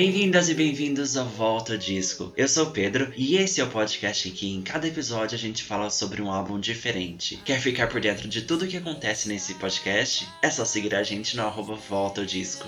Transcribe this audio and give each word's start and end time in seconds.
Bem-vindas 0.00 0.48
e 0.48 0.54
bem-vindos 0.54 1.14
ao 1.14 1.26
Volta 1.26 1.76
Disco. 1.76 2.32
Eu 2.34 2.48
sou 2.48 2.68
o 2.68 2.70
Pedro 2.70 3.12
e 3.18 3.36
esse 3.36 3.60
é 3.60 3.64
o 3.64 3.68
podcast 3.68 4.26
em 4.26 4.32
que 4.32 4.50
em 4.50 4.62
cada 4.62 4.88
episódio 4.88 5.34
a 5.34 5.38
gente 5.38 5.62
fala 5.62 5.90
sobre 5.90 6.22
um 6.22 6.32
álbum 6.32 6.58
diferente. 6.58 7.36
Quer 7.44 7.60
ficar 7.60 7.86
por 7.86 8.00
dentro 8.00 8.26
de 8.26 8.40
tudo 8.40 8.64
o 8.64 8.66
que 8.66 8.78
acontece 8.78 9.28
nesse 9.28 9.56
podcast? 9.56 10.26
É 10.40 10.48
só 10.48 10.64
seguir 10.64 10.94
a 10.94 11.02
gente 11.02 11.36
no 11.36 11.42
arroba 11.42 11.74
Volta 11.74 12.24
Disco. 12.24 12.66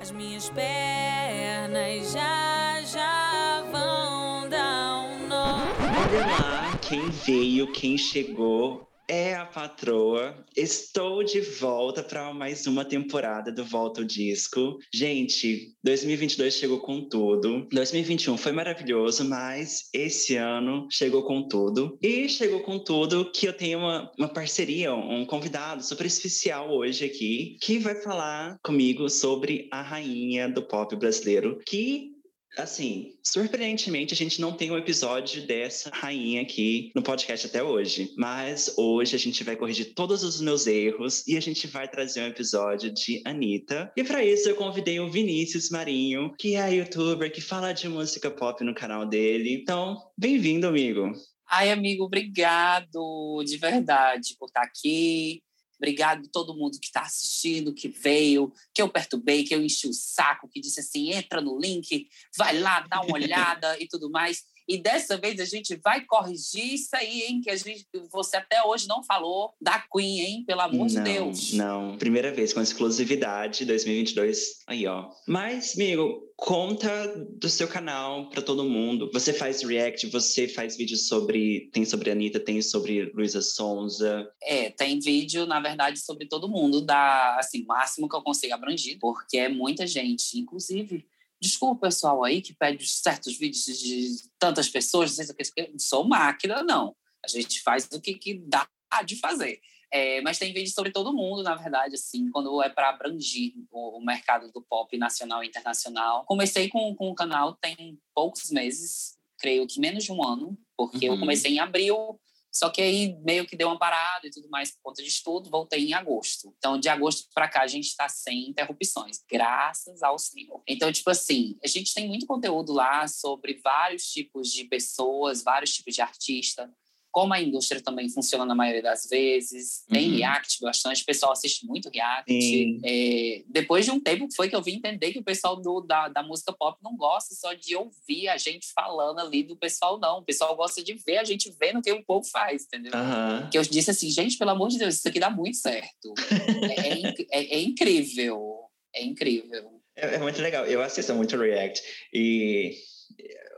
As 0.00 0.12
minhas 0.12 0.48
pernas 0.50 2.12
já 2.12 2.82
já 2.82 3.64
vão 3.72 4.48
dar 4.48 5.08
um 5.08 5.26
nó. 5.26 5.56
Olha 5.56 6.24
lá 6.24 6.78
quem 6.80 7.10
veio, 7.10 7.72
quem 7.72 7.98
chegou. 7.98 8.87
É 9.10 9.34
a 9.34 9.46
patroa. 9.46 10.36
Estou 10.54 11.24
de 11.24 11.40
volta 11.40 12.02
para 12.02 12.30
mais 12.34 12.66
uma 12.66 12.84
temporada 12.84 13.50
do 13.50 13.64
Volta 13.64 14.02
ao 14.02 14.06
Disco. 14.06 14.76
Gente, 14.92 15.74
2022 15.82 16.52
chegou 16.52 16.78
com 16.80 17.08
tudo. 17.08 17.66
2021 17.72 18.36
foi 18.36 18.52
maravilhoso, 18.52 19.24
mas 19.24 19.88
esse 19.94 20.36
ano 20.36 20.86
chegou 20.90 21.22
com 21.22 21.48
tudo. 21.48 21.96
E 22.02 22.28
chegou 22.28 22.60
com 22.60 22.78
tudo 22.78 23.32
que 23.32 23.48
eu 23.48 23.54
tenho 23.54 23.78
uma, 23.78 24.12
uma 24.18 24.28
parceria, 24.28 24.94
um 24.94 25.24
convidado 25.24 25.82
super 25.82 26.04
especial 26.04 26.70
hoje 26.70 27.06
aqui, 27.06 27.56
que 27.62 27.78
vai 27.78 27.94
falar 27.94 28.58
comigo 28.62 29.08
sobre 29.08 29.68
a 29.72 29.80
rainha 29.80 30.50
do 30.50 30.62
pop 30.62 30.94
brasileiro, 30.96 31.58
que 31.66 32.17
Assim, 32.58 33.14
surpreendentemente, 33.22 34.12
a 34.12 34.16
gente 34.16 34.40
não 34.40 34.52
tem 34.52 34.72
um 34.72 34.76
episódio 34.76 35.46
dessa 35.46 35.90
rainha 35.92 36.42
aqui 36.42 36.90
no 36.92 37.04
podcast 37.04 37.46
até 37.46 37.62
hoje. 37.62 38.12
Mas 38.18 38.74
hoje 38.76 39.14
a 39.14 39.18
gente 39.18 39.44
vai 39.44 39.54
corrigir 39.54 39.94
todos 39.94 40.24
os 40.24 40.40
meus 40.40 40.66
erros 40.66 41.24
e 41.28 41.36
a 41.36 41.40
gente 41.40 41.68
vai 41.68 41.86
trazer 41.86 42.22
um 42.22 42.26
episódio 42.26 42.92
de 42.92 43.22
Anitta. 43.24 43.92
E 43.96 44.02
para 44.02 44.24
isso 44.24 44.48
eu 44.48 44.56
convidei 44.56 44.98
o 44.98 45.08
Vinícius 45.08 45.70
Marinho, 45.70 46.34
que 46.36 46.56
é 46.56 46.74
youtuber 46.74 47.32
que 47.32 47.40
fala 47.40 47.72
de 47.72 47.88
música 47.88 48.28
pop 48.28 48.64
no 48.64 48.74
canal 48.74 49.06
dele. 49.06 49.54
Então, 49.54 49.96
bem-vindo, 50.18 50.66
amigo. 50.66 51.12
Ai, 51.48 51.70
amigo, 51.70 52.04
obrigado 52.04 53.40
de 53.46 53.56
verdade 53.56 54.34
por 54.36 54.46
estar 54.46 54.62
aqui. 54.62 55.40
Obrigado 55.78 56.26
a 56.26 56.30
todo 56.32 56.56
mundo 56.56 56.78
que 56.80 56.86
está 56.86 57.02
assistindo, 57.02 57.72
que 57.72 57.88
veio, 57.88 58.52
que 58.74 58.82
eu 58.82 58.88
perturbei, 58.88 59.44
que 59.44 59.54
eu 59.54 59.62
enchi 59.62 59.88
o 59.88 59.94
saco, 59.94 60.48
que 60.48 60.60
disse 60.60 60.80
assim: 60.80 61.12
entra 61.12 61.40
no 61.40 61.58
link, 61.58 62.08
vai 62.36 62.58
lá, 62.58 62.80
dá 62.80 63.00
uma 63.00 63.14
olhada 63.16 63.80
e 63.80 63.86
tudo 63.86 64.10
mais. 64.10 64.44
E 64.68 64.76
dessa 64.76 65.16
vez 65.16 65.40
a 65.40 65.46
gente 65.46 65.74
vai 65.76 66.04
corrigir 66.04 66.74
isso 66.74 66.94
aí, 66.94 67.22
hein? 67.22 67.40
Que 67.40 67.48
a 67.48 67.56
gente, 67.56 67.86
você 68.10 68.36
até 68.36 68.62
hoje 68.62 68.86
não 68.86 69.02
falou 69.02 69.54
da 69.58 69.82
Queen, 69.90 70.20
hein? 70.20 70.44
Pelo 70.46 70.60
amor 70.60 70.80
não, 70.80 70.86
de 70.86 71.00
Deus. 71.00 71.52
Não, 71.54 71.96
primeira 71.96 72.30
vez 72.32 72.52
com 72.52 72.60
exclusividade 72.60 73.64
2022. 73.64 74.58
Aí, 74.66 74.86
ó. 74.86 75.08
Mas, 75.26 75.74
amigo, 75.74 76.28
conta 76.36 77.06
do 77.38 77.48
seu 77.48 77.66
canal 77.66 78.28
para 78.28 78.42
todo 78.42 78.62
mundo. 78.62 79.10
Você 79.12 79.32
faz 79.32 79.62
react, 79.62 80.06
você 80.08 80.46
faz 80.46 80.76
vídeos 80.76 81.08
sobre. 81.08 81.70
Tem 81.72 81.86
sobre 81.86 82.10
a 82.10 82.12
Anitta, 82.12 82.38
tem 82.38 82.60
sobre 82.60 83.10
Luísa 83.14 83.40
Sonza. 83.40 84.30
É, 84.42 84.68
tem 84.68 85.00
vídeo, 85.00 85.46
na 85.46 85.60
verdade, 85.60 85.98
sobre 85.98 86.26
todo 86.26 86.48
mundo, 86.48 86.82
da 86.82 87.36
assim, 87.38 87.64
máximo 87.64 88.08
que 88.08 88.14
eu 88.14 88.22
consigo 88.22 88.52
abranger, 88.52 88.98
porque 89.00 89.38
é 89.38 89.48
muita 89.48 89.86
gente, 89.86 90.38
inclusive 90.38 91.06
Desculpa 91.40 91.74
o 91.74 91.80
pessoal 91.80 92.24
aí 92.24 92.42
que 92.42 92.54
pede 92.54 92.86
certos 92.86 93.36
vídeos 93.38 93.64
de 93.64 94.28
tantas 94.38 94.68
pessoas, 94.68 95.16
não 95.16 95.24
sei 95.24 95.34
o 95.34 95.36
que, 95.36 95.72
não 95.72 95.78
sou 95.78 96.04
máquina, 96.04 96.62
não. 96.62 96.96
A 97.24 97.28
gente 97.28 97.62
faz 97.62 97.88
o 97.92 98.00
que, 98.00 98.14
que 98.14 98.34
dá 98.34 98.68
de 99.04 99.16
fazer. 99.16 99.60
É, 99.90 100.20
mas 100.20 100.38
tem 100.38 100.52
vídeos 100.52 100.74
sobre 100.74 100.92
todo 100.92 101.14
mundo, 101.14 101.42
na 101.42 101.54
verdade, 101.54 101.94
assim, 101.94 102.30
quando 102.30 102.62
é 102.62 102.68
para 102.68 102.90
abranger 102.90 103.52
o, 103.70 103.98
o, 103.98 104.04
mercado 104.04 104.52
do 104.52 104.60
pop 104.60 104.96
nacional 104.98 105.42
e 105.42 105.46
internacional. 105.46 106.24
Comecei 106.26 106.68
com, 106.68 106.94
com 106.94 107.08
o 107.10 107.14
canal 107.14 107.54
tem 107.54 107.98
poucos 108.14 108.50
meses, 108.50 109.16
creio 109.38 109.66
que 109.66 109.80
menos 109.80 110.04
de 110.04 110.12
um 110.12 110.22
ano, 110.22 110.58
porque 110.76 111.08
uhum. 111.08 111.14
eu 111.14 111.20
comecei 111.20 111.52
em 111.52 111.58
abril 111.58 112.20
só 112.52 112.70
que 112.70 112.80
aí 112.80 113.16
meio 113.24 113.46
que 113.46 113.56
deu 113.56 113.68
uma 113.68 113.78
parada 113.78 114.26
e 114.26 114.30
tudo 114.30 114.48
mais 114.48 114.70
por 114.72 114.80
conta 114.82 115.02
de 115.02 115.08
estudo, 115.08 115.50
voltei 115.50 115.86
em 115.86 115.94
agosto. 115.94 116.54
Então, 116.58 116.78
de 116.78 116.88
agosto 116.88 117.28
para 117.34 117.48
cá, 117.48 117.62
a 117.62 117.66
gente 117.66 117.86
está 117.86 118.08
sem 118.08 118.48
interrupções, 118.48 119.18
graças 119.30 120.02
ao 120.02 120.18
Senhor. 120.18 120.62
Então, 120.66 120.90
tipo 120.92 121.10
assim, 121.10 121.56
a 121.62 121.68
gente 121.68 121.94
tem 121.94 122.08
muito 122.08 122.26
conteúdo 122.26 122.72
lá 122.72 123.06
sobre 123.06 123.60
vários 123.62 124.04
tipos 124.04 124.52
de 124.52 124.64
pessoas, 124.64 125.42
vários 125.42 125.72
tipos 125.72 125.94
de 125.94 126.00
artista 126.00 126.70
como 127.18 127.34
a 127.34 127.42
indústria 127.42 127.80
também 127.80 128.08
funciona 128.08 128.46
na 128.46 128.54
maioria 128.54 128.80
das 128.80 129.08
vezes, 129.10 129.84
tem 129.88 130.08
uhum. 130.08 130.16
react 130.18 130.60
bastante, 130.60 131.02
o 131.02 131.04
pessoal 131.04 131.32
assiste 131.32 131.66
muito 131.66 131.90
react. 131.92 132.80
É, 132.84 133.42
depois 133.48 133.84
de 133.84 133.90
um 133.90 133.98
tempo 133.98 134.28
foi 134.36 134.48
que 134.48 134.54
eu 134.54 134.62
vim 134.62 134.76
entender 134.76 135.10
que 135.10 135.18
o 135.18 135.24
pessoal 135.24 135.60
do, 135.60 135.80
da, 135.80 136.06
da 136.06 136.22
música 136.22 136.52
pop 136.52 136.78
não 136.80 136.96
gosta 136.96 137.34
só 137.34 137.54
de 137.54 137.74
ouvir 137.74 138.28
a 138.28 138.36
gente 138.36 138.68
falando 138.72 139.18
ali 139.18 139.42
do 139.42 139.56
pessoal, 139.56 139.98
não. 139.98 140.18
O 140.18 140.22
pessoal 140.22 140.54
gosta 140.54 140.80
de 140.80 140.94
ver 140.94 141.18
a 141.18 141.24
gente 141.24 141.52
vendo 141.60 141.80
o 141.80 141.82
que 141.82 141.90
o 141.90 142.04
povo 142.04 142.24
faz, 142.30 142.66
entendeu? 142.66 142.92
Uhum. 142.94 143.50
Que 143.50 143.58
eu 143.58 143.62
disse 143.62 143.90
assim, 143.90 144.08
gente, 144.10 144.38
pelo 144.38 144.52
amor 144.52 144.68
de 144.68 144.78
Deus, 144.78 144.94
isso 144.94 145.08
aqui 145.08 145.18
dá 145.18 145.28
muito 145.28 145.56
certo. 145.56 146.14
é, 146.70 147.08
é, 147.08 147.14
é, 147.32 147.54
é 147.56 147.60
incrível. 147.60 148.60
É 148.94 149.02
incrível. 149.02 149.82
É, 149.96 150.14
é, 150.14 150.18
muito 150.18 150.40
legal. 150.40 150.66
Eu 150.66 150.80
assisto 150.82 151.12
muito 151.16 151.36
React. 151.36 151.82
E 152.14 152.78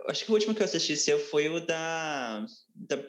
acho 0.08 0.24
que 0.24 0.30
o 0.30 0.34
último 0.34 0.54
que 0.54 0.62
eu 0.62 0.64
assisti 0.64 0.96
seu 0.96 1.18
foi 1.18 1.50
o 1.50 1.60
da 1.60 2.46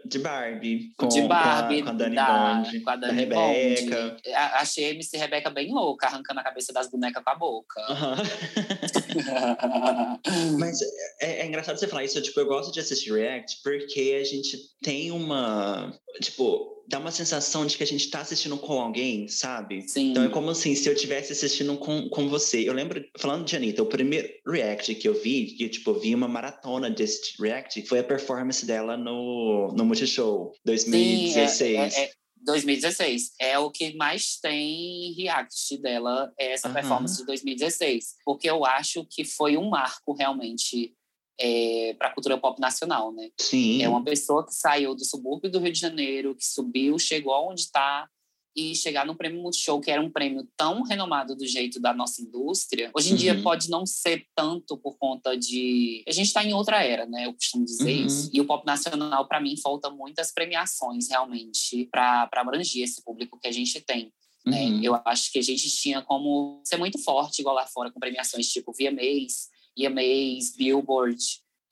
de 0.05 0.19
Barbie. 0.19 0.93
Com, 0.97 1.07
de 1.07 1.21
Barbie, 1.21 1.81
com 1.81 1.89
a, 1.89 1.91
com 1.91 1.95
a 1.95 1.97
Dani 1.97 2.15
da, 2.15 2.55
Bond, 2.55 2.79
com 2.81 2.89
a 2.89 2.95
Dani 2.95 3.19
Rebeca. 3.19 4.09
Bond. 4.09 4.21
Achei 4.33 4.85
a 4.85 4.89
MC 4.89 5.17
Rebeca 5.17 5.49
bem 5.49 5.73
louca, 5.73 6.07
arrancando 6.07 6.41
a 6.41 6.43
cabeça 6.43 6.73
das 6.73 6.89
bonecas 6.89 7.23
com 7.23 7.29
a 7.29 7.35
boca. 7.35 7.81
Mas 10.59 10.81
é, 11.21 11.41
é, 11.41 11.45
engraçado 11.45 11.77
você 11.77 11.87
falar 11.87 12.03
isso. 12.03 12.21
Tipo, 12.21 12.41
eu 12.41 12.47
gosto 12.47 12.73
de 12.73 12.79
assistir 12.79 13.13
React 13.13 13.61
porque 13.63 14.17
a 14.19 14.23
gente 14.23 14.57
tem 14.81 15.11
uma... 15.11 15.93
Tipo, 16.19 16.81
dá 16.91 16.99
uma 16.99 17.11
sensação 17.11 17.65
de 17.65 17.77
que 17.77 17.83
a 17.83 17.87
gente 17.87 18.09
tá 18.09 18.19
assistindo 18.19 18.57
com 18.57 18.79
alguém, 18.79 19.27
sabe? 19.27 19.87
Sim. 19.87 20.11
Então 20.11 20.25
é 20.25 20.29
como 20.29 20.49
assim, 20.49 20.75
se 20.75 20.89
eu 20.89 20.93
estivesse 20.93 21.31
assistindo 21.31 21.77
com, 21.77 22.09
com 22.09 22.27
você. 22.27 22.67
Eu 22.67 22.73
lembro, 22.73 23.01
falando 23.17 23.45
de 23.45 23.55
Anitta, 23.55 23.81
o 23.81 23.85
primeiro 23.85 24.27
react 24.45 24.93
que 24.95 25.07
eu 25.07 25.13
vi, 25.13 25.45
que 25.45 25.63
eu, 25.63 25.69
tipo, 25.69 25.93
vi 25.93 26.13
uma 26.13 26.27
maratona 26.27 26.89
desse 26.89 27.41
react, 27.41 27.81
foi 27.87 27.99
a 27.99 28.03
performance 28.03 28.65
dela 28.65 28.97
no, 28.97 29.60
no 29.73 29.85
Multishow 29.85 30.53
2016. 30.65 31.51
Sim, 31.51 31.99
é, 31.99 32.03
é, 32.03 32.05
é... 32.05 32.11
2016. 32.43 33.31
É 33.39 33.59
o 33.59 33.69
que 33.69 33.95
mais 33.95 34.39
tem 34.39 35.13
react 35.13 35.77
dela, 35.77 36.31
é 36.39 36.53
essa 36.53 36.67
uhum. 36.67 36.73
performance 36.73 37.17
de 37.17 37.25
2016. 37.25 38.15
Porque 38.25 38.49
eu 38.49 38.65
acho 38.65 39.05
que 39.09 39.23
foi 39.23 39.57
um 39.57 39.69
marco 39.69 40.13
realmente 40.13 40.95
é, 41.39 41.95
para 41.97 42.09
a 42.09 42.13
cultura 42.13 42.37
pop 42.37 42.59
nacional, 42.59 43.11
né? 43.11 43.29
Sim. 43.39 43.81
É 43.81 43.89
uma 43.89 44.03
pessoa 44.03 44.45
que 44.45 44.53
saiu 44.53 44.95
do 44.95 45.05
subúrbio 45.05 45.49
do 45.49 45.59
Rio 45.59 45.71
de 45.71 45.79
Janeiro, 45.79 46.35
que 46.35 46.45
subiu, 46.45 46.97
chegou 46.99 47.33
aonde 47.33 47.61
está 47.61 48.07
e 48.55 48.75
chegar 48.75 49.05
no 49.05 49.15
prêmio 49.15 49.41
Multishow, 49.41 49.79
que 49.79 49.89
era 49.89 50.01
um 50.01 50.11
prêmio 50.11 50.47
tão 50.57 50.83
renomado 50.83 51.35
do 51.35 51.45
jeito 51.45 51.79
da 51.79 51.93
nossa 51.93 52.21
indústria, 52.21 52.91
hoje 52.93 53.09
em 53.09 53.11
uhum. 53.11 53.17
dia 53.17 53.41
pode 53.41 53.69
não 53.69 53.85
ser 53.85 54.25
tanto 54.35 54.77
por 54.77 54.97
conta 54.97 55.37
de. 55.37 56.03
A 56.07 56.11
gente 56.11 56.27
está 56.27 56.43
em 56.43 56.53
outra 56.53 56.83
era, 56.83 57.05
né? 57.05 57.25
Eu 57.25 57.33
costumo 57.33 57.63
dizer 57.63 57.99
uhum. 57.99 58.05
isso. 58.05 58.29
E 58.33 58.41
o 58.41 58.45
pop 58.45 58.65
nacional, 58.65 59.27
para 59.27 59.39
mim, 59.39 59.55
falta 59.57 59.89
muitas 59.89 60.33
premiações 60.33 61.09
realmente 61.09 61.87
para 61.91 62.29
abranger 62.33 62.83
esse 62.83 63.03
público 63.03 63.39
que 63.39 63.47
a 63.47 63.51
gente 63.51 63.79
tem. 63.81 64.11
Né? 64.45 64.65
Uhum. 64.65 64.83
Eu 64.83 65.01
acho 65.05 65.31
que 65.31 65.39
a 65.39 65.43
gente 65.43 65.69
tinha 65.69 66.01
como 66.01 66.61
ser 66.65 66.77
muito 66.77 67.01
forte, 67.03 67.39
igual 67.39 67.55
lá 67.55 67.65
fora, 67.67 67.91
com 67.91 67.99
premiações 67.99 68.47
tipo 68.47 68.73
VMAs, 68.73 69.49
EMAs, 69.77 70.55
Billboard, 70.57 71.23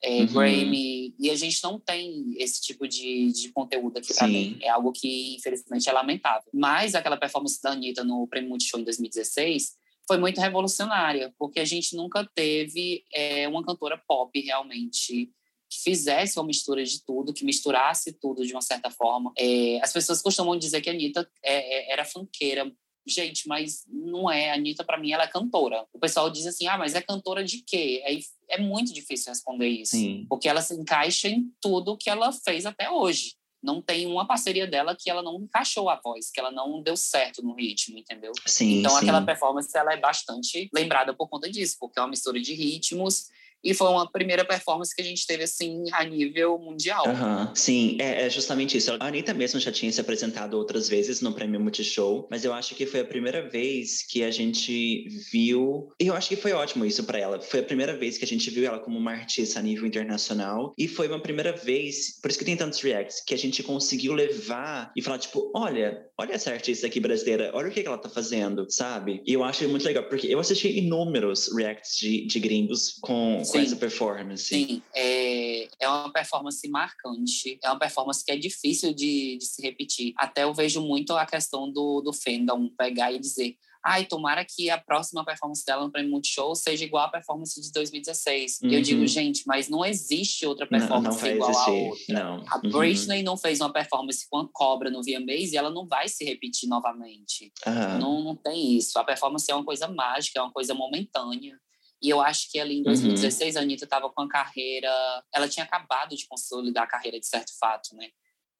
é, 0.02 0.20
uhum. 0.20 0.26
Grammy, 0.26 1.14
e 1.18 1.30
a 1.30 1.34
gente 1.34 1.62
não 1.62 1.78
tem 1.78 2.34
esse 2.38 2.60
tipo 2.62 2.88
de, 2.88 3.32
de 3.32 3.52
conteúdo 3.52 3.98
aqui 3.98 4.14
para 4.14 4.26
mim. 4.26 4.58
É 4.62 4.70
algo 4.70 4.92
que, 4.92 5.36
infelizmente, 5.36 5.88
é 5.88 5.92
lamentável. 5.92 6.48
Mas 6.52 6.94
aquela 6.94 7.16
performance 7.16 7.60
da 7.62 7.72
Anitta 7.72 8.02
no 8.02 8.26
Prêmio 8.26 8.48
Multishow 8.48 8.80
em 8.80 8.84
2016 8.84 9.74
foi 10.06 10.18
muito 10.18 10.40
revolucionária, 10.40 11.32
porque 11.38 11.60
a 11.60 11.64
gente 11.64 11.94
nunca 11.94 12.28
teve 12.34 13.04
é, 13.12 13.46
uma 13.46 13.64
cantora 13.64 13.96
pop 14.08 14.40
realmente 14.40 15.30
que 15.68 15.78
fizesse 15.84 16.36
uma 16.36 16.46
mistura 16.46 16.82
de 16.82 17.04
tudo, 17.04 17.32
que 17.32 17.44
misturasse 17.44 18.12
tudo 18.14 18.44
de 18.44 18.52
uma 18.52 18.60
certa 18.60 18.90
forma. 18.90 19.32
É, 19.38 19.78
as 19.80 19.92
pessoas 19.92 20.20
costumam 20.20 20.58
dizer 20.58 20.80
que 20.80 20.90
a 20.90 20.92
Anitta 20.92 21.30
é, 21.44 21.90
é 21.90 21.92
era 21.92 22.04
funkeira 22.04 22.72
gente, 23.06 23.46
mas 23.48 23.84
não 23.88 24.30
é. 24.30 24.50
A 24.50 24.54
Anitta, 24.54 24.84
para 24.84 24.98
mim, 24.98 25.12
ela 25.12 25.24
é 25.24 25.28
cantora. 25.28 25.86
O 25.92 25.98
pessoal 25.98 26.30
diz 26.30 26.46
assim, 26.46 26.66
ah, 26.66 26.78
mas 26.78 26.94
é 26.94 27.02
cantora 27.02 27.44
de 27.44 27.62
quê? 27.62 28.02
É, 28.04 28.56
é 28.56 28.58
muito 28.58 28.92
difícil 28.92 29.32
responder 29.32 29.68
isso. 29.68 29.92
Sim. 29.92 30.26
Porque 30.28 30.48
ela 30.48 30.62
se 30.62 30.74
encaixa 30.74 31.28
em 31.28 31.50
tudo 31.60 31.96
que 31.96 32.10
ela 32.10 32.32
fez 32.32 32.66
até 32.66 32.90
hoje. 32.90 33.34
Não 33.62 33.82
tem 33.82 34.06
uma 34.06 34.26
parceria 34.26 34.66
dela 34.66 34.96
que 34.98 35.10
ela 35.10 35.22
não 35.22 35.42
encaixou 35.42 35.90
a 35.90 36.00
voz, 36.02 36.30
que 36.30 36.40
ela 36.40 36.50
não 36.50 36.82
deu 36.82 36.96
certo 36.96 37.42
no 37.42 37.54
ritmo, 37.54 37.98
entendeu? 37.98 38.32
Sim, 38.46 38.78
então, 38.78 38.92
sim. 38.92 38.98
aquela 38.98 39.20
performance, 39.20 39.76
ela 39.76 39.92
é 39.92 39.98
bastante 39.98 40.70
lembrada 40.72 41.12
por 41.12 41.28
conta 41.28 41.50
disso, 41.50 41.76
porque 41.78 41.98
é 41.98 42.02
uma 42.02 42.08
mistura 42.08 42.40
de 42.40 42.54
ritmos 42.54 43.28
E 43.62 43.74
foi 43.74 43.88
uma 43.88 44.10
primeira 44.10 44.44
performance 44.44 44.94
que 44.94 45.02
a 45.02 45.04
gente 45.04 45.26
teve, 45.26 45.44
assim, 45.44 45.84
a 45.92 46.04
nível 46.04 46.58
mundial. 46.58 47.04
Uhum. 47.06 47.54
Sim, 47.54 47.96
é, 48.00 48.26
é, 48.26 48.30
justamente 48.30 48.76
isso. 48.76 48.92
A 48.98 49.06
Anitta 49.06 49.34
mesmo 49.34 49.60
já 49.60 49.70
tinha 49.70 49.92
se 49.92 50.00
apresentado 50.00 50.54
outras 50.54 50.88
vezes 50.88 51.20
no 51.20 51.32
Prêmio 51.32 51.60
Multishow, 51.60 52.26
mas 52.30 52.44
eu 52.44 52.52
acho 52.52 52.74
que 52.74 52.86
foi 52.86 53.00
a 53.00 53.04
primeira 53.04 53.48
vez 53.48 54.02
que 54.02 54.22
a 54.22 54.30
gente 54.30 55.08
viu. 55.30 55.92
E 56.00 56.06
eu 56.06 56.14
acho 56.14 56.28
que 56.28 56.36
foi 56.36 56.52
ótimo 56.52 56.84
isso 56.84 57.04
para 57.04 57.18
ela. 57.18 57.40
Foi 57.40 57.60
a 57.60 57.64
primeira 57.64 57.96
vez 57.96 58.16
que 58.16 58.24
a 58.24 58.28
gente 58.28 58.50
viu 58.50 58.66
ela 58.66 58.78
como 58.78 58.98
uma 58.98 59.12
artista 59.12 59.58
a 59.58 59.62
nível 59.62 59.86
internacional. 59.86 60.74
E 60.78 60.88
foi 60.88 61.08
uma 61.08 61.20
primeira 61.20 61.52
vez, 61.52 62.18
por 62.20 62.30
isso 62.30 62.38
que 62.38 62.44
tem 62.44 62.56
tantos 62.56 62.80
reacts, 62.80 63.22
que 63.24 63.34
a 63.34 63.38
gente 63.38 63.62
conseguiu 63.62 64.12
levar 64.12 64.92
e 64.96 65.02
falar, 65.02 65.18
tipo, 65.18 65.50
olha, 65.54 66.06
olha 66.20 66.34
essa 66.34 66.50
artista 66.50 66.86
aqui 66.86 67.00
brasileira, 67.00 67.50
olha 67.54 67.68
o 67.68 67.72
que 67.72 67.80
ela 67.80 67.96
tá 67.96 68.08
fazendo, 68.08 68.66
sabe? 68.68 69.22
E 69.26 69.32
eu 69.32 69.42
acho 69.42 69.66
muito 69.68 69.84
legal, 69.84 70.04
porque 70.04 70.26
eu 70.26 70.38
assisti 70.38 70.68
inúmeros 70.78 71.50
reacts 71.56 71.96
de, 71.96 72.26
de 72.26 72.38
gringos 72.38 72.98
com 73.00 73.40
com 73.50 73.58
essa 73.58 73.76
performance. 73.76 74.44
Sim, 74.44 74.82
é, 74.94 75.68
é 75.80 75.88
uma 75.88 76.12
performance 76.12 76.68
marcante, 76.68 77.58
é 77.62 77.68
uma 77.70 77.78
performance 77.78 78.22
que 78.22 78.30
é 78.30 78.36
difícil 78.36 78.92
de, 78.92 79.38
de 79.38 79.44
se 79.46 79.62
repetir. 79.62 80.12
Até 80.16 80.44
eu 80.44 80.52
vejo 80.52 80.82
muito 80.82 81.14
a 81.14 81.24
questão 81.24 81.72
do, 81.72 82.02
do 82.02 82.12
fandom 82.12 82.68
pegar 82.76 83.12
e 83.12 83.18
dizer 83.18 83.56
ai, 83.84 84.04
tomara 84.04 84.44
que 84.44 84.68
a 84.68 84.78
próxima 84.78 85.24
performance 85.24 85.64
dela 85.64 85.84
no 85.84 85.90
Prêmio 85.90 86.10
Multishow 86.10 86.54
seja 86.54 86.84
igual 86.84 87.04
à 87.04 87.08
performance 87.08 87.60
de 87.60 87.72
2016. 87.72 88.60
Uhum. 88.62 88.70
Eu 88.70 88.82
digo, 88.82 89.06
gente, 89.06 89.42
mas 89.46 89.68
não 89.68 89.84
existe 89.84 90.46
outra 90.46 90.66
performance 90.66 91.20
não, 91.20 91.28
não 91.28 91.34
igual 91.34 91.50
existir. 91.50 91.70
a 91.70 91.72
outra. 91.72 92.04
Não. 92.08 92.44
A 92.48 92.60
uhum. 92.62 92.70
Britney 92.70 93.22
não 93.22 93.36
fez 93.36 93.60
uma 93.60 93.72
performance 93.72 94.26
com 94.28 94.38
a 94.38 94.48
cobra 94.52 94.90
no 94.90 95.02
VMAs 95.02 95.52
e 95.52 95.56
ela 95.56 95.70
não 95.70 95.86
vai 95.86 96.08
se 96.08 96.24
repetir 96.24 96.68
novamente. 96.68 97.52
Uhum. 97.66 97.98
Não, 97.98 98.24
não 98.24 98.36
tem 98.36 98.76
isso. 98.76 98.98
A 98.98 99.04
performance 99.04 99.50
é 99.50 99.54
uma 99.54 99.64
coisa 99.64 99.88
mágica, 99.88 100.38
é 100.38 100.42
uma 100.42 100.52
coisa 100.52 100.74
momentânea. 100.74 101.58
E 102.02 102.08
eu 102.08 102.20
acho 102.20 102.50
que 102.50 102.58
ali 102.58 102.78
em 102.78 102.82
2016 102.82 103.54
uhum. 103.54 103.60
a 103.60 103.64
Anitta 103.64 103.84
estava 103.84 104.10
com 104.10 104.22
a 104.22 104.28
carreira. 104.28 104.90
Ela 105.34 105.48
tinha 105.48 105.64
acabado 105.64 106.16
de 106.16 106.26
consolidar 106.26 106.84
a 106.84 106.86
carreira 106.86 107.20
de 107.20 107.26
certo 107.26 107.52
fato, 107.58 107.94
né? 107.94 108.08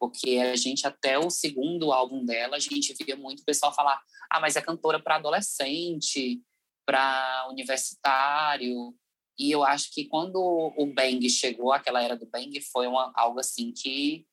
Porque 0.00 0.38
a 0.38 0.56
gente, 0.56 0.86
até 0.86 1.18
o 1.18 1.28
segundo 1.28 1.92
álbum 1.92 2.24
dela, 2.24 2.56
a 2.56 2.58
gente 2.58 2.94
via 3.04 3.14
muito 3.14 3.40
o 3.40 3.44
pessoal 3.44 3.74
falar: 3.74 4.00
ah, 4.30 4.40
mas 4.40 4.56
é 4.56 4.62
cantora 4.62 4.98
para 4.98 5.16
adolescente, 5.16 6.40
para 6.86 7.46
universitário. 7.50 8.94
E 9.38 9.50
eu 9.50 9.62
acho 9.62 9.92
que 9.92 10.06
quando 10.06 10.36
o 10.38 10.86
Bang 10.94 11.28
chegou, 11.28 11.72
aquela 11.72 12.02
era 12.02 12.16
do 12.16 12.26
Bang, 12.26 12.58
foi 12.72 12.86
uma, 12.86 13.12
algo 13.14 13.38
assim 13.38 13.72
que 13.72 14.26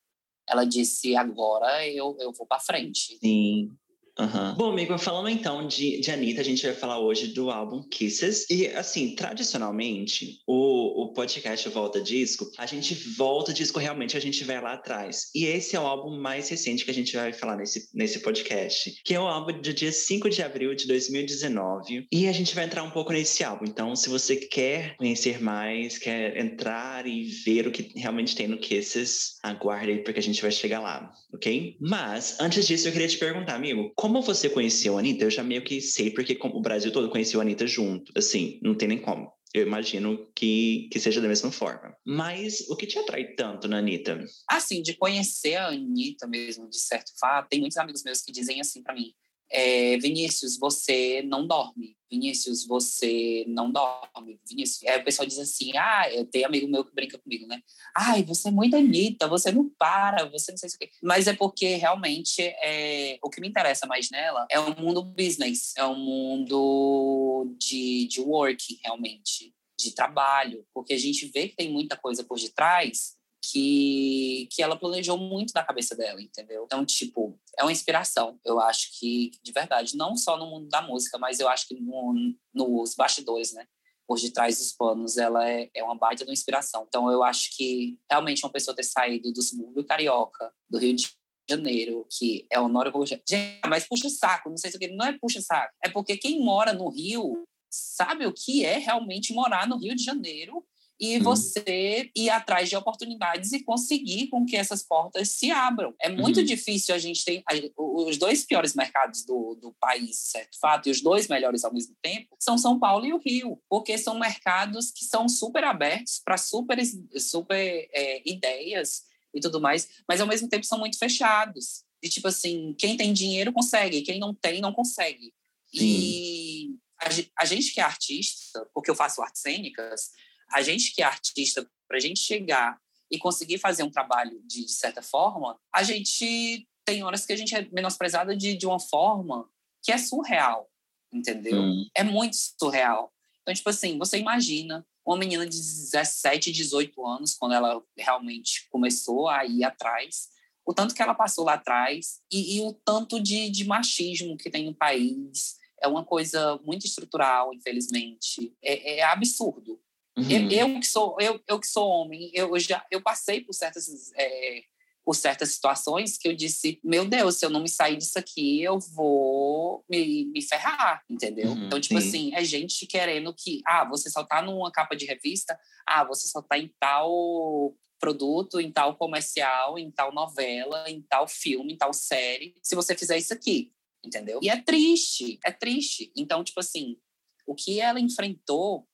ela 0.47 0.65
disse: 0.65 1.17
agora 1.17 1.85
eu, 1.85 2.15
eu 2.19 2.31
vou 2.31 2.47
para 2.47 2.61
frente. 2.61 3.17
Sim. 3.17 3.75
Uhum. 4.19 4.55
Bom, 4.55 4.71
amigo, 4.71 4.97
falando 4.97 5.29
então 5.29 5.67
de, 5.67 5.99
de 5.99 6.11
Anitta, 6.11 6.41
a 6.41 6.43
gente 6.43 6.65
vai 6.65 6.73
falar 6.73 6.99
hoje 6.99 7.27
do 7.27 7.51
álbum 7.51 7.83
Kisses. 7.83 8.49
E, 8.49 8.67
assim, 8.67 9.15
tradicionalmente, 9.15 10.39
o, 10.47 11.03
o 11.03 11.13
podcast 11.13 11.67
Volta 11.69 12.01
Disco, 12.01 12.49
a 12.57 12.65
gente 12.65 12.95
volta 12.95 13.53
disco 13.53 13.79
realmente, 13.79 14.17
a 14.17 14.19
gente 14.19 14.43
vai 14.43 14.59
lá 14.59 14.73
atrás. 14.73 15.29
E 15.35 15.45
esse 15.45 15.75
é 15.75 15.79
o 15.79 15.85
álbum 15.85 16.17
mais 16.19 16.49
recente 16.49 16.83
que 16.83 16.91
a 16.91 16.93
gente 16.93 17.15
vai 17.15 17.31
falar 17.31 17.55
nesse, 17.57 17.89
nesse 17.93 18.19
podcast, 18.19 19.01
que 19.03 19.13
é 19.13 19.19
o 19.19 19.27
álbum 19.27 19.61
do 19.61 19.73
dia 19.73 19.91
5 19.91 20.29
de 20.29 20.41
abril 20.41 20.73
de 20.73 20.87
2019. 20.87 22.07
E 22.11 22.27
a 22.27 22.31
gente 22.31 22.55
vai 22.55 22.65
entrar 22.65 22.83
um 22.83 22.89
pouco 22.89 23.13
nesse 23.13 23.43
álbum. 23.43 23.65
Então, 23.65 23.95
se 23.95 24.09
você 24.09 24.35
quer 24.35 24.95
conhecer 24.97 25.41
mais, 25.41 25.97
quer 25.97 26.37
entrar 26.37 27.05
e 27.05 27.23
ver 27.23 27.67
o 27.67 27.71
que 27.71 27.91
realmente 27.95 28.35
tem 28.35 28.47
no 28.47 28.57
Kisses, 28.57 29.37
aguarde 29.43 29.91
aí, 29.91 30.03
porque 30.03 30.19
a 30.19 30.23
gente 30.23 30.41
vai 30.41 30.51
chegar 30.51 30.79
lá, 30.79 31.13
ok? 31.33 31.77
Mas, 31.79 32.37
antes 32.39 32.65
disso, 32.65 32.87
eu 32.87 32.91
queria 32.91 33.07
te 33.07 33.17
perguntar, 33.17 33.55
amigo, 33.55 33.91
como 33.95 34.06
você 34.21 34.49
conheceu 34.49 34.95
a 34.95 34.99
Anitta, 34.99 35.25
eu 35.25 35.31
já 35.31 35.43
meio 35.43 35.63
que 35.63 35.81
sei, 35.81 36.11
porque 36.11 36.37
o 36.41 36.61
Brasil 36.61 36.91
todo 36.91 37.09
conheceu 37.09 37.39
a 37.39 37.43
Anitta 37.43 37.67
junto. 37.67 38.11
Assim, 38.15 38.59
não 38.61 38.75
tem 38.75 38.87
nem 38.87 38.99
como. 38.99 39.31
Eu 39.53 39.65
imagino 39.65 40.29
que, 40.35 40.89
que 40.91 40.99
seja 40.99 41.21
da 41.21 41.27
mesma 41.27 41.51
forma. 41.51 41.95
Mas 42.05 42.61
o 42.69 42.75
que 42.75 42.85
te 42.85 42.99
atrai 42.99 43.33
tanto 43.33 43.67
na 43.67 43.77
Anitta? 43.77 44.23
Assim, 44.49 44.81
de 44.81 44.95
conhecer 44.95 45.55
a 45.55 45.67
Anitta 45.67 46.27
mesmo, 46.27 46.69
de 46.69 46.79
certo 46.79 47.11
fato, 47.19 47.47
tem 47.49 47.59
muitos 47.59 47.77
amigos 47.77 48.03
meus 48.03 48.21
que 48.21 48.31
dizem 48.31 48.59
assim 48.59 48.83
para 48.83 48.93
mim: 48.93 49.13
é, 49.49 49.97
Vinícius, 49.97 50.57
você 50.57 51.21
não 51.23 51.45
dorme. 51.45 51.95
Vinícius, 52.09 52.65
você 52.65 53.45
não 53.47 53.71
dorme. 53.71 54.39
Vinícius, 54.47 54.87
aí 54.87 54.99
o 54.99 55.03
pessoal 55.03 55.27
diz 55.27 55.37
assim, 55.39 55.75
ah, 55.75 56.09
eu 56.11 56.25
tenho 56.25 56.45
amigo 56.45 56.67
meu 56.67 56.83
que 56.83 56.93
brinca 56.93 57.17
comigo, 57.17 57.45
né? 57.47 57.61
Ai, 57.95 58.23
você 58.23 58.47
é 58.47 58.51
muito 58.51 58.75
Anitta, 58.75 59.27
você 59.27 59.51
não 59.51 59.69
para, 59.77 60.25
você 60.29 60.51
não 60.51 60.57
sei 60.57 60.69
o 60.69 60.79
quê. 60.79 60.89
Mas 61.03 61.27
é 61.27 61.33
porque 61.33 61.75
realmente 61.75 62.41
é, 62.41 63.17
o 63.21 63.29
que 63.29 63.41
me 63.41 63.47
interessa 63.47 63.85
mais 63.85 64.09
nela 64.09 64.45
é 64.49 64.59
o 64.59 64.79
mundo 64.79 65.03
business, 65.03 65.73
é 65.77 65.83
o 65.83 65.95
mundo 65.95 67.53
de, 67.59 68.07
de 68.07 68.21
work, 68.21 68.79
realmente, 68.83 69.53
de 69.79 69.93
trabalho, 69.93 70.65
porque 70.73 70.93
a 70.93 70.97
gente 70.97 71.27
vê 71.27 71.49
que 71.49 71.55
tem 71.55 71.71
muita 71.71 71.95
coisa 71.97 72.23
por 72.23 72.39
detrás 72.39 73.16
que, 73.51 74.47
que 74.51 74.61
ela 74.61 74.77
planejou 74.77 75.17
muito 75.17 75.53
da 75.53 75.63
cabeça 75.63 75.95
dela, 75.95 76.21
entendeu? 76.21 76.63
Então, 76.65 76.85
tipo, 76.85 77.39
é 77.57 77.63
uma 77.63 77.71
inspiração, 77.71 78.39
eu 78.45 78.59
acho 78.59 78.99
que, 78.99 79.31
de 79.43 79.51
verdade, 79.51 79.95
não 79.95 80.15
só 80.15 80.37
no 80.37 80.47
mundo 80.47 80.67
da 80.69 80.81
música, 80.81 81.17
mas 81.17 81.39
eu 81.39 81.47
acho 81.47 81.67
que 81.67 81.79
no, 81.79 82.33
nos 82.53 82.95
bastidores, 82.95 83.53
né? 83.53 83.65
Por 84.07 84.19
detrás 84.19 84.57
dos 84.57 84.71
panos, 84.71 85.17
ela 85.17 85.49
é, 85.49 85.69
é 85.73 85.83
uma 85.83 85.95
baita 85.95 86.23
de 86.23 86.29
uma 86.29 86.33
inspiração. 86.33 86.85
Então, 86.87 87.11
eu 87.11 87.23
acho 87.23 87.55
que 87.55 87.97
realmente 88.09 88.43
uma 88.45 88.51
pessoa 88.51 88.75
ter 88.75 88.83
saído 88.83 89.33
do 89.33 89.41
subúrbio 89.41 89.85
carioca, 89.85 90.53
do 90.69 90.77
Rio 90.77 90.95
de 90.95 91.09
Janeiro, 91.49 92.05
que 92.09 92.45
é 92.51 92.59
Honório 92.59 92.91
Rocha. 92.91 93.21
Gente, 93.27 93.61
mas 93.67 93.87
puxa 93.87 94.09
saco, 94.09 94.49
não 94.49 94.57
sei 94.57 94.71
se 94.71 94.77
o 94.77 94.79
que, 94.79 94.87
não 94.87 95.05
é 95.05 95.17
puxa 95.17 95.41
saco. 95.41 95.73
É 95.83 95.89
porque 95.89 96.17
quem 96.17 96.43
mora 96.43 96.73
no 96.73 96.89
Rio 96.89 97.45
sabe 97.69 98.25
o 98.25 98.33
que 98.33 98.65
é 98.65 98.77
realmente 98.77 99.33
morar 99.33 99.67
no 99.67 99.77
Rio 99.77 99.95
de 99.95 100.03
Janeiro 100.03 100.65
e 100.99 101.19
você 101.19 102.09
ir 102.15 102.29
atrás 102.29 102.69
de 102.69 102.75
oportunidades 102.75 103.51
e 103.53 103.63
conseguir 103.63 104.27
com 104.27 104.45
que 104.45 104.55
essas 104.55 104.83
portas 104.83 105.29
se 105.29 105.51
abram. 105.51 105.93
É 106.01 106.09
muito 106.09 106.39
uhum. 106.39 106.45
difícil 106.45 106.95
a 106.95 106.97
gente 106.97 107.23
ter 107.23 107.43
os 107.77 108.17
dois 108.17 108.45
piores 108.45 108.73
mercados 108.73 109.23
do, 109.23 109.55
do 109.55 109.75
país, 109.79 110.17
certo 110.17 110.57
fato, 110.59 110.87
e 110.87 110.91
os 110.91 111.01
dois 111.01 111.27
melhores 111.27 111.63
ao 111.63 111.73
mesmo 111.73 111.95
tempo, 112.01 112.35
são 112.39 112.57
São 112.57 112.79
Paulo 112.79 113.05
e 113.05 113.13
o 113.13 113.19
Rio, 113.19 113.61
porque 113.69 113.97
são 113.97 114.17
mercados 114.17 114.91
que 114.91 115.05
são 115.05 115.29
super 115.29 115.63
abertos 115.63 116.19
para 116.23 116.37
super, 116.37 116.77
super 117.19 117.87
é, 117.93 118.29
ideias 118.29 119.03
e 119.33 119.39
tudo 119.39 119.61
mais, 119.61 119.87
mas 120.07 120.19
ao 120.19 120.27
mesmo 120.27 120.49
tempo 120.49 120.65
são 120.65 120.79
muito 120.79 120.97
fechados. 120.97 121.83
E 122.01 122.09
tipo 122.09 122.27
assim, 122.27 122.75
quem 122.77 122.97
tem 122.97 123.13
dinheiro 123.13 123.53
consegue, 123.53 124.01
quem 124.01 124.19
não 124.19 124.33
tem, 124.33 124.61
não 124.61 124.73
consegue. 124.73 125.33
Sim. 125.73 125.83
E 125.83 126.75
a, 126.99 127.43
a 127.43 127.45
gente 127.45 127.73
que 127.73 127.79
é 127.79 127.83
artista, 127.83 128.67
porque 128.73 128.89
eu 128.89 128.95
faço 128.95 129.21
artes 129.21 129.41
cênicas, 129.41 130.11
a 130.51 130.61
gente 130.61 130.93
que 130.93 131.01
é 131.01 131.05
artista, 131.05 131.69
para 131.87 131.97
a 131.97 131.99
gente 131.99 132.19
chegar 132.19 132.79
e 133.11 133.17
conseguir 133.17 133.57
fazer 133.57 133.83
um 133.83 133.89
trabalho 133.89 134.41
de, 134.45 134.65
de, 134.65 134.71
certa 134.71 135.01
forma, 135.01 135.57
a 135.73 135.83
gente 135.83 136.67
tem 136.85 137.03
horas 137.03 137.25
que 137.25 137.33
a 137.33 137.35
gente 137.35 137.55
é 137.55 137.67
menosprezada 137.71 138.35
de, 138.35 138.55
de 138.55 138.65
uma 138.65 138.79
forma 138.79 139.49
que 139.81 139.91
é 139.91 139.97
surreal, 139.97 140.69
entendeu? 141.11 141.61
Hum. 141.61 141.87
É 141.95 142.03
muito 142.03 142.35
surreal. 142.35 143.13
Então, 143.41 143.53
tipo 143.53 143.69
assim, 143.69 143.97
você 143.97 144.17
imagina 144.17 144.85
uma 145.05 145.17
menina 145.17 145.45
de 145.45 145.57
17, 145.57 146.51
18 146.51 147.05
anos, 147.05 147.33
quando 147.33 147.53
ela 147.53 147.81
realmente 147.97 148.67
começou 148.69 149.29
a 149.29 149.45
ir 149.45 149.63
atrás, 149.63 150.27
o 150.65 150.73
tanto 150.73 150.93
que 150.93 151.01
ela 151.01 151.15
passou 151.15 151.45
lá 151.45 151.53
atrás 151.53 152.19
e, 152.29 152.57
e 152.57 152.61
o 152.61 152.73
tanto 152.73 153.21
de, 153.21 153.49
de 153.49 153.63
machismo 153.63 154.35
que 154.35 154.49
tem 154.49 154.65
no 154.65 154.75
país. 154.75 155.55
É 155.81 155.87
uma 155.87 156.03
coisa 156.03 156.59
muito 156.65 156.85
estrutural, 156.85 157.53
infelizmente. 157.53 158.53
É, 158.61 158.97
é 158.97 159.03
absurdo. 159.03 159.79
Uhum. 160.17 160.29
Eu, 160.29 160.49
eu, 160.49 160.79
que 160.79 160.87
sou 160.87 161.15
eu, 161.19 161.39
eu 161.47 161.59
que 161.59 161.67
sou 161.67 161.87
homem, 161.87 162.31
eu 162.33 162.57
já 162.59 162.83
eu 162.89 163.01
passei 163.01 163.41
por 163.41 163.53
certas 163.53 164.11
é, 164.15 164.63
por 165.07 165.15
certas 165.15 165.51
situações 165.51 166.17
que 166.17 166.27
eu 166.27 166.35
disse, 166.35 166.81
meu 166.83 167.05
Deus, 167.05 167.35
se 167.35 167.45
eu 167.45 167.49
não 167.49 167.61
me 167.61 167.69
sair 167.69 167.95
disso 167.95 168.19
aqui, 168.19 168.61
eu 168.61 168.77
vou 168.77 169.85
me, 169.89 170.25
me 170.25 170.41
ferrar, 170.41 171.01
entendeu? 171.09 171.51
Uhum, 171.51 171.65
então, 171.67 171.79
tipo 171.79 172.01
sim. 172.01 172.07
assim, 172.07 172.35
é 172.35 172.43
gente 172.43 172.85
querendo 172.85 173.33
que, 173.33 173.61
ah, 173.65 173.85
você 173.85 174.09
só 174.09 174.21
tá 174.25 174.41
numa 174.41 174.69
capa 174.69 174.97
de 174.97 175.05
revista, 175.05 175.57
ah, 175.87 176.03
você 176.03 176.27
só 176.27 176.41
tá 176.41 176.57
em 176.57 176.69
tal 176.77 177.73
produto, 177.97 178.59
em 178.59 178.69
tal 178.69 178.97
comercial, 178.97 179.79
em 179.79 179.89
tal 179.89 180.13
novela, 180.13 180.89
em 180.89 181.01
tal 181.03 181.25
filme, 181.25 181.71
em 181.71 181.77
tal 181.77 181.93
série, 181.93 182.53
se 182.61 182.75
você 182.75 182.93
fizer 182.93 183.17
isso 183.17 183.33
aqui, 183.33 183.71
entendeu? 184.05 184.41
E 184.43 184.49
é 184.49 184.61
triste, 184.61 185.39
é 185.45 185.53
triste. 185.53 186.11
Então, 186.17 186.43
tipo 186.43 186.59
assim, 186.59 186.97
o 187.45 187.55
que 187.55 187.79
ela 187.79 187.97
enfrentou 187.97 188.85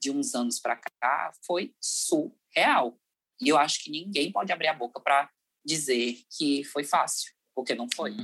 de 0.00 0.10
uns 0.10 0.34
anos 0.34 0.58
para 0.58 0.76
cá 0.76 1.32
foi 1.46 1.74
surreal. 1.80 2.98
E 3.40 3.48
eu 3.48 3.56
acho 3.56 3.82
que 3.82 3.90
ninguém 3.90 4.32
pode 4.32 4.52
abrir 4.52 4.68
a 4.68 4.74
boca 4.74 5.00
para 5.00 5.30
dizer 5.64 6.18
que 6.36 6.64
foi 6.64 6.84
fácil, 6.84 7.32
porque 7.54 7.74
não 7.74 7.88
foi. 7.94 8.16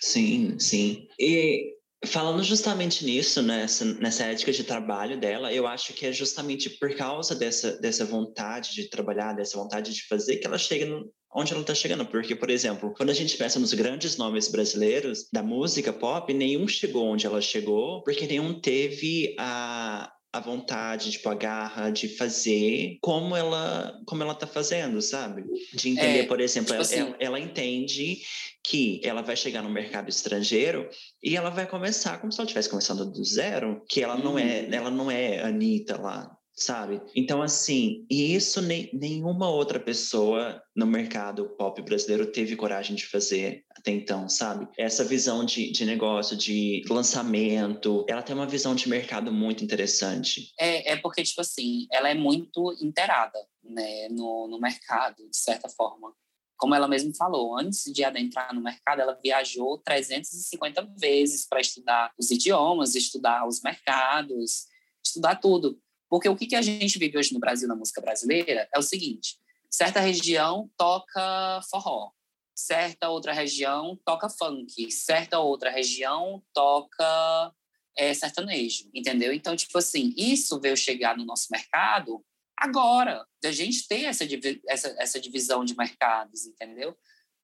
Sim, 0.00 0.58
sim. 0.58 1.08
E 1.18 1.74
falando 2.06 2.42
justamente 2.42 3.04
nisso, 3.04 3.42
nessa, 3.42 3.84
nessa 3.84 4.24
ética 4.24 4.52
de 4.52 4.64
trabalho 4.64 5.18
dela, 5.18 5.52
eu 5.52 5.66
acho 5.66 5.92
que 5.92 6.06
é 6.06 6.12
justamente 6.12 6.70
por 6.70 6.94
causa 6.96 7.34
dessa, 7.34 7.76
dessa 7.78 8.04
vontade 8.04 8.74
de 8.74 8.88
trabalhar, 8.88 9.32
dessa 9.32 9.56
vontade 9.56 9.92
de 9.92 10.06
fazer, 10.06 10.36
que 10.36 10.46
ela 10.46 10.58
chega 10.58 10.86
no, 10.86 11.10
onde 11.34 11.52
ela 11.52 11.62
está 11.62 11.74
chegando. 11.74 12.06
Porque, 12.06 12.34
por 12.34 12.50
exemplo, 12.50 12.92
quando 12.96 13.10
a 13.10 13.14
gente 13.14 13.36
pensa 13.36 13.58
nos 13.58 13.74
grandes 13.74 14.16
nomes 14.16 14.48
brasileiros 14.48 15.28
da 15.32 15.42
música 15.42 15.92
pop, 15.92 16.32
nenhum 16.32 16.68
chegou 16.68 17.06
onde 17.06 17.26
ela 17.26 17.40
chegou, 17.40 18.02
porque 18.02 18.26
nenhum 18.26 18.60
teve 18.60 19.34
a, 19.38 20.12
a 20.34 20.40
vontade, 20.40 21.12
tipo, 21.12 21.28
a 21.28 21.34
garra 21.34 21.90
de 21.90 22.08
fazer 22.08 22.98
como 23.00 23.36
ela, 23.36 23.96
como 24.04 24.20
ela 24.20 24.34
tá 24.34 24.48
fazendo, 24.48 25.00
sabe? 25.00 25.44
De 25.72 25.90
entender, 25.90 26.18
é, 26.18 26.26
por 26.26 26.40
exemplo, 26.40 26.72
tipo 26.72 26.74
ela, 26.74 26.82
assim, 26.82 26.98
ela, 26.98 27.16
ela, 27.20 27.40
entende 27.40 28.18
que 28.60 29.00
ela 29.04 29.22
vai 29.22 29.36
chegar 29.36 29.62
no 29.62 29.70
mercado 29.70 30.08
estrangeiro 30.08 30.90
e 31.22 31.36
ela 31.36 31.50
vai 31.50 31.68
começar 31.68 32.18
como 32.18 32.32
se 32.32 32.40
ela 32.40 32.46
estivesse 32.46 32.68
começando 32.68 33.04
do 33.04 33.24
zero, 33.24 33.84
que 33.88 34.02
ela 34.02 34.18
não 34.18 34.36
é, 34.36 34.62
uhum. 34.62 34.74
ela 34.74 34.90
não 34.90 35.08
é 35.08 35.40
Anitta 35.40 36.00
lá, 36.00 36.33
sabe? 36.56 37.02
Então, 37.14 37.42
assim, 37.42 38.06
e 38.08 38.34
isso 38.34 38.62
nem, 38.62 38.88
nenhuma 38.92 39.50
outra 39.50 39.80
pessoa 39.80 40.62
no 40.74 40.86
mercado 40.86 41.48
pop 41.56 41.80
brasileiro 41.82 42.30
teve 42.30 42.54
coragem 42.54 42.94
de 42.94 43.06
fazer 43.06 43.64
até 43.70 43.90
então, 43.90 44.28
sabe? 44.28 44.68
Essa 44.78 45.04
visão 45.04 45.44
de, 45.44 45.72
de 45.72 45.84
negócio, 45.84 46.36
de 46.36 46.82
lançamento, 46.88 48.04
ela 48.08 48.22
tem 48.22 48.34
uma 48.34 48.46
visão 48.46 48.74
de 48.74 48.88
mercado 48.88 49.32
muito 49.32 49.64
interessante. 49.64 50.52
É, 50.58 50.92
é 50.92 50.96
porque, 50.96 51.22
tipo 51.22 51.40
assim, 51.40 51.86
ela 51.90 52.08
é 52.08 52.14
muito 52.14 52.74
inteirada, 52.80 53.38
né, 53.62 54.08
no, 54.10 54.46
no 54.48 54.60
mercado, 54.60 55.28
de 55.28 55.36
certa 55.36 55.68
forma. 55.68 56.14
Como 56.56 56.74
ela 56.74 56.86
mesma 56.86 57.12
falou, 57.18 57.58
antes 57.58 57.82
de 57.92 58.04
adentrar 58.04 58.54
no 58.54 58.62
mercado, 58.62 59.00
ela 59.00 59.18
viajou 59.22 59.78
350 59.78 60.88
vezes 60.96 61.46
para 61.48 61.60
estudar 61.60 62.12
os 62.16 62.30
idiomas, 62.30 62.94
estudar 62.94 63.46
os 63.46 63.60
mercados, 63.60 64.66
estudar 65.04 65.36
tudo. 65.36 65.78
Porque 66.14 66.28
o 66.28 66.36
que 66.36 66.54
a 66.54 66.62
gente 66.62 66.96
vive 66.96 67.18
hoje 67.18 67.34
no 67.34 67.40
Brasil, 67.40 67.66
na 67.66 67.74
música 67.74 68.00
brasileira, 68.00 68.68
é 68.72 68.78
o 68.78 68.82
seguinte: 68.82 69.36
certa 69.68 69.98
região 69.98 70.70
toca 70.76 71.60
forró, 71.68 72.12
certa 72.54 73.08
outra 73.08 73.32
região 73.32 73.98
toca 74.04 74.28
funk, 74.28 74.92
certa 74.92 75.40
outra 75.40 75.72
região 75.72 76.40
toca 76.52 77.52
é, 77.98 78.14
sertanejo, 78.14 78.88
entendeu? 78.94 79.32
Então, 79.32 79.56
tipo 79.56 79.76
assim, 79.76 80.14
isso 80.16 80.60
veio 80.60 80.76
chegar 80.76 81.16
no 81.16 81.24
nosso 81.24 81.48
mercado 81.50 82.24
agora, 82.56 83.26
da 83.42 83.50
gente 83.50 83.88
ter 83.88 84.04
essa, 84.04 84.24
essa, 84.68 84.94
essa 84.96 85.20
divisão 85.20 85.64
de 85.64 85.76
mercados, 85.76 86.46
entendeu? 86.46 86.96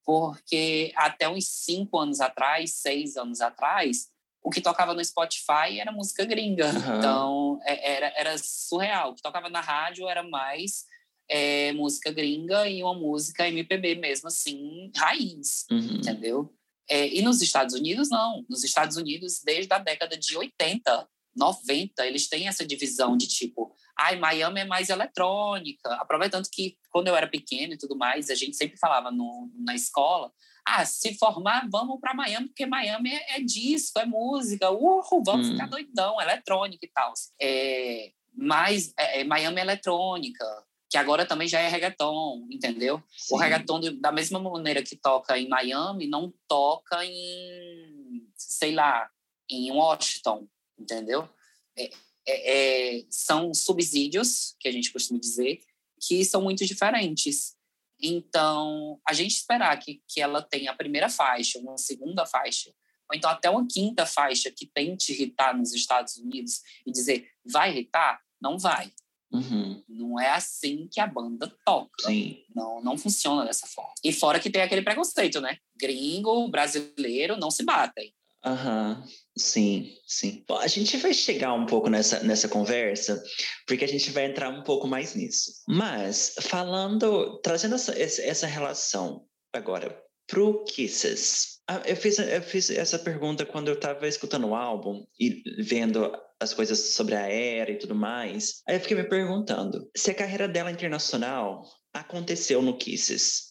Porque 0.05 0.93
até 0.95 1.29
uns 1.29 1.49
cinco 1.49 1.99
anos 1.99 2.21
atrás, 2.21 2.75
seis 2.75 3.17
anos 3.17 3.41
atrás, 3.41 4.11
o 4.43 4.51
que 4.51 4.61
tocava 4.61 4.95
no 4.95 5.05
Spotify 5.05 5.79
era 5.79 5.93
música 5.93 6.25
gringa. 6.25 6.67
Uhum. 6.67 6.99
Então, 6.99 7.61
é, 7.65 7.97
era, 7.97 8.13
era 8.17 8.39
surreal. 8.39 9.11
O 9.11 9.15
que 9.15 9.23
tocava 9.23 9.49
na 9.49 9.61
rádio 9.61 10.09
era 10.09 10.23
mais 10.23 10.85
é, 11.29 11.73
música 11.73 12.11
gringa 12.11 12.69
e 12.69 12.83
uma 12.83 12.95
música 12.95 13.49
MPB 13.49 13.97
mesmo, 13.97 14.29
assim, 14.29 14.91
raiz, 14.97 15.67
uhum. 15.71 15.97
entendeu? 15.97 16.55
É, 16.89 17.07
e 17.07 17.23
nos 17.23 17.41
Estados 17.41 17.75
Unidos, 17.75 18.09
não. 18.11 18.45
Nos 18.49 18.65
Estados 18.65 18.97
Unidos, 18.97 19.41
desde 19.45 19.73
a 19.73 19.79
década 19.79 20.17
de 20.17 20.37
80, 20.37 21.09
90, 21.37 22.05
eles 22.05 22.29
têm 22.29 22.49
essa 22.49 22.67
divisão 22.67 23.17
de 23.17 23.29
tipo, 23.29 23.73
ai, 23.97 24.19
Miami 24.19 24.61
é 24.61 24.65
mais 24.65 24.89
eletrônica. 24.89 25.89
Aproveitando 25.95 26.49
que 26.51 26.77
quando 26.91 27.07
eu 27.07 27.15
era 27.15 27.29
pequeno 27.29 27.75
e 27.75 27.79
tudo 27.79 27.97
mais, 27.97 28.29
a 28.29 28.35
gente 28.35 28.57
sempre 28.57 28.77
falava 28.77 29.13
no, 29.13 29.49
na 29.55 29.75
escola, 29.75 30.33
ah, 30.65 30.85
se 30.85 31.15
formar, 31.15 31.69
vamos 31.71 32.01
para 32.01 32.15
Miami, 32.15 32.49
porque 32.49 32.67
Miami 32.67 33.13
é, 33.13 33.37
é, 33.37 33.41
disco, 33.41 33.99
é 33.99 34.05
música, 34.05 34.71
uhul, 34.71 35.23
vamos 35.25 35.49
hum. 35.49 35.53
ficar 35.53 35.67
doidão, 35.67 36.21
eletrônica 36.21 36.85
e 36.85 36.89
tal. 36.89 37.13
É, 37.41 38.13
mas 38.33 38.93
é, 38.99 39.21
é, 39.21 39.25
Miami 39.25 39.59
é 39.59 39.63
eletrônica, 39.63 40.45
que 40.89 40.97
agora 40.97 41.25
também 41.25 41.47
já 41.47 41.61
é 41.61 41.69
reggaeton, 41.69 42.47
entendeu? 42.51 43.03
Sim. 43.17 43.35
O 43.35 43.39
reggaeton, 43.39 43.81
da 44.01 44.11
mesma 44.11 44.41
maneira 44.41 44.83
que 44.83 44.97
toca 44.97 45.39
em 45.39 45.49
Miami, 45.49 46.07
não 46.07 46.33
toca 46.49 47.05
em, 47.05 48.27
sei 48.37 48.73
lá, 48.73 49.09
em 49.49 49.71
Washington, 49.71 50.47
entendeu? 50.79 51.29
É, 51.77 51.91
é, 52.27 52.99
é, 52.99 53.05
são 53.11 53.53
subsídios, 53.55 54.55
que 54.61 54.69
a 54.69 54.73
gente 54.73 54.93
costuma 54.93 55.19
dizer, 55.19 55.61
que 56.01 56.25
são 56.25 56.43
muito 56.43 56.65
diferentes. 56.65 57.57
Então, 58.03 59.01
a 59.07 59.13
gente 59.13 59.33
esperar 59.33 59.77
que, 59.79 60.03
que 60.09 60.21
ela 60.21 60.43
tenha 60.43 60.71
a 60.71 60.77
primeira 60.77 61.09
faixa, 61.09 61.59
uma 61.59 61.77
segunda 61.77 62.25
faixa, 62.25 62.71
ou 63.11 63.17
então 63.17 63.29
até 63.29 63.51
uma 63.51 63.67
quinta 63.67 64.07
faixa 64.07 64.51
que 64.51 64.67
tente 64.67 65.13
irritar 65.13 65.57
nos 65.57 65.75
Estados 65.75 66.17
Unidos 66.17 66.63
e 66.87 66.93
dizer 66.93 67.29
vai 67.45 67.71
irritar, 67.71 68.21
não 68.41 68.59
vai. 68.59 68.93
Uhum. 69.33 69.83
Não 69.89 70.19
é 70.19 70.31
assim 70.31 70.89
que 70.91 71.01
a 71.01 71.07
banda 71.07 71.53
toca. 71.65 72.07
Sim. 72.07 72.45
Não, 72.55 72.83
não 72.83 72.99
funciona 72.99 73.45
dessa 73.45 73.67
forma. 73.67 73.95
E 74.03 74.13
fora 74.13 74.41
que 74.41 74.51
tem 74.51 74.63
aquele 74.63 74.83
preconceito, 74.83 75.41
né? 75.41 75.59
Gringo, 75.77 76.49
brasileiro 76.49 77.37
não 77.37 77.51
se 77.51 77.65
batem. 77.65 78.13
Aham, 78.45 79.05
sim, 79.37 79.93
sim. 80.07 80.45
Bom, 80.49 80.57
a 80.57 80.67
gente 80.67 80.97
vai 80.97 81.13
chegar 81.13 81.53
um 81.53 81.67
pouco 81.67 81.91
nessa, 81.91 82.23
nessa 82.23 82.49
conversa, 82.49 83.23
porque 83.67 83.85
a 83.85 83.89
gente 83.89 84.11
vai 84.11 84.25
entrar 84.25 84.49
um 84.49 84.63
pouco 84.63 84.87
mais 84.87 85.15
nisso. 85.15 85.53
Mas, 85.69 86.35
falando, 86.41 87.39
trazendo 87.43 87.75
essa, 87.75 87.93
essa 87.99 88.47
relação 88.47 89.27
agora 89.53 90.03
pro 90.27 90.65
Kisses. 90.65 91.61
Ah, 91.69 91.83
eu 91.85 91.97
fiz, 91.97 92.19
eu 92.19 92.43
fiz 92.43 92.71
essa 92.71 92.99
pergunta 92.99 93.45
quando 93.45 93.69
eu 93.69 93.75
estava 93.75 94.07
escutando 94.07 94.47
o 94.47 94.55
álbum 94.55 95.05
e 95.19 95.43
vendo 95.63 96.11
as 96.41 96.55
coisas 96.55 96.95
sobre 96.95 97.15
a 97.15 97.29
era 97.29 97.71
e 97.71 97.79
tudo 97.79 97.95
mais. 97.95 98.63
Aí 98.67 98.77
eu 98.77 98.81
fiquei 98.81 98.97
me 98.97 99.05
perguntando 99.05 99.89
se 99.95 100.11
a 100.11 100.15
carreira 100.15 100.49
dela 100.49 100.71
internacional 100.71 101.63
aconteceu 101.93 102.63
no 102.63 102.79
Kisses. 102.79 103.51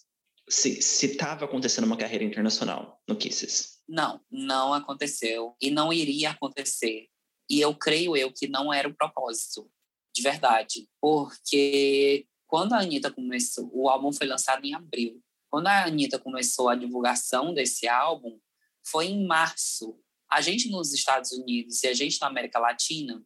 Se 0.50 0.80
estava 1.06 1.46
acontecendo 1.46 1.84
uma 1.84 1.98
carreira 1.98 2.24
internacional 2.24 3.00
no 3.08 3.16
Kisses. 3.16 3.79
Não, 3.90 4.22
não 4.30 4.72
aconteceu 4.72 5.56
e 5.60 5.72
não 5.72 5.92
iria 5.92 6.30
acontecer. 6.30 7.08
E 7.50 7.60
eu 7.60 7.76
creio 7.76 8.16
eu 8.16 8.32
que 8.32 8.48
não 8.48 8.72
era 8.72 8.88
o 8.88 8.94
propósito, 8.94 9.68
de 10.16 10.22
verdade. 10.22 10.88
Porque 11.02 12.28
quando 12.46 12.74
a 12.74 12.82
Anitta 12.82 13.12
começou, 13.12 13.68
o 13.74 13.90
álbum 13.90 14.14
foi 14.14 14.28
lançado 14.28 14.64
em 14.64 14.76
abril. 14.76 15.20
Quando 15.50 15.66
a 15.66 15.86
Anitta 15.86 16.20
começou 16.20 16.70
a 16.70 16.76
divulgação 16.76 17.52
desse 17.52 17.88
álbum, 17.88 18.40
foi 18.86 19.08
em 19.08 19.26
março. 19.26 20.00
A 20.32 20.40
gente 20.40 20.70
nos 20.70 20.94
Estados 20.94 21.32
Unidos 21.32 21.82
e 21.82 21.88
a 21.88 21.94
gente 21.96 22.22
na 22.22 22.28
América 22.28 22.60
Latina, 22.60 23.26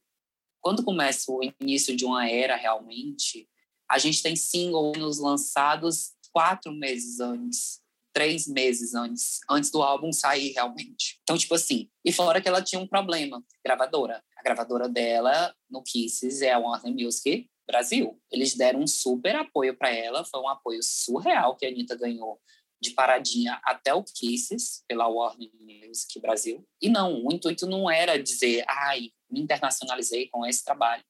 quando 0.62 0.82
começa 0.82 1.30
o 1.30 1.42
início 1.62 1.94
de 1.94 2.06
uma 2.06 2.26
era 2.30 2.56
realmente, 2.56 3.50
a 3.92 4.00
gente 4.00 4.24
tem 4.24 4.38
singles 4.38 5.20
lançados 5.20 6.14
quatro 6.32 6.72
meses 6.72 7.20
antes 7.20 7.83
três 8.14 8.48
meses 8.48 8.94
antes, 8.94 9.40
antes 9.50 9.72
do 9.72 9.82
álbum 9.82 10.14
sair 10.14 10.52
realmente. 10.52 11.20
Então, 11.24 11.38
tipo 11.38 11.56
assim, 11.56 11.90
e 12.06 12.12
fora 12.14 12.40
que 12.40 12.48
ela 12.48 12.62
tinha 12.62 12.80
um 12.80 12.88
problema, 12.88 13.44
gravadora. 13.66 14.24
A 14.38 14.44
gravadora 14.44 14.88
dela 14.88 15.54
no 15.70 15.84
Kisses 15.84 16.42
é 16.42 16.52
a 16.52 16.60
Warner 16.60 16.94
Music 16.94 17.50
Brasil. 17.68 18.20
Eles 18.32 18.56
deram 18.56 18.82
um 18.82 18.88
super 18.88 19.36
apoio 19.36 19.76
para 19.76 19.90
ela, 19.90 20.24
foi 20.24 20.40
um 20.40 20.48
apoio 20.48 20.82
surreal 20.84 21.56
que 21.56 21.66
a 21.66 21.70
Anitta 21.70 21.96
ganhou 21.96 22.40
de 22.82 22.92
paradinha 22.92 23.60
até 23.64 23.94
o 23.94 24.04
Kisses 24.04 24.84
pela 24.88 25.08
Warner 25.08 25.50
Music 25.60 26.20
Brasil. 26.20 26.68
E 26.82 26.90
não, 26.90 27.26
o 27.26 27.34
intuito 27.34 27.66
não 27.66 27.90
era 27.90 28.22
dizer, 28.22 28.66
ai, 28.68 29.10
me 29.30 29.40
internacionalizei 29.40 30.28
com 30.30 30.46
esse 30.46 30.64
trabalho. 30.64 31.04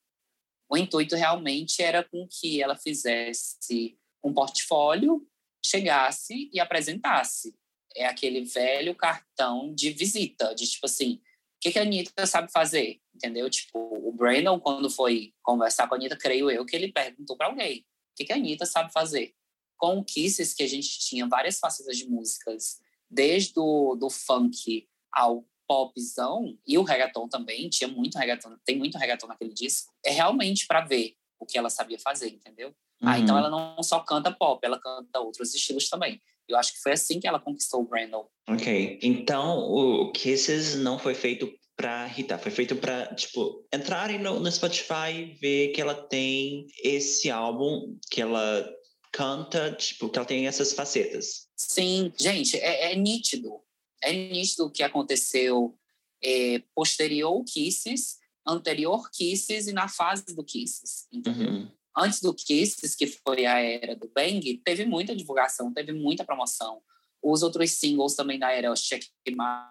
O 0.69 0.77
intuito 0.77 1.15
realmente 1.15 1.81
era 1.81 2.03
com 2.03 2.27
que 2.29 2.61
ela 2.61 2.75
fizesse 2.75 3.97
um 4.23 4.33
portfólio 4.33 5.27
chegasse 5.65 6.49
e 6.51 6.59
apresentasse. 6.59 7.55
É 7.95 8.05
aquele 8.05 8.43
velho 8.43 8.95
cartão 8.95 9.73
de 9.73 9.91
visita, 9.91 10.53
de 10.55 10.67
tipo 10.67 10.85
assim, 10.85 11.15
o 11.15 11.19
que, 11.61 11.71
que 11.71 11.79
a 11.79 11.83
Anitta 11.83 12.25
sabe 12.25 12.51
fazer? 12.51 12.99
Entendeu? 13.15 13.49
Tipo, 13.49 13.79
o 13.79 14.11
Brandon, 14.11 14.59
quando 14.59 14.89
foi 14.89 15.33
conversar 15.41 15.87
com 15.87 15.95
a 15.95 15.97
Anitta, 15.97 16.17
creio 16.17 16.49
eu 16.49 16.65
que 16.65 16.75
ele 16.75 16.91
perguntou 16.91 17.37
para 17.37 17.47
alguém, 17.47 17.79
o 17.79 18.15
que, 18.15 18.25
que 18.25 18.33
a 18.33 18.35
Anitta 18.35 18.65
sabe 18.65 18.91
fazer? 18.91 19.33
Com 19.77 19.99
o 19.99 20.03
Kisses, 20.03 20.53
que 20.53 20.63
a 20.63 20.67
gente 20.67 20.99
tinha 20.99 21.27
várias 21.27 21.59
facetas 21.59 21.97
de 21.97 22.07
músicas, 22.07 22.79
desde 23.09 23.53
o 23.57 23.95
do 23.95 24.09
funk 24.09 24.87
ao 25.11 25.45
popzão, 25.67 26.57
e 26.67 26.77
o 26.77 26.83
reggaeton 26.83 27.27
também, 27.27 27.69
tinha 27.69 27.87
muito 27.87 28.17
reggaeton, 28.17 28.57
tem 28.65 28.77
muito 28.77 28.97
reggaeton 28.97 29.27
naquele 29.27 29.53
disco, 29.53 29.93
é 30.05 30.11
realmente 30.11 30.67
para 30.67 30.81
ver 30.81 31.15
o 31.39 31.45
que 31.45 31.57
ela 31.57 31.69
sabia 31.69 31.99
fazer, 31.99 32.29
entendeu? 32.29 32.75
Uhum. 33.03 33.09
Ah, 33.09 33.19
então 33.19 33.35
uhum. 33.35 33.41
ela 33.41 33.49
não 33.49 33.83
só 33.83 33.99
canta 33.99 34.31
pop, 34.31 34.65
ela 34.65 34.79
canta 34.79 35.19
outros 35.19 35.53
estilos 35.53 35.89
também. 35.89 36.21
Eu 36.47 36.57
acho 36.57 36.73
que 36.73 36.79
foi 36.79 36.93
assim 36.93 37.19
que 37.19 37.27
ela 37.27 37.39
conquistou 37.39 37.81
o 37.81 37.85
Brandon. 37.85 38.25
Ok. 38.47 38.99
Então 39.01 39.59
o 39.59 40.11
Kisses 40.11 40.75
não 40.75 40.97
foi 40.97 41.13
feito 41.13 41.51
para 41.75 42.07
irritar, 42.07 42.37
foi 42.37 42.51
feito 42.51 42.75
para, 42.75 43.13
tipo, 43.15 43.65
entrarem 43.73 44.19
no, 44.19 44.39
no 44.39 44.51
Spotify 44.51 45.11
e 45.11 45.37
ver 45.39 45.69
que 45.69 45.81
ela 45.81 45.95
tem 45.95 46.67
esse 46.81 47.29
álbum, 47.29 47.97
que 48.09 48.21
ela 48.21 48.69
canta, 49.11 49.71
tipo, 49.73 50.09
que 50.09 50.17
ela 50.17 50.25
tem 50.25 50.47
essas 50.47 50.71
facetas. 50.73 51.47
Sim, 51.57 52.13
gente, 52.17 52.57
é, 52.57 52.91
é 52.91 52.95
nítido. 52.95 53.59
É 54.01 54.13
nítido 54.13 54.65
o 54.65 54.71
que 54.71 54.83
aconteceu 54.83 55.77
é, 56.23 56.61
posterior 56.75 57.43
Kisses, 57.43 58.17
anterior 58.47 59.09
Kisses 59.11 59.67
e 59.67 59.73
na 59.73 59.87
fase 59.87 60.25
do 60.35 60.43
Kisses, 60.43 61.07
entendeu? 61.11 61.49
Uhum 61.49 61.82
antes 61.97 62.19
do 62.21 62.33
Kisses, 62.33 62.95
que 62.95 63.07
foi 63.07 63.45
a 63.45 63.59
era 63.59 63.95
do 63.95 64.09
Bang, 64.09 64.57
teve 64.63 64.85
muita 64.85 65.15
divulgação, 65.15 65.73
teve 65.73 65.93
muita 65.93 66.25
promoção. 66.25 66.81
Os 67.21 67.43
outros 67.43 67.71
singles 67.71 68.15
também 68.15 68.37
da 68.37 68.51
era, 68.51 68.71
o 68.71 68.75
Checkmate, 68.75 69.69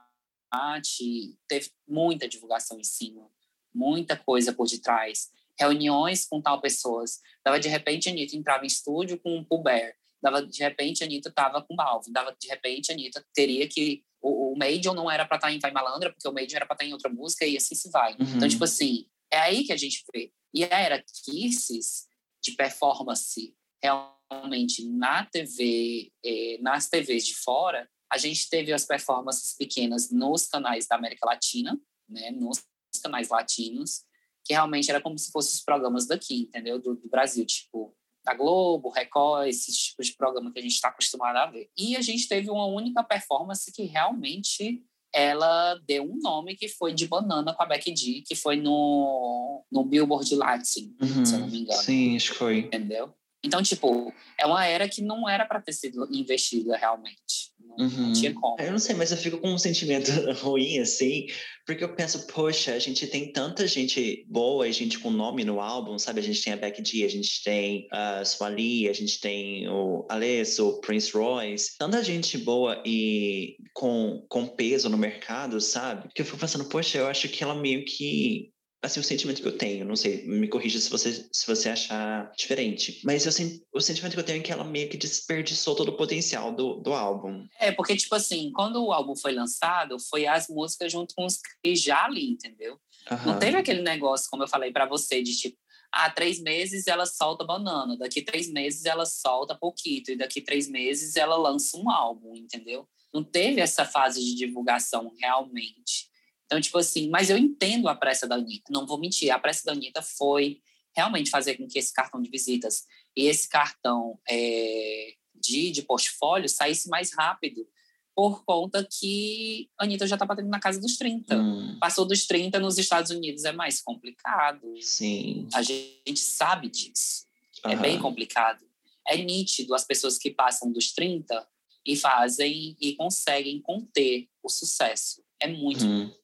teve 1.48 1.70
muita 1.86 2.28
divulgação 2.28 2.78
em 2.78 2.84
cima. 2.84 3.30
muita 3.74 4.16
coisa 4.16 4.52
por 4.52 4.66
detrás. 4.66 5.30
Reuniões 5.58 6.26
com 6.26 6.40
tal 6.42 6.60
pessoas. 6.60 7.20
Dava 7.44 7.58
de 7.58 7.68
repente 7.68 8.08
a 8.08 8.12
Anitta 8.12 8.36
entrava 8.36 8.64
em 8.64 8.66
estúdio 8.66 9.18
com 9.18 9.36
um 9.36 9.44
Pulber. 9.44 9.96
Dava 10.22 10.46
de 10.46 10.62
repente 10.62 11.02
a 11.02 11.06
Anitta 11.06 11.30
estava 11.30 11.62
com 11.62 11.74
Balvin. 11.74 12.12
Dava 12.12 12.36
de 12.38 12.48
repente 12.48 12.90
a 12.90 12.94
Anitta 12.94 13.24
teria 13.34 13.66
que 13.66 14.04
o, 14.20 14.52
o 14.52 14.58
Major 14.58 14.94
não 14.94 15.10
era 15.10 15.24
para 15.26 15.36
estar 15.36 15.48
tá 15.48 15.54
em 15.54 15.58
Vai 15.58 15.72
Malandra, 15.72 16.12
porque 16.12 16.28
o 16.28 16.32
Major 16.32 16.56
era 16.56 16.66
para 16.66 16.74
estar 16.74 16.84
tá 16.84 16.88
em 16.88 16.92
outra 16.92 17.10
música 17.10 17.46
e 17.46 17.56
assim 17.56 17.74
se 17.74 17.90
vai. 17.90 18.12
Uhum. 18.12 18.36
Então, 18.36 18.48
tipo 18.48 18.64
assim, 18.64 19.06
é 19.30 19.38
aí 19.38 19.64
que 19.64 19.72
a 19.72 19.76
gente 19.76 20.04
vê. 20.12 20.30
E 20.52 20.64
a 20.64 20.78
era 20.78 21.02
Kisses 21.24 22.06
de 22.42 22.52
performance 22.52 23.54
realmente 23.82 24.86
na 24.88 25.24
TV, 25.26 26.12
eh, 26.24 26.58
nas 26.60 26.88
TVs 26.88 27.26
de 27.26 27.34
fora, 27.34 27.88
a 28.10 28.18
gente 28.18 28.48
teve 28.48 28.72
as 28.72 28.84
performances 28.84 29.56
pequenas 29.56 30.10
nos 30.10 30.46
canais 30.46 30.86
da 30.86 30.96
América 30.96 31.26
Latina, 31.26 31.78
né, 32.08 32.30
nos 32.30 32.62
canais 33.02 33.28
latinos, 33.28 34.04
que 34.44 34.52
realmente 34.52 34.90
era 34.90 35.00
como 35.00 35.18
se 35.18 35.30
fossem 35.30 35.54
os 35.54 35.64
programas 35.64 36.06
daqui, 36.06 36.42
entendeu? 36.42 36.78
Do, 36.78 36.94
do 36.94 37.08
Brasil, 37.08 37.44
tipo, 37.46 37.96
da 38.24 38.34
Globo, 38.34 38.90
Record, 38.90 39.48
esses 39.48 39.76
tipos 39.76 40.06
de 40.06 40.16
programa 40.16 40.52
que 40.52 40.58
a 40.58 40.62
gente 40.62 40.74
está 40.74 40.88
acostumado 40.88 41.36
a 41.36 41.46
ver. 41.46 41.70
E 41.76 41.96
a 41.96 42.00
gente 42.00 42.28
teve 42.28 42.50
uma 42.50 42.66
única 42.66 43.02
performance 43.02 43.72
que 43.72 43.84
realmente 43.84 44.84
ela 45.14 45.74
deu 45.86 46.04
um 46.04 46.18
nome 46.20 46.56
que 46.56 46.68
foi 46.68 46.94
de 46.94 47.06
Banana 47.06 47.52
com 47.54 47.62
a 47.62 47.66
Becky 47.66 47.94
G, 47.94 48.22
que 48.26 48.34
foi 48.34 48.56
no, 48.56 49.64
no 49.70 49.84
Billboard 49.84 50.34
Latin, 50.34 50.96
uhum, 51.00 51.24
se 51.24 51.34
eu 51.34 51.40
não 51.40 51.48
me 51.48 51.60
engano. 51.60 51.82
Sim, 51.82 52.16
acho 52.16 52.32
que 52.32 52.38
foi. 52.38 52.58
Entendeu? 52.60 53.12
Então, 53.44 53.62
tipo, 53.62 54.12
é 54.38 54.46
uma 54.46 54.64
era 54.64 54.88
que 54.88 55.02
não 55.02 55.28
era 55.28 55.44
para 55.44 55.60
ter 55.60 55.72
sido 55.72 56.08
investida 56.12 56.76
realmente. 56.76 57.51
Uhum. 57.78 57.88
não, 57.88 58.12
tinha 58.12 58.34
como. 58.34 58.60
Eu 58.60 58.72
não 58.72 58.78
sei, 58.78 58.94
mas 58.94 59.10
eu 59.10 59.16
fico 59.16 59.38
com 59.38 59.52
um 59.52 59.58
sentimento 59.58 60.10
ruim, 60.42 60.78
assim, 60.78 61.26
porque 61.66 61.82
eu 61.82 61.94
penso, 61.94 62.26
poxa, 62.26 62.74
a 62.74 62.78
gente 62.78 63.06
tem 63.06 63.32
tanta 63.32 63.66
gente 63.66 64.26
boa 64.28 64.68
e 64.68 64.72
gente 64.72 64.98
com 64.98 65.10
nome 65.10 65.44
no 65.44 65.60
álbum, 65.60 65.98
sabe? 65.98 66.20
A 66.20 66.22
gente 66.22 66.42
tem 66.42 66.52
a 66.52 66.56
Becky 66.56 66.84
G, 66.84 67.04
a 67.04 67.08
gente 67.08 67.42
tem 67.42 67.86
a 67.90 68.24
Swali, 68.24 68.88
a 68.88 68.92
gente 68.92 69.20
tem 69.20 69.68
o 69.68 70.06
Alesso, 70.08 70.68
o 70.68 70.80
Prince 70.80 71.12
Royce, 71.12 71.76
tanta 71.78 72.02
gente 72.02 72.36
boa 72.38 72.82
e 72.84 73.56
com, 73.72 74.24
com 74.28 74.46
peso 74.46 74.88
no 74.88 74.98
mercado, 74.98 75.60
sabe? 75.60 76.08
Que 76.14 76.22
eu 76.22 76.26
fico 76.26 76.38
pensando, 76.38 76.68
poxa, 76.68 76.98
eu 76.98 77.06
acho 77.06 77.28
que 77.28 77.42
ela 77.42 77.54
meio 77.54 77.84
que 77.84 78.52
assim, 78.82 78.98
o 78.98 79.04
sentimento 79.04 79.40
que 79.40 79.46
eu 79.46 79.56
tenho, 79.56 79.84
não 79.84 79.94
sei, 79.94 80.26
me 80.26 80.48
corrija 80.48 80.78
se 80.80 80.90
você, 80.90 81.28
se 81.32 81.46
você 81.46 81.68
achar 81.68 82.32
diferente, 82.36 83.00
mas 83.04 83.24
eu, 83.24 83.60
o 83.72 83.80
sentimento 83.80 84.14
que 84.14 84.20
eu 84.20 84.24
tenho 84.24 84.40
é 84.40 84.42
que 84.42 84.50
ela 84.50 84.64
meio 84.64 84.88
que 84.88 84.96
desperdiçou 84.96 85.76
todo 85.76 85.90
o 85.90 85.96
potencial 85.96 86.52
do, 86.52 86.74
do 86.80 86.92
álbum. 86.92 87.46
É, 87.60 87.70
porque, 87.70 87.96
tipo 87.96 88.14
assim, 88.14 88.50
quando 88.52 88.84
o 88.84 88.92
álbum 88.92 89.14
foi 89.14 89.32
lançado, 89.32 89.98
foi 90.00 90.26
as 90.26 90.48
músicas 90.48 90.90
junto 90.90 91.14
com 91.14 91.24
os 91.24 91.38
que 91.62 91.76
já 91.76 92.04
ali, 92.04 92.30
entendeu? 92.30 92.76
Uhum. 93.10 93.32
Não 93.32 93.38
teve 93.38 93.56
aquele 93.56 93.82
negócio, 93.82 94.28
como 94.28 94.42
eu 94.42 94.48
falei 94.48 94.72
para 94.72 94.86
você, 94.86 95.22
de 95.22 95.36
tipo, 95.36 95.56
ah, 95.92 96.10
três 96.10 96.40
meses 96.40 96.86
ela 96.86 97.06
solta 97.06 97.44
banana, 97.44 97.96
daqui 97.96 98.22
três 98.22 98.50
meses 98.50 98.84
ela 98.84 99.06
solta 99.06 99.54
pouquito, 99.54 100.10
e 100.10 100.16
daqui 100.16 100.40
três 100.40 100.68
meses 100.68 101.16
ela 101.16 101.36
lança 101.36 101.76
um 101.76 101.88
álbum, 101.88 102.34
entendeu? 102.34 102.88
Não 103.12 103.22
teve 103.22 103.60
essa 103.60 103.84
fase 103.84 104.24
de 104.24 104.34
divulgação 104.34 105.12
realmente. 105.20 106.10
Então, 106.52 106.60
tipo 106.60 106.76
assim, 106.76 107.08
mas 107.08 107.30
eu 107.30 107.38
entendo 107.38 107.88
a 107.88 107.94
pressa 107.94 108.28
da 108.28 108.34
Anitta, 108.34 108.70
não 108.70 108.86
vou 108.86 108.98
mentir, 108.98 109.30
a 109.30 109.38
pressa 109.38 109.62
da 109.64 109.72
Anitta 109.72 110.02
foi 110.02 110.60
realmente 110.94 111.30
fazer 111.30 111.56
com 111.56 111.66
que 111.66 111.78
esse 111.78 111.90
cartão 111.94 112.20
de 112.20 112.28
visitas 112.28 112.84
e 113.16 113.24
esse 113.24 113.48
cartão 113.48 114.20
é, 114.28 115.14
de, 115.34 115.70
de 115.70 115.80
portfólio 115.80 116.50
saísse 116.50 116.90
mais 116.90 117.10
rápido, 117.14 117.66
por 118.14 118.44
conta 118.44 118.86
que 118.86 119.70
a 119.80 119.84
Anitta 119.84 120.06
já 120.06 120.16
está 120.16 120.26
batendo 120.26 120.50
na 120.50 120.60
casa 120.60 120.78
dos 120.78 120.98
30. 120.98 121.34
Hum. 121.34 121.78
Passou 121.80 122.04
dos 122.04 122.26
30 122.26 122.58
nos 122.58 122.76
Estados 122.76 123.10
Unidos 123.10 123.44
é 123.46 123.52
mais 123.52 123.80
complicado. 123.80 124.74
Sim. 124.82 125.48
A 125.54 125.62
gente 125.62 126.18
sabe 126.18 126.68
disso. 126.68 127.24
Uhum. 127.64 127.70
É 127.72 127.76
bem 127.76 127.98
complicado. 127.98 128.62
É 129.08 129.16
nítido 129.16 129.74
as 129.74 129.86
pessoas 129.86 130.18
que 130.18 130.30
passam 130.30 130.70
dos 130.70 130.92
30 130.92 131.48
e 131.86 131.96
fazem 131.96 132.76
e 132.78 132.94
conseguem 132.94 133.58
conter 133.62 134.28
o 134.42 134.50
sucesso. 134.50 135.24
É 135.40 135.48
muito 135.48 135.86
hum. 135.86 136.14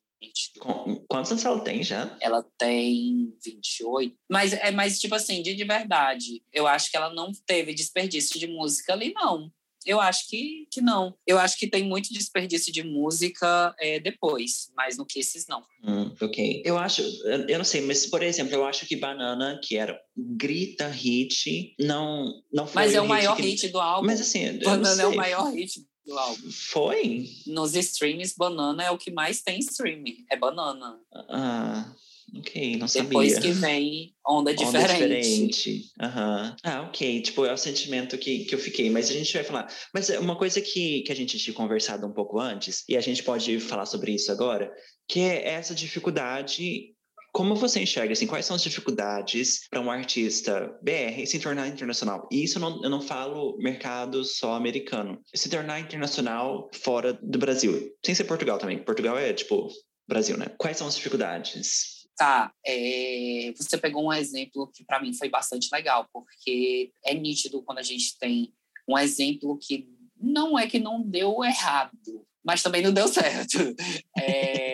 Quantos 1.09 1.31
anos 1.33 1.45
ela 1.45 1.61
tem 1.61 1.83
já? 1.83 2.17
Ela 2.21 2.45
tem 2.59 3.33
28. 3.45 4.17
Mas 4.29 4.53
é 4.53 4.71
mais, 4.71 4.99
tipo 4.99 5.15
assim, 5.15 5.43
de, 5.43 5.55
de 5.55 5.65
verdade. 5.65 6.43
Eu 6.53 6.67
acho 6.67 6.91
que 6.91 6.97
ela 6.97 7.13
não 7.13 7.31
teve 7.47 7.73
desperdício 7.73 8.39
de 8.39 8.47
música 8.47 8.93
ali, 8.93 9.13
não. 9.13 9.51
Eu 9.87 10.01
acho 10.01 10.29
que, 10.29 10.67
que 10.71 10.81
não. 10.81 11.15
Eu 11.27 11.39
acho 11.39 11.57
que 11.57 11.67
tem 11.67 11.85
muito 11.85 12.13
desperdício 12.13 12.73
de 12.73 12.83
música 12.83 13.75
é, 13.79 13.99
depois, 14.01 14.71
mas 14.77 14.99
no 14.99 15.07
Kisses 15.07 15.47
não. 15.49 15.65
Hum, 15.83 16.15
ok. 16.21 16.63
Eu 16.65 16.77
acho, 16.77 17.03
eu 17.49 17.57
não 17.57 17.65
sei, 17.65 17.81
mas 17.81 18.05
por 18.05 18.23
exemplo, 18.23 18.55
eu 18.55 18.67
acho 18.67 18.85
que 18.87 18.97
Banana, 18.97 19.59
que 19.63 19.77
era 19.77 19.99
grita 20.15 20.89
hit, 20.89 21.75
não, 21.79 22.43
não 22.53 22.67
foi. 22.67 22.83
Mas 22.83 22.95
é 22.95 23.01
o, 23.01 23.05
hit 23.05 23.09
maior 23.09 23.37
que... 23.37 23.43
hit 23.43 23.69
do 23.69 23.81
álbum. 23.81 24.07
Mas 24.07 24.21
assim, 24.21 24.59
Banana 24.59 25.03
é 25.03 25.07
o 25.07 25.17
maior 25.17 25.53
hit 25.53 25.81
do 26.09 26.19
álbum. 26.19 26.51
Foi? 26.51 27.29
Nos 27.47 27.75
streams, 27.75 28.35
Banana 28.37 28.83
é 28.83 28.91
o 28.91 28.99
que 28.99 29.11
mais 29.11 29.43
tem 29.43 29.59
streaming. 29.59 30.25
É 30.31 30.37
Banana. 30.37 30.99
Ah, 31.13 31.95
ok, 32.35 32.77
não 32.77 32.89
sabia. 32.89 33.09
Depois 33.09 33.39
que 33.39 33.51
vem 33.53 34.15
Onda 34.27 34.55
Diferente. 34.55 34.85
Onda 34.85 34.93
Diferente. 34.93 35.93
Uhum. 36.01 36.57
Ah, 36.65 36.83
ok. 36.89 37.23
Tipo, 37.23 37.45
é 37.45 37.53
o 37.53 37.59
sentimento 37.59 38.17
que, 38.17 38.45
que 38.47 38.55
eu 38.55 38.59
fiquei. 38.59 38.89
Mas 38.91 39.11
a 39.11 39.13
gente 39.13 39.33
vai 39.33 39.45
falar. 39.45 39.73
Mas 39.93 40.09
é 40.09 40.19
uma 40.19 40.37
coisa 40.37 40.61
que, 40.61 41.03
que 41.03 41.13
a 41.13 41.17
gente 41.17 41.39
tinha 41.39 41.55
conversado 41.55 42.07
um 42.07 42.13
pouco 42.13 42.41
antes, 42.41 42.85
e 42.89 42.97
a 42.97 43.01
gente 43.01 43.23
pode 43.23 43.61
falar 43.61 43.87
sobre 43.87 44.13
isso 44.13 44.33
agora, 44.33 44.73
que 45.07 45.21
é 45.21 45.49
essa 45.49 45.75
dificuldade 45.75 46.95
como 47.39 47.55
você 47.55 47.81
enxerga, 47.81 48.13
assim, 48.13 48.27
quais 48.27 48.45
são 48.45 48.57
as 48.57 48.63
dificuldades 48.65 49.69
para 49.71 49.81
um 49.81 49.89
artista 49.89 50.77
BR 50.83 51.25
se 51.25 51.39
tornar 51.39 51.69
internacional? 51.69 52.29
E 52.33 52.43
isso 52.43 52.59
eu 52.59 52.61
não, 52.61 52.83
eu 52.83 52.91
não 52.91 53.01
falo 53.01 53.57
mercado 53.59 54.25
só 54.25 54.55
americano. 54.55 55.23
Se 55.33 55.49
tornar 55.49 55.79
internacional 55.79 56.69
fora 56.83 57.13
do 57.13 57.39
Brasil. 57.39 57.95
Sem 58.05 58.13
ser 58.13 58.25
Portugal 58.25 58.59
também. 58.59 58.83
Portugal 58.83 59.17
é, 59.17 59.33
tipo, 59.33 59.69
Brasil, 60.09 60.37
né? 60.37 60.47
Quais 60.59 60.79
são 60.79 60.89
as 60.89 60.97
dificuldades? 60.97 62.09
Tá, 62.17 62.51
é, 62.67 63.53
você 63.57 63.79
pegou 63.79 64.07
um 64.07 64.13
exemplo 64.13 64.69
que 64.75 64.85
para 64.85 65.01
mim 65.01 65.15
foi 65.15 65.29
bastante 65.29 65.69
legal, 65.73 66.09
porque 66.13 66.91
é 67.05 67.15
nítido 67.15 67.63
quando 67.63 67.79
a 67.79 67.85
gente 67.85 68.19
tem 68.19 68.53
um 68.89 68.99
exemplo 68.99 69.57
que 69.63 69.89
não 70.21 70.59
é 70.59 70.67
que 70.67 70.81
não 70.81 71.01
deu 71.01 71.45
errado, 71.45 72.27
mas 72.45 72.65
também 72.65 72.83
não 72.83 72.93
deu 72.93 73.07
certo. 73.07 73.59
É, 74.21 74.68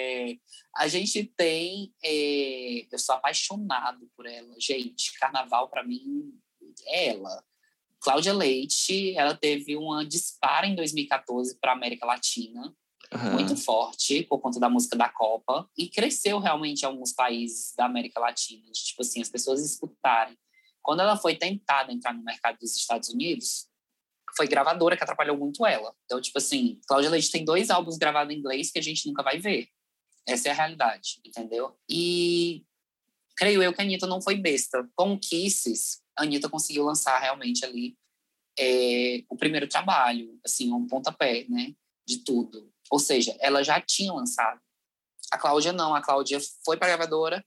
a 0.77 0.89
gente 0.89 1.25
tem. 1.25 1.95
É, 2.03 2.87
eu 2.91 2.99
sou 2.99 3.15
apaixonado 3.15 4.11
por 4.17 4.27
ela. 4.27 4.55
Gente, 4.59 5.19
carnaval 5.19 5.69
para 5.69 5.85
mim 5.85 6.33
é 6.87 7.11
ela. 7.11 7.45
Cláudia 8.01 8.35
Leite, 8.35 9.17
ela 9.17 9.35
teve 9.35 9.77
uma 9.77 10.05
dispara 10.05 10.67
em 10.67 10.75
2014 10.75 11.59
para 11.59 11.73
a 11.73 11.75
América 11.75 12.05
Latina, 12.05 12.75
uhum. 13.15 13.33
muito 13.33 13.57
forte, 13.57 14.25
por 14.25 14.41
conta 14.41 14.61
da 14.61 14.69
música 14.69 14.95
da 14.95 15.09
Copa, 15.09 15.67
e 15.77 15.89
cresceu 15.89 16.39
realmente 16.39 16.83
em 16.83 16.87
alguns 16.87 17.15
países 17.15 17.73
da 17.75 17.87
América 17.87 18.21
Latina, 18.21 18.63
de, 18.71 18.85
tipo 18.85 19.01
assim, 19.01 19.23
as 19.23 19.31
pessoas 19.31 19.65
escutarem. 19.65 20.37
Quando 20.83 21.01
ela 21.01 21.17
foi 21.17 21.35
tentada 21.35 21.93
entrar 21.93 22.13
no 22.13 22.23
mercado 22.23 22.59
dos 22.59 22.77
Estados 22.77 23.09
Unidos, 23.09 23.71
foi 24.37 24.47
gravadora 24.47 24.99
que 24.99 25.03
atrapalhou 25.03 25.39
muito 25.39 25.65
ela. 25.65 25.95
Então, 26.05 26.21
tipo 26.21 26.37
assim, 26.37 26.79
Cláudia 26.87 27.09
Leite 27.09 27.31
tem 27.31 27.43
dois 27.43 27.71
álbuns 27.71 27.97
gravados 27.97 28.35
em 28.35 28.39
inglês 28.39 28.71
que 28.71 28.79
a 28.79 28.83
gente 28.83 29.07
nunca 29.07 29.23
vai 29.23 29.39
ver. 29.39 29.69
Essa 30.27 30.49
é 30.49 30.51
a 30.53 30.55
realidade, 30.55 31.21
entendeu? 31.25 31.77
E 31.89 32.65
creio 33.37 33.63
eu 33.63 33.73
que 33.73 33.81
a 33.81 33.85
Anitta 33.85 34.07
não 34.07 34.23
foi 34.23 34.37
besta. 34.37 34.89
Com 34.95 35.19
Kisses, 35.19 36.03
a 36.17 36.23
Anitta 36.23 36.49
conseguiu 36.49 36.85
lançar 36.85 37.19
realmente 37.19 37.65
ali 37.65 37.97
é, 38.59 39.23
o 39.29 39.37
primeiro 39.37 39.69
trabalho, 39.69 40.39
assim, 40.45 40.73
um 40.73 40.87
pontapé, 40.87 41.45
né? 41.49 41.75
De 42.07 42.19
tudo. 42.19 42.73
Ou 42.91 42.99
seja, 42.99 43.37
ela 43.41 43.63
já 43.63 43.81
tinha 43.81 44.13
lançado. 44.13 44.61
A 45.33 45.39
Cláudia 45.39 45.73
não, 45.73 45.95
a 45.95 46.03
Cláudia 46.03 46.39
foi 46.65 46.77
para 46.77 46.87
a 46.87 46.97
gravadora, 46.97 47.45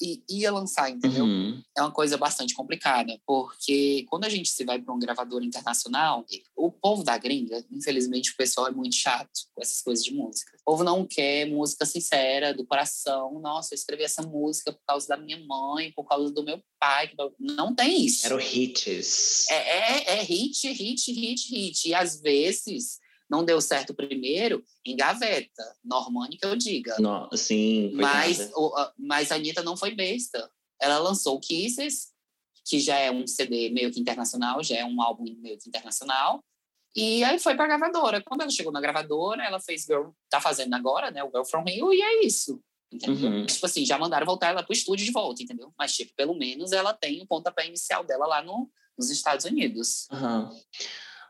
e 0.00 0.22
ia 0.28 0.52
lançar, 0.52 0.90
entendeu? 0.90 1.24
Uhum. 1.24 1.62
É 1.76 1.82
uma 1.82 1.90
coisa 1.90 2.16
bastante 2.16 2.54
complicada, 2.54 3.18
porque 3.26 4.04
quando 4.08 4.24
a 4.24 4.28
gente 4.28 4.48
se 4.48 4.64
vai 4.64 4.80
para 4.80 4.92
um 4.92 4.98
gravador 4.98 5.42
internacional, 5.42 6.24
o 6.56 6.70
povo 6.70 7.02
da 7.02 7.16
gringa, 7.16 7.64
infelizmente 7.70 8.32
o 8.32 8.36
pessoal 8.36 8.68
é 8.68 8.70
muito 8.70 8.96
chato 8.96 9.30
com 9.54 9.62
essas 9.62 9.80
coisas 9.82 10.04
de 10.04 10.12
música. 10.12 10.52
O 10.60 10.72
povo 10.72 10.84
não 10.84 11.06
quer 11.06 11.46
música 11.46 11.84
sincera, 11.84 12.54
do 12.54 12.66
coração. 12.66 13.38
Nossa, 13.40 13.74
eu 13.74 13.76
escrevi 13.76 14.02
essa 14.02 14.22
música 14.22 14.72
por 14.72 14.82
causa 14.86 15.08
da 15.08 15.16
minha 15.16 15.38
mãe, 15.46 15.92
por 15.92 16.04
causa 16.04 16.32
do 16.32 16.42
meu 16.42 16.60
pai. 16.80 17.10
Não 17.38 17.74
tem 17.74 18.04
isso. 18.04 18.24
Era 18.26 18.36
o 18.36 18.40
hits. 18.40 19.48
É, 19.50 19.54
é, 19.54 20.18
é 20.18 20.22
hit, 20.22 20.66
hit, 20.72 21.12
hit, 21.12 21.48
hit. 21.48 21.88
E 21.88 21.94
às 21.94 22.20
vezes 22.20 22.98
não 23.28 23.44
deu 23.44 23.60
certo 23.60 23.94
primeiro, 23.94 24.62
engaveta. 24.84 25.76
Normani 25.82 26.36
que 26.36 26.46
eu 26.46 26.56
diga. 26.56 26.96
Não, 26.98 27.28
sim. 27.32 27.92
Mas, 27.94 28.50
o, 28.54 28.74
mas 28.98 29.32
a 29.32 29.36
Anitta 29.36 29.62
não 29.62 29.76
foi 29.76 29.94
besta. 29.94 30.50
Ela 30.80 30.98
lançou 30.98 31.40
Kisses, 31.40 32.12
que 32.66 32.80
já 32.80 32.98
é 32.98 33.10
um 33.10 33.26
CD 33.26 33.70
meio 33.70 33.90
que 33.90 34.00
internacional, 34.00 34.62
já 34.62 34.76
é 34.76 34.84
um 34.84 35.00
álbum 35.00 35.24
meio 35.38 35.58
que 35.58 35.68
internacional. 35.68 36.42
E 36.96 37.24
aí 37.24 37.38
foi 37.38 37.54
para 37.54 37.64
a 37.64 37.68
gravadora. 37.68 38.22
Quando 38.22 38.42
ela 38.42 38.50
chegou 38.50 38.72
na 38.72 38.80
gravadora, 38.80 39.44
ela 39.44 39.60
fez 39.60 39.82
Girl, 39.82 40.10
tá 40.30 40.40
fazendo 40.40 40.74
agora, 40.74 41.10
né, 41.10 41.24
o 41.24 41.28
Girl 41.28 41.44
From 41.44 41.64
Rio, 41.64 41.92
e 41.92 42.00
é 42.00 42.24
isso. 42.24 42.60
entendeu? 42.92 43.30
Uhum. 43.30 43.46
Tipo 43.46 43.66
assim, 43.66 43.84
já 43.84 43.98
mandaram 43.98 44.24
voltar 44.24 44.48
ela 44.48 44.62
pro 44.62 44.72
estúdio 44.72 45.04
de 45.04 45.10
volta, 45.10 45.42
entendeu? 45.42 45.72
Mas, 45.76 45.94
tipo, 45.94 46.12
pelo 46.14 46.34
menos 46.34 46.72
ela 46.72 46.94
tem 46.94 47.20
o 47.22 47.26
pontapé 47.26 47.66
inicial 47.66 48.04
dela 48.04 48.26
lá 48.26 48.42
no, 48.42 48.70
nos 48.96 49.10
Estados 49.10 49.44
Unidos. 49.44 50.06
Aham. 50.12 50.50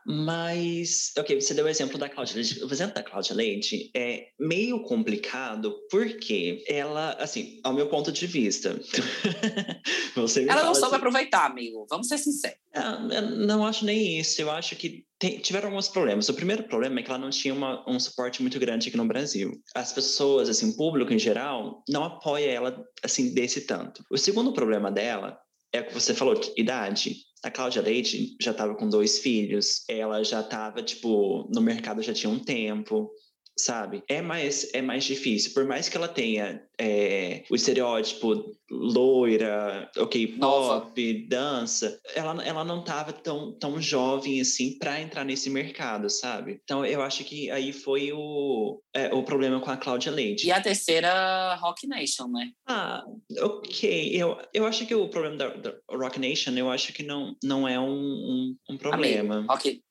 Mas, 0.05 1.11
ok, 1.17 1.41
você 1.41 1.53
deu 1.53 1.65
o 1.65 1.67
exemplo 1.67 1.97
da 1.97 2.07
Cláudia 2.07 2.35
Leite. 2.35 2.63
O 2.63 2.71
exemplo 2.71 2.93
da 2.95 3.03
Cláudia 3.03 3.35
Leite 3.35 3.89
é 3.95 4.27
meio 4.39 4.81
complicado 4.83 5.75
porque 5.89 6.63
ela, 6.67 7.11
assim, 7.19 7.59
ao 7.63 7.73
meu 7.73 7.87
ponto 7.87 8.11
de 8.11 8.27
vista, 8.27 8.79
Ela 10.15 10.63
não 10.63 10.73
soube 10.75 10.87
assim- 10.87 10.95
aproveitar, 10.95 11.45
amigo. 11.45 11.85
Vamos 11.89 12.07
ser 12.07 12.17
sinceros. 12.17 12.57
Ah, 12.73 12.99
não 13.21 13.65
acho 13.65 13.83
nem 13.85 14.19
isso. 14.19 14.41
Eu 14.41 14.51
acho 14.51 14.75
que 14.75 15.03
tem- 15.19 15.39
tiveram 15.39 15.69
alguns 15.69 15.87
problemas. 15.87 16.29
O 16.29 16.33
primeiro 16.33 16.63
problema 16.63 16.99
é 16.99 17.03
que 17.03 17.09
ela 17.09 17.17
não 17.19 17.29
tinha 17.29 17.53
uma- 17.53 17.83
um 17.89 17.99
suporte 17.99 18.41
muito 18.41 18.59
grande 18.59 18.87
aqui 18.89 18.97
no 18.97 19.07
Brasil. 19.07 19.51
As 19.73 19.91
pessoas, 19.93 20.49
assim, 20.49 20.69
o 20.69 20.77
público 20.77 21.13
em 21.13 21.19
geral, 21.19 21.83
não 21.89 22.03
apoia 22.03 22.49
ela 22.51 22.83
assim 23.03 23.33
desse 23.33 23.61
tanto. 23.61 24.03
O 24.11 24.17
segundo 24.17 24.53
problema 24.53 24.91
dela 24.91 25.37
é 25.73 25.81
o 25.81 25.87
que 25.87 25.93
você 25.93 26.13
falou, 26.13 26.35
de 26.35 26.51
idade. 26.57 27.17
A 27.45 27.51
Cláudia 27.51 27.79
Leite 27.79 28.35
já 28.41 28.49
estava 28.49 28.73
com 28.73 28.89
dois 28.89 29.19
filhos, 29.19 29.83
ela 29.87 30.23
já 30.23 30.41
estava 30.41 30.81
tipo 30.81 31.47
no 31.53 31.61
mercado 31.61 32.01
já 32.01 32.11
tinha 32.11 32.27
um 32.27 32.39
tempo, 32.39 33.11
sabe? 33.57 34.03
É 34.07 34.21
mais 34.21 34.73
é 34.73 34.81
mais 34.81 35.03
difícil, 35.03 35.53
por 35.53 35.65
mais 35.65 35.87
que 35.87 35.95
ela 35.95 36.07
tenha 36.07 36.61
é, 36.77 37.43
o 37.49 37.55
estereótipo 37.55 38.55
loira, 38.69 39.89
ok, 39.97 40.27
pop, 40.39 41.27
dança, 41.27 41.99
ela, 42.15 42.43
ela 42.43 42.63
não 42.65 42.79
estava 42.79 43.13
tão, 43.13 43.53
tão 43.53 43.81
jovem 43.81 44.41
assim 44.41 44.77
para 44.77 44.99
entrar 44.99 45.23
nesse 45.23 45.49
mercado, 45.49 46.09
sabe? 46.09 46.59
Então 46.63 46.85
eu 46.85 47.01
acho 47.01 47.23
que 47.23 47.49
aí 47.51 47.71
foi 47.71 48.11
o, 48.11 48.81
é, 48.93 49.13
o 49.13 49.23
problema 49.23 49.59
com 49.59 49.69
a 49.69 49.77
Cláudia 49.77 50.11
Leite. 50.11 50.47
E 50.47 50.51
a 50.51 50.61
terceira, 50.61 51.55
Rock 51.55 51.87
Nation, 51.87 52.27
né? 52.27 52.51
Ah, 52.67 53.05
ok. 53.39 54.09
Eu, 54.13 54.37
eu 54.53 54.65
acho 54.65 54.85
que 54.85 54.95
o 54.95 55.07
problema 55.07 55.37
da, 55.37 55.49
da 55.49 55.75
Rock 55.89 56.19
Nation, 56.19 56.51
eu 56.57 56.69
acho 56.69 56.91
que 56.91 57.03
não, 57.03 57.35
não 57.43 57.67
é 57.67 57.79
um, 57.79 57.85
um, 57.85 58.57
um 58.71 58.77
problema. 58.77 59.35
Amigo, 59.35 59.51
Rock, 59.51 59.83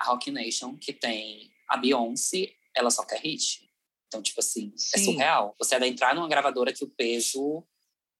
a 0.00 0.04
Rock 0.06 0.30
Nation, 0.30 0.76
que 0.76 0.92
tem 0.92 1.50
a 1.68 1.76
Beyoncé, 1.76 2.50
ela 2.74 2.90
só 2.90 3.04
quer 3.04 3.20
hit. 3.20 3.68
Então, 4.08 4.22
tipo 4.22 4.40
assim, 4.40 4.72
é 4.94 4.98
Sim. 4.98 5.04
surreal. 5.04 5.54
Você 5.58 5.78
vai 5.78 5.88
entrar 5.88 6.14
numa 6.14 6.28
gravadora 6.28 6.72
que 6.72 6.84
o 6.84 6.90
peso 6.90 7.66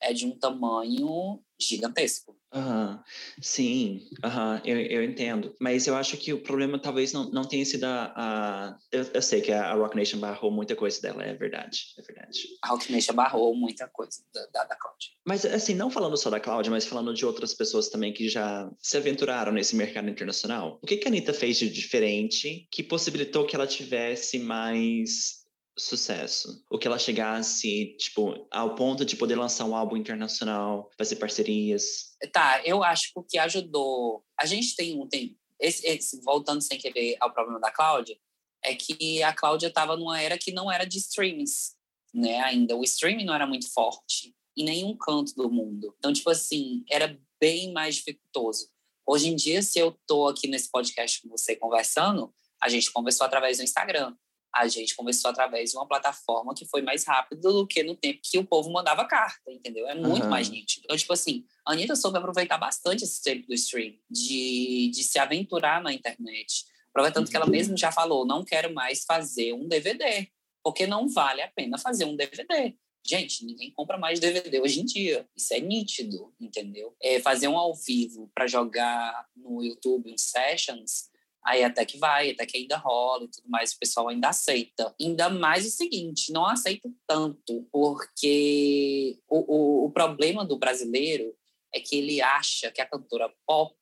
é 0.03 0.13
de 0.13 0.27
um 0.27 0.37
tamanho 0.39 1.41
gigantesco. 1.61 2.37
Aham, 2.55 3.03
Sim, 3.41 4.03
aham, 4.23 4.61
eu, 4.65 4.79
eu 4.79 5.03
entendo. 5.03 5.57
Mas 5.59 5.87
eu 5.87 5.97
acho 5.97 6.19
que 6.19 6.35
o 6.35 6.43
problema 6.43 6.79
talvez 6.79 7.11
não, 7.13 7.31
não 7.31 7.45
tenha 7.45 7.65
sido 7.65 7.85
a. 7.85 8.13
a- 8.15 8.79
eu, 8.91 9.05
eu 9.15 9.23
sei 9.23 9.41
que 9.41 9.51
a, 9.51 9.71
a 9.71 9.75
Rock 9.75 9.97
Nation 9.97 10.19
barrou 10.19 10.51
muita 10.51 10.77
coisa 10.77 11.01
dela, 11.01 11.23
é 11.25 11.33
verdade, 11.35 11.95
é 11.99 12.03
verdade. 12.03 12.41
A 12.63 12.69
Rock 12.69 12.93
Nation 12.93 13.15
barrou 13.15 13.57
muita 13.57 13.89
coisa 13.89 14.23
da, 14.35 14.45
da, 14.53 14.65
da 14.65 14.77
Cláudia. 14.77 15.11
Mas, 15.27 15.47
assim, 15.47 15.73
não 15.75 15.91
falando 15.91 16.17
só 16.17 16.29
da 16.29 16.41
Cláudia, 16.41 16.71
mas 16.71 16.85
falando 16.85 17.15
de 17.15 17.25
outras 17.25 17.55
pessoas 17.55 17.89
também 17.89 18.13
que 18.13 18.29
já 18.29 18.71
se 18.81 18.99
aventuraram 18.99 19.53
nesse 19.53 19.75
mercado 19.75 20.11
internacional. 20.11 20.79
O 20.83 20.87
que, 20.87 20.99
que 20.99 21.09
a 21.09 21.11
Anitta 21.11 21.33
fez 21.33 21.57
de 21.57 21.71
diferente 21.71 22.67
que 22.71 22.83
possibilitou 22.83 23.47
que 23.47 23.57
ela 23.57 23.67
tivesse 23.67 24.39
mais 24.39 25.42
sucesso? 25.79 26.65
Ou 26.71 26.79
que 26.79 26.87
ela 26.87 26.99
chegasse, 26.99 27.97
tipo, 27.99 28.47
ao 28.51 28.75
ponto 28.75 29.05
de 29.05 29.17
poder 29.17 29.37
lançar 29.37 29.65
um 29.65 29.75
álbum 29.77 29.97
internacional, 29.97 30.91
fazer 30.99 31.17
parcerias? 31.17 32.17
Tá, 32.33 32.63
eu 32.65 32.83
acho 32.83 33.13
que 33.13 33.19
o 33.21 33.23
que 33.23 33.39
ajudou. 33.39 34.25
A 34.39 34.47
gente 34.47 34.75
tem 34.77 35.01
um. 35.01 35.07
Tem, 35.09 35.37
esse, 35.61 35.87
esse- 35.87 36.21
voltando 36.23 36.61
sem 36.61 36.79
querer 36.79 37.17
ao 37.21 37.33
problema 37.33 37.61
da 37.61 37.71
Cláudia, 37.71 38.17
é 38.65 38.75
que 38.75 39.23
a 39.23 39.33
Cláudia 39.33 39.69
estava 39.69 39.97
numa 39.97 40.21
era 40.21 40.39
que 40.39 40.53
não 40.53 40.71
era 40.71 40.85
de 40.85 40.99
streams, 40.99 41.73
né? 42.15 42.41
Ainda. 42.41 42.77
O 42.77 42.85
streaming 42.85 43.25
não 43.25 43.35
era 43.35 43.47
muito 43.47 43.73
forte 43.73 44.35
em 44.57 44.65
nenhum 44.65 44.97
canto 44.97 45.35
do 45.35 45.51
mundo. 45.51 45.95
Então, 45.99 46.13
tipo 46.13 46.29
assim, 46.31 46.85
era 46.91 47.19
bem 47.41 47.73
mais 47.73 47.97
dificultoso. 47.97 48.69
Hoje 49.07 49.29
em 49.29 49.35
dia, 49.35 49.63
se 49.63 49.79
eu 49.79 49.99
tô 50.07 50.29
aqui 50.29 50.47
nesse 50.47 50.71
podcast 50.71 51.21
com 51.23 51.29
você 51.29 51.57
conversando, 51.57 52.33
a 52.63 52.69
gente 52.69 52.93
conversou 52.93 53.27
através 53.27 53.57
do 53.59 53.65
Instagram. 53.65 54.15
A 54.55 54.69
gente 54.69 54.95
conversou 54.95 55.31
através 55.31 55.71
de 55.71 55.77
uma 55.77 55.87
plataforma 55.89 56.55
que 56.55 56.67
foi 56.67 56.83
mais 56.83 57.05
rápido 57.05 57.41
do 57.53 57.67
que 57.67 57.83
no 57.83 57.97
tempo 57.97 58.21
que 58.23 58.39
o 58.39 58.45
povo 58.45 58.71
mandava 58.71 59.05
carta, 59.07 59.51
entendeu? 59.51 59.89
É 59.89 59.95
muito 59.95 60.23
Aham. 60.23 60.31
mais 60.31 60.51
nítido. 60.51 60.83
Então, 60.85 60.97
tipo 60.97 61.13
assim, 61.13 61.45
a 61.67 61.73
Anitta 61.73 61.97
soube 61.97 62.19
aproveitar 62.19 62.59
bastante 62.59 63.05
esse 63.05 63.23
tempo 63.23 63.47
do 63.47 63.55
stream, 63.55 63.95
de, 64.11 64.91
de 64.93 65.03
se 65.05 65.19
aventurar 65.19 65.83
na 65.83 65.93
internet. 65.93 66.65
Aproveitando 66.91 67.31
que 67.31 67.37
ela 67.37 67.47
Uhum. 67.47 67.53
mesma 67.53 67.77
já 67.77 67.91
falou, 67.91 68.27
não 68.27 68.45
quero 68.45 68.73
mais 68.75 69.05
fazer 69.05 69.55
um 69.55 69.67
DVD, 69.67 70.29
porque 70.63 70.87
não 70.87 71.09
vale 71.09 71.41
a 71.41 71.49
pena 71.49 71.79
fazer 71.79 72.05
um 72.05 72.15
DVD. 72.15 72.75
Gente, 73.05 73.45
ninguém 73.45 73.73
compra 73.73 73.99
mais 73.99 74.21
DVD 74.21 74.61
hoje 74.61 74.81
em 74.81 74.85
dia. 74.85 75.27
Isso 75.37 75.53
é 75.55 75.59
nítido, 75.61 76.33
entendeu? 76.41 76.95
É 77.03 77.19
fazer 77.19 77.49
um 77.49 77.57
ao 77.59 77.75
vivo 77.75 78.31
para 78.35 78.47
jogar 78.47 79.27
no 79.35 79.65
YouTube, 79.65 80.13
uns 80.13 80.23
sessions, 80.23 81.11
aí 81.45 81.65
até 81.65 81.85
que 81.85 81.99
vai, 81.99 82.31
até 82.31 82.47
que 82.47 82.57
ainda 82.57 82.77
rola 82.77 83.25
e 83.25 83.29
tudo 83.29 83.49
mais, 83.49 83.73
o 83.73 83.79
pessoal 83.79 84.09
ainda 84.09 84.29
aceita. 84.29 84.95
Ainda 85.01 85.29
mais 85.29 85.67
o 85.67 85.71
seguinte, 85.71 86.33
não 86.33 86.47
aceita 86.47 86.89
tanto, 87.07 87.67
porque 87.71 89.19
o, 89.29 89.39
o, 89.39 89.87
o 89.87 89.91
problema 89.91 90.45
do 90.45 90.59
brasileiro 90.59 91.35
é 91.75 91.81
que 91.81 91.97
ele 91.97 92.21
acha 92.21 92.71
que 92.71 92.81
a 92.81 92.89
cantora 92.89 93.33
pop 93.47 93.75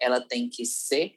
ela 0.00 0.20
tem 0.20 0.48
que 0.48 0.64
ser 0.64 1.16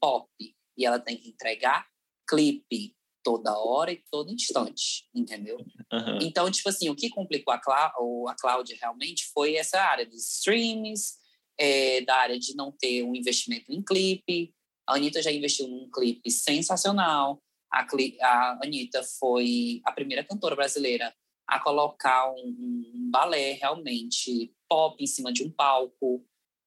pop 0.00 0.28
e 0.76 0.86
ela 0.86 0.98
tem 0.98 1.16
que 1.16 1.28
entregar 1.28 1.86
clipe 2.28 2.94
toda 3.22 3.58
hora 3.58 3.92
e 3.92 4.02
todo 4.10 4.32
instante, 4.32 5.08
entendeu? 5.14 5.58
Aham. 5.92 6.18
Então, 6.22 6.50
tipo 6.50 6.68
assim, 6.68 6.88
o 6.88 6.96
que 6.96 7.10
complicou 7.10 7.52
a, 7.52 7.58
Clá 7.58 7.92
a 8.28 8.34
Cláudia 8.34 8.76
realmente 8.80 9.26
foi 9.34 9.56
essa 9.56 9.78
área 9.80 10.06
dos 10.06 10.36
streams, 10.36 11.18
é, 11.58 12.00
da 12.02 12.16
área 12.16 12.38
de 12.38 12.54
não 12.54 12.72
ter 12.72 13.02
um 13.02 13.14
investimento 13.14 13.70
em 13.70 13.82
clipe. 13.82 14.54
A 14.90 14.96
Anitta 14.96 15.22
já 15.22 15.30
investiu 15.30 15.68
num 15.68 15.88
clipe 15.88 16.28
sensacional. 16.32 17.40
A, 17.70 17.86
cli 17.86 18.20
a 18.20 18.58
Anitta 18.64 19.04
foi 19.04 19.80
a 19.84 19.92
primeira 19.92 20.24
cantora 20.24 20.56
brasileira 20.56 21.14
a 21.46 21.60
colocar 21.60 22.32
um, 22.32 22.56
um 22.94 23.08
balé 23.08 23.52
realmente 23.52 24.52
pop 24.68 25.00
em 25.02 25.06
cima 25.06 25.32
de 25.32 25.44
um 25.44 25.50
palco. 25.50 26.26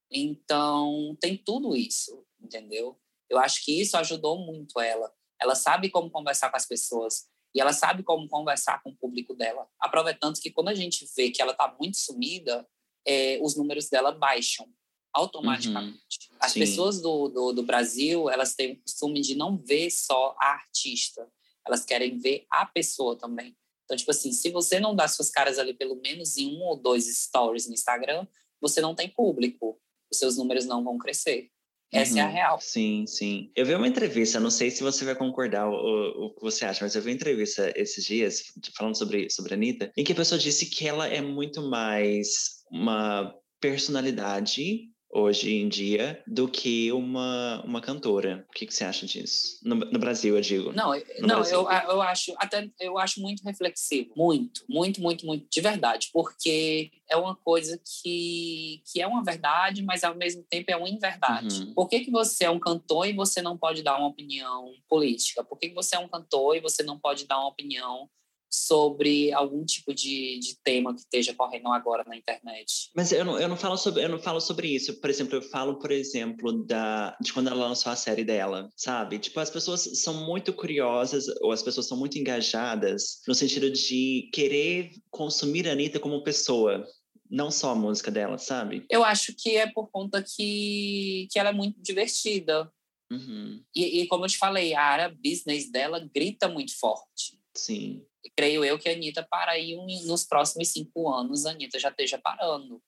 Então, 0.10 1.18
tem 1.20 1.36
tudo 1.36 1.76
isso, 1.76 2.26
entendeu? 2.40 2.98
Eu 3.30 3.40
acho 3.40 3.64
que 3.66 3.82
isso 3.82 3.98
ajudou 3.98 4.38
muito 4.38 4.80
ela. 4.80 5.12
Ela 5.42 5.56
sabe 5.56 5.90
como 5.90 6.10
conversar 6.10 6.50
com 6.50 6.56
as 6.56 6.66
pessoas 6.66 7.28
e 7.54 7.60
ela 7.60 7.74
sabe 7.74 8.04
como 8.04 8.30
conversar 8.30 8.82
com 8.82 8.92
o 8.92 8.96
público 8.96 9.34
dela. 9.34 9.68
Aproveitando 9.82 10.40
que 10.40 10.50
quando 10.50 10.70
a 10.70 10.74
gente 10.74 11.06
vê 11.16 11.30
que 11.30 11.42
ela 11.42 11.52
está 11.52 11.76
muito 11.78 11.98
sumida, 11.98 12.66
é, 13.06 13.38
os 13.42 13.58
números 13.58 13.90
dela 13.90 14.14
baixam 14.14 14.66
automaticamente. 15.14 15.98
As 16.40 16.52
Sim. 16.54 16.60
pessoas 16.60 17.02
do, 17.02 17.28
do, 17.30 17.54
do 17.54 17.64
Brasil, 17.64 18.30
elas 18.30 18.56
têm 18.56 18.74
o 18.74 18.82
costume 18.82 19.22
de 19.22 19.36
não 19.36 19.58
ver 19.58 19.90
só 19.92 20.36
a 20.40 20.48
artista, 20.54 21.28
elas 21.66 21.86
querem 21.86 22.18
ver 22.18 22.46
a 22.50 22.66
pessoa 22.66 23.16
também. 23.18 23.56
Então, 23.86 23.96
tipo 23.98 24.12
assim, 24.12 24.32
se 24.32 24.50
você 24.50 24.80
não 24.80 24.96
dá 24.96 25.08
suas 25.08 25.30
caras 25.30 25.60
ali 25.60 25.74
pelo 25.74 25.96
menos 26.02 26.38
em 26.38 26.58
um 26.58 26.62
ou 26.64 26.76
dois 26.76 27.06
stories 27.16 27.68
no 27.68 27.74
Instagram, 27.74 28.26
você 28.62 28.82
não 28.82 28.96
tem 28.96 29.10
público. 29.10 29.80
Os 30.12 30.18
seus 30.20 30.38
números 30.38 30.66
não 30.66 30.84
vão 30.84 30.98
crescer. 30.98 31.50
Essa 31.92 32.20
é 32.20 32.22
a 32.22 32.26
Uhum. 32.26 32.32
real. 32.34 32.60
Sim, 32.60 33.06
sim. 33.06 33.52
Eu 33.56 33.66
vi 33.68 33.76
uma 33.76 33.88
entrevista, 33.88 34.40
não 34.40 34.50
sei 34.50 34.72
se 34.72 34.82
você 34.82 35.06
vai 35.06 35.16
concordar 35.16 35.70
o, 35.70 35.74
o, 35.74 36.26
o 36.26 36.34
que 36.34 36.42
você 36.42 36.66
acha, 36.66 36.84
mas 36.84 36.96
eu 36.96 37.02
vi 37.02 37.10
uma 37.10 37.16
entrevista 37.16 37.72
esses 37.76 38.04
dias 38.04 38.42
falando 38.76 38.98
sobre, 38.98 39.30
sobre 39.30 39.54
a 39.54 39.58
Anitta, 39.58 39.92
em 39.96 40.04
que 40.04 40.12
a 40.12 40.16
pessoa 40.16 40.40
disse 40.40 40.66
que 40.66 40.88
ela 40.88 41.08
é 41.08 41.22
muito 41.22 41.62
mais 41.62 42.64
uma 42.72 43.32
personalidade 43.62 44.90
hoje 45.16 45.54
em 45.54 45.70
dia 45.70 46.22
do 46.26 46.48
que 46.48 46.92
uma, 46.92 47.62
uma 47.64 47.80
cantora. 47.80 48.46
O 48.50 48.52
que, 48.54 48.66
que 48.66 48.74
você 48.74 48.84
acha 48.84 49.06
disso? 49.06 49.60
No, 49.64 49.76
no 49.76 50.00
Brasil, 50.00 50.36
eu 50.36 50.42
digo. 50.42 50.72
Não, 50.74 50.96
eu- 50.96 51.06
No 51.20 51.28
não 51.28 51.36
Brasil. 51.36 51.58
eu, 51.60 51.64
eu 51.70 52.02
acho 52.02 52.34
até 52.38 52.70
eu 52.80 52.98
acho 52.98 53.22
muito 53.22 53.44
reflexivo, 53.44 54.12
muito, 54.18 54.64
muito, 54.68 55.02
muito, 55.02 55.26
muito, 55.26 55.48
de 55.50 55.62
verdade, 55.62 56.10
porque 56.12 56.92
é 57.10 57.16
uma 57.16 57.36
coisa 57.36 57.80
que, 58.02 58.82
que 58.92 59.02
é 59.02 59.08
uma 59.08 59.24
verdade, 59.24 59.84
mas 59.84 60.04
ao 60.04 60.16
mesmo 60.16 60.44
tempo 60.50 60.72
é 60.72 60.76
uma 60.76 60.90
inverdade. 60.90 61.60
Uhum. 61.60 61.74
Por 61.74 61.88
que, 61.88 62.00
que 62.00 62.12
você 62.12 62.46
é 62.46 62.50
um 62.50 62.60
cantor 62.60 63.08
e 63.08 63.14
você 63.14 63.42
não 63.42 63.58
pode 63.58 63.84
dar 63.84 63.98
uma 63.98 64.08
opinião 64.08 64.72
política? 64.90 65.44
Por 65.44 65.60
que, 65.60 65.70
que 65.70 65.76
você 65.76 65.96
é 65.96 66.00
um 66.00 66.08
cantor 66.08 66.56
e 66.56 66.60
você 66.60 66.82
não 66.82 66.98
pode 66.98 67.28
dar 67.28 67.38
uma 67.40 67.50
opinião 67.50 68.10
sobre 68.54 69.34
algum 69.34 69.66
tipo 69.66 69.94
de, 69.94 70.40
de 70.40 70.56
tema 70.64 70.94
que 70.94 71.00
esteja 71.02 71.34
correndo 71.34 71.70
agora 71.70 72.04
na 72.06 72.16
internet? 72.16 72.92
Mas 72.96 73.12
eu 73.12 73.26
não, 73.26 73.40
eu 73.40 73.48
não 73.48 73.58
falo 73.58 73.78
sobre 73.78 74.04
eu 74.04 74.10
não 74.10 74.20
falo 74.20 74.40
sobre 74.40 74.68
isso. 74.68 75.00
Por 75.02 75.10
exemplo, 75.10 75.36
eu 75.36 75.42
falo, 75.42 75.80
por 75.80 75.92
exemplo, 75.92 76.64
da 76.66 77.18
de 77.20 77.34
quando 77.34 77.48
ela 77.48 77.68
lançou 77.68 77.92
a 77.92 77.96
série 77.96 78.24
dela, 78.24 78.70
sabe? 78.76 79.18
Tipo, 79.18 79.40
as 79.40 79.50
pessoas 79.50 79.82
são 80.02 80.26
muito 80.26 80.54
curiosas 80.54 81.26
ou 81.42 81.52
as 81.52 81.64
pessoas 81.64 81.88
são 81.88 81.98
muito 81.98 82.18
engajadas 82.18 83.22
no 83.28 83.34
sentido 83.34 83.72
de 83.72 84.30
querer 84.32 84.92
consumir 85.10 85.68
a 85.68 85.72
Anitta 85.72 86.00
como 86.00 86.24
pessoa, 86.24 86.86
não 87.30 87.50
só 87.50 87.72
a 87.72 87.76
música 87.76 88.12
dela, 88.12 88.38
sabe? 88.38 88.86
Eu 88.90 89.04
acho 89.04 89.34
que 89.36 89.58
é 89.58 89.66
por 89.72 89.90
conta 89.90 90.24
que, 90.24 91.28
que 91.32 91.40
ela 91.40 91.50
é 91.50 91.54
muito 91.54 91.82
divertida. 91.82 92.72
Uhum, 93.12 93.64
E, 93.76 94.02
e 94.02 94.08
como 94.08 94.26
eu 94.26 94.30
te 94.30 94.38
falei, 94.38 94.74
a 94.74 94.82
área 94.82 95.10
business 95.24 95.70
dela 95.72 96.00
grita 96.14 96.48
muito 96.48 96.78
forte. 96.80 97.40
sim. 97.56 98.04
Creio 98.36 98.64
eu 98.64 98.80
que 98.80 98.90
a 98.90 98.94
Anitta 98.94 99.26
para 99.30 99.52
aí 99.52 99.76
nos 100.06 100.24
próximos 100.24 100.70
cinco 100.70 101.10
anos, 101.10 101.46
a 101.46 101.52
Anitta 101.52 101.80
já 101.80 101.90
esteja 101.90 102.18
parando. 102.18 102.82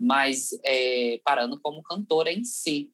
Mas 0.00 0.50
é, 0.64 1.20
parando 1.24 1.60
como 1.60 1.82
cantora 1.82 2.32
em 2.32 2.44
si. 2.44 2.92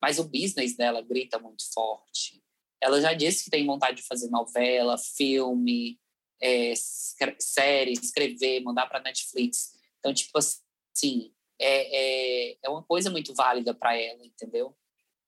Mas 0.00 0.18
o 0.18 0.24
business 0.24 0.76
dela 0.76 1.02
grita 1.02 1.38
muito 1.38 1.64
forte. 1.72 2.42
Ela 2.80 3.00
já 3.00 3.12
disse 3.14 3.44
que 3.44 3.50
tem 3.50 3.66
vontade 3.66 3.98
de 3.98 4.06
fazer 4.06 4.28
novela, 4.28 4.96
filme, 4.98 5.98
é, 6.40 6.72
série, 7.38 7.92
escrever, 7.92 8.60
mandar 8.60 8.86
para 8.86 9.00
Netflix. 9.00 9.72
Então, 9.98 10.12
tipo 10.12 10.38
assim, 10.38 11.32
é, 11.58 12.50
é, 12.50 12.58
é 12.62 12.68
uma 12.68 12.82
coisa 12.82 13.10
muito 13.10 13.34
válida 13.34 13.74
para 13.74 13.96
ela, 13.96 14.24
entendeu? 14.24 14.76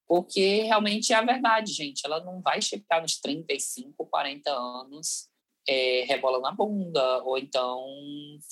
Porque 0.06 0.62
realmente 0.62 1.12
é 1.12 1.16
a 1.16 1.24
verdade, 1.24 1.72
gente. 1.72 2.02
Ela 2.04 2.22
não 2.24 2.40
vai 2.40 2.62
chegar 2.62 3.02
nos 3.02 3.18
35, 3.18 4.06
40 4.06 4.50
anos 4.50 5.28
é, 5.68 6.04
rebolando 6.09 6.46
a 6.46 6.52
bunda, 6.52 7.22
ou 7.24 7.37
então 7.37 7.85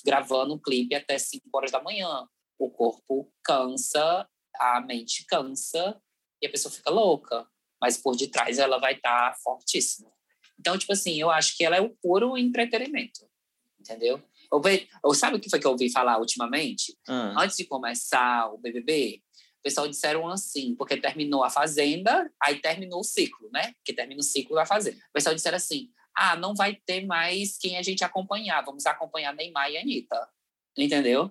gravando 0.05 0.55
um 0.55 0.59
clipe 0.59 0.95
até 0.95 1.19
5 1.19 1.49
horas 1.55 1.71
da 1.71 1.83
manhã. 1.83 2.29
O 2.59 2.71
corpo 2.71 3.33
cansa, 3.43 4.29
a 4.55 4.81
mente 4.83 5.25
cansa, 5.27 5.99
e 6.43 6.47
a 6.47 6.51
pessoa 6.51 6.71
fica 6.71 6.91
louca. 6.91 7.49
Mas 7.81 7.97
por 7.97 8.15
detrás 8.17 8.59
ela 8.59 8.79
vai 8.79 8.95
estar 8.95 9.31
tá 9.31 9.37
fortíssima. 9.43 10.11
Então, 10.59 10.77
tipo 10.77 10.93
assim, 10.93 11.19
eu 11.19 11.31
acho 11.31 11.57
que 11.57 11.65
ela 11.65 11.77
é 11.77 11.81
o 11.81 11.91
puro 11.91 12.37
entretenimento, 12.37 13.29
entendeu? 13.79 14.23
Eu, 14.53 14.63
eu, 15.05 15.15
sabe 15.15 15.37
o 15.37 15.41
que 15.41 15.51
foi 15.51 15.59
que 15.59 15.67
eu 15.67 15.73
ouvi 15.73 15.91
falar 15.91 16.19
ultimamente? 16.19 16.97
Ah. 17.09 17.35
Antes 17.39 17.57
de 17.57 17.65
começar 17.65 18.51
o 18.53 18.59
BBB, 18.59 19.23
o 19.59 19.63
pessoal 19.63 19.89
disseram 19.89 20.29
assim, 20.29 20.75
porque 20.77 20.97
terminou 20.97 21.45
a 21.45 21.51
Fazenda, 21.51 22.31
aí 22.41 22.59
terminou 22.61 23.01
o 23.01 23.05
ciclo, 23.05 23.51
né? 23.53 23.75
Que 23.85 23.93
termina 23.93 24.21
o 24.21 24.25
ciclo 24.25 24.55
da 24.55 24.65
Fazenda. 24.65 24.97
O 24.97 25.13
pessoal 25.13 25.35
disseram 25.35 25.57
assim, 25.57 25.91
ah, 26.17 26.37
não 26.37 26.55
vai 26.55 26.75
ter 26.87 27.05
mais 27.05 27.59
quem 27.59 27.77
a 27.77 27.83
gente 27.83 28.03
acompanhar, 28.03 28.65
vamos 28.65 28.87
acompanhar 28.87 29.35
Neymar 29.35 29.71
e 29.71 29.77
Anitta. 29.77 30.29
Entendeu? 30.77 31.31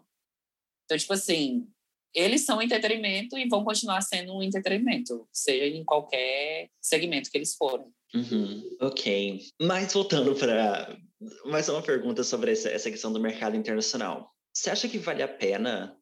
Então, 0.86 0.98
tipo 0.98 1.14
assim, 1.14 1.68
eles 2.14 2.46
são 2.46 2.62
entretenimento 2.62 3.38
e 3.38 3.48
vão 3.50 3.64
continuar 3.64 4.02
sendo 4.02 4.36
um 4.36 4.42
entretenimento, 4.42 5.28
seja 5.34 5.66
em 5.66 5.84
qualquer 5.84 6.70
segmento 6.82 7.30
que 7.30 7.38
eles 7.38 7.56
forem. 7.56 7.88
Uhum, 8.14 8.78
ok. 8.80 9.42
Mas 9.62 9.94
voltando 9.94 10.34
para 10.36 10.98
mais 11.46 11.68
uma 11.68 11.82
pergunta 11.82 12.24
sobre 12.24 12.52
essa, 12.52 12.70
essa 12.70 12.90
questão 12.90 13.12
do 13.12 13.20
mercado 13.20 13.58
internacional. 13.58 14.32
Você 14.54 14.70
acha 14.70 14.88
que 14.88 14.98
vale 14.98 15.22
a 15.22 15.28
pena 15.28 15.98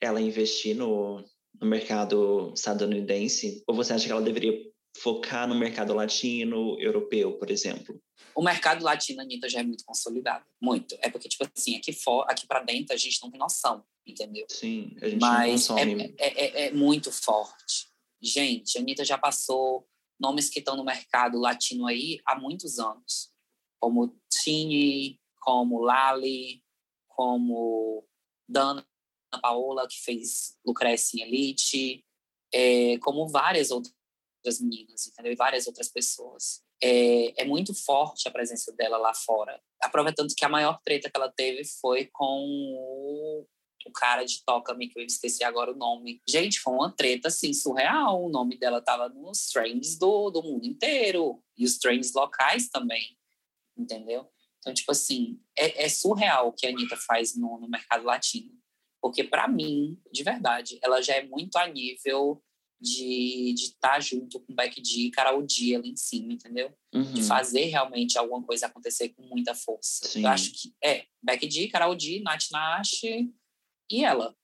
ela 0.00 0.20
investir 0.20 0.74
no, 0.74 1.24
no 1.60 1.66
mercado 1.66 2.52
estadunidense? 2.56 3.62
Ou 3.68 3.74
você 3.74 3.92
acha 3.92 4.06
que 4.06 4.12
ela 4.12 4.22
deveria 4.22 4.58
focar 4.96 5.48
no 5.48 5.54
mercado 5.54 5.92
latino, 5.92 6.80
europeu, 6.80 7.36
por 7.38 7.50
exemplo? 7.50 8.00
O 8.34 8.42
mercado 8.42 8.84
latino, 8.84 9.20
Anitta, 9.20 9.48
já 9.48 9.60
é 9.60 9.62
muito 9.62 9.84
consolidado. 9.84 10.44
Muito. 10.60 10.96
É 11.00 11.10
porque, 11.10 11.28
tipo 11.28 11.48
assim, 11.54 11.76
aqui, 11.76 11.92
for, 11.92 12.24
aqui 12.28 12.46
para 12.46 12.60
dentro 12.60 12.94
a 12.94 12.96
gente 12.96 13.20
não 13.22 13.30
tem 13.30 13.38
noção, 13.38 13.84
entendeu? 14.06 14.46
Sim, 14.48 14.96
a 15.00 15.08
gente 15.08 15.20
Mas 15.20 15.68
não 15.68 15.76
consome. 15.76 16.14
É, 16.18 16.26
é, 16.26 16.44
é, 16.44 16.66
é 16.66 16.72
muito 16.72 17.12
forte. 17.12 17.88
Gente, 18.22 18.78
a 18.78 18.80
Anitta 18.80 19.04
já 19.04 19.18
passou 19.18 19.86
nomes 20.18 20.48
que 20.48 20.58
estão 20.60 20.76
no 20.76 20.84
mercado 20.84 21.38
latino 21.38 21.86
aí 21.86 22.20
há 22.24 22.38
muitos 22.38 22.78
anos, 22.78 23.32
como 23.80 24.16
Tini, 24.30 25.20
como 25.40 25.80
Lali, 25.80 26.62
como 27.08 28.04
Dana 28.48 28.86
Paola, 29.42 29.86
que 29.86 30.00
fez 30.00 30.56
Lucrece 30.64 31.18
em 31.18 31.22
Elite, 31.22 32.04
é, 32.52 32.98
como 32.98 33.28
várias 33.28 33.70
outras 33.70 33.94
meninas, 34.60 35.06
entendeu? 35.06 35.32
E 35.32 35.36
várias 35.36 35.66
outras 35.66 35.88
pessoas. 35.88 36.62
É, 36.82 37.42
é, 37.42 37.44
muito 37.44 37.74
forte 37.74 38.28
a 38.28 38.30
presença 38.30 38.72
dela 38.72 38.98
lá 38.98 39.14
fora. 39.14 39.60
Aproveitando 39.82 40.34
que 40.36 40.44
a 40.44 40.48
maior 40.48 40.80
treta 40.84 41.10
que 41.10 41.16
ela 41.16 41.32
teve 41.32 41.64
foi 41.80 42.08
com 42.12 42.44
o 42.76 43.46
o 43.86 43.92
cara 43.92 44.24
de 44.24 44.42
Toca-me, 44.44 44.88
que 44.88 44.98
eu 44.98 45.04
esqueci 45.04 45.44
agora 45.44 45.72
o 45.72 45.76
nome. 45.76 46.20
Gente, 46.28 46.58
foi 46.60 46.72
uma 46.72 46.90
treta, 46.90 47.28
assim, 47.28 47.52
surreal. 47.52 48.24
O 48.24 48.30
nome 48.30 48.56
dela 48.58 48.80
tava 48.80 49.08
nos 49.08 49.48
trends 49.48 49.98
do, 49.98 50.30
do 50.30 50.42
mundo 50.42 50.64
inteiro. 50.64 51.42
E 51.56 51.64
os 51.64 51.78
trends 51.78 52.12
locais 52.14 52.68
também, 52.68 53.16
entendeu? 53.76 54.28
Então, 54.58 54.72
tipo 54.72 54.90
assim, 54.90 55.40
é, 55.56 55.84
é 55.84 55.88
surreal 55.88 56.48
o 56.48 56.52
que 56.52 56.66
a 56.66 56.70
Anitta 56.70 56.96
faz 56.96 57.36
no, 57.36 57.60
no 57.60 57.68
mercado 57.68 58.04
latino. 58.04 58.52
Porque, 59.00 59.22
para 59.22 59.46
mim, 59.46 60.00
de 60.10 60.22
verdade, 60.22 60.78
ela 60.82 61.02
já 61.02 61.14
é 61.14 61.22
muito 61.22 61.56
a 61.56 61.66
nível 61.66 62.42
de 62.80 63.54
estar 63.54 63.94
tá 63.94 64.00
junto 64.00 64.40
com 64.40 64.54
Beck 64.54 64.80
D 64.80 65.06
e 65.06 65.10
Carol 65.10 65.42
D 65.42 65.74
ali 65.74 65.90
em 65.90 65.96
cima, 65.96 66.32
entendeu? 66.32 66.76
Uhum. 66.92 67.14
De 67.14 67.22
fazer 67.22 67.64
realmente 67.66 68.18
alguma 68.18 68.42
coisa 68.42 68.66
acontecer 68.66 69.10
com 69.10 69.22
muita 69.22 69.54
força. 69.54 70.06
Sim. 70.06 70.22
Eu 70.22 70.28
acho 70.28 70.52
que 70.52 70.74
é 70.82 71.06
Beck 71.22 71.46
D, 71.46 71.68
Carol 71.68 71.94
D, 71.94 72.20
Nath 72.20 72.50
Nash 72.52 73.02
e 73.04 74.04
ela. 74.04 74.36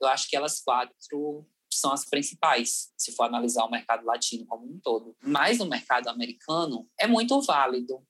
Eu 0.00 0.08
acho 0.08 0.28
que 0.28 0.36
elas 0.36 0.60
quatro 0.60 1.46
são 1.72 1.92
as 1.92 2.04
principais, 2.04 2.90
se 2.96 3.12
for 3.12 3.24
analisar 3.24 3.64
o 3.64 3.70
mercado 3.70 4.04
latino 4.04 4.44
como 4.46 4.66
um 4.66 4.78
todo. 4.80 5.16
Mas 5.22 5.58
no 5.58 5.66
mercado 5.66 6.08
americano 6.08 6.88
é 6.98 7.06
muito 7.06 7.40
válido, 7.42 8.04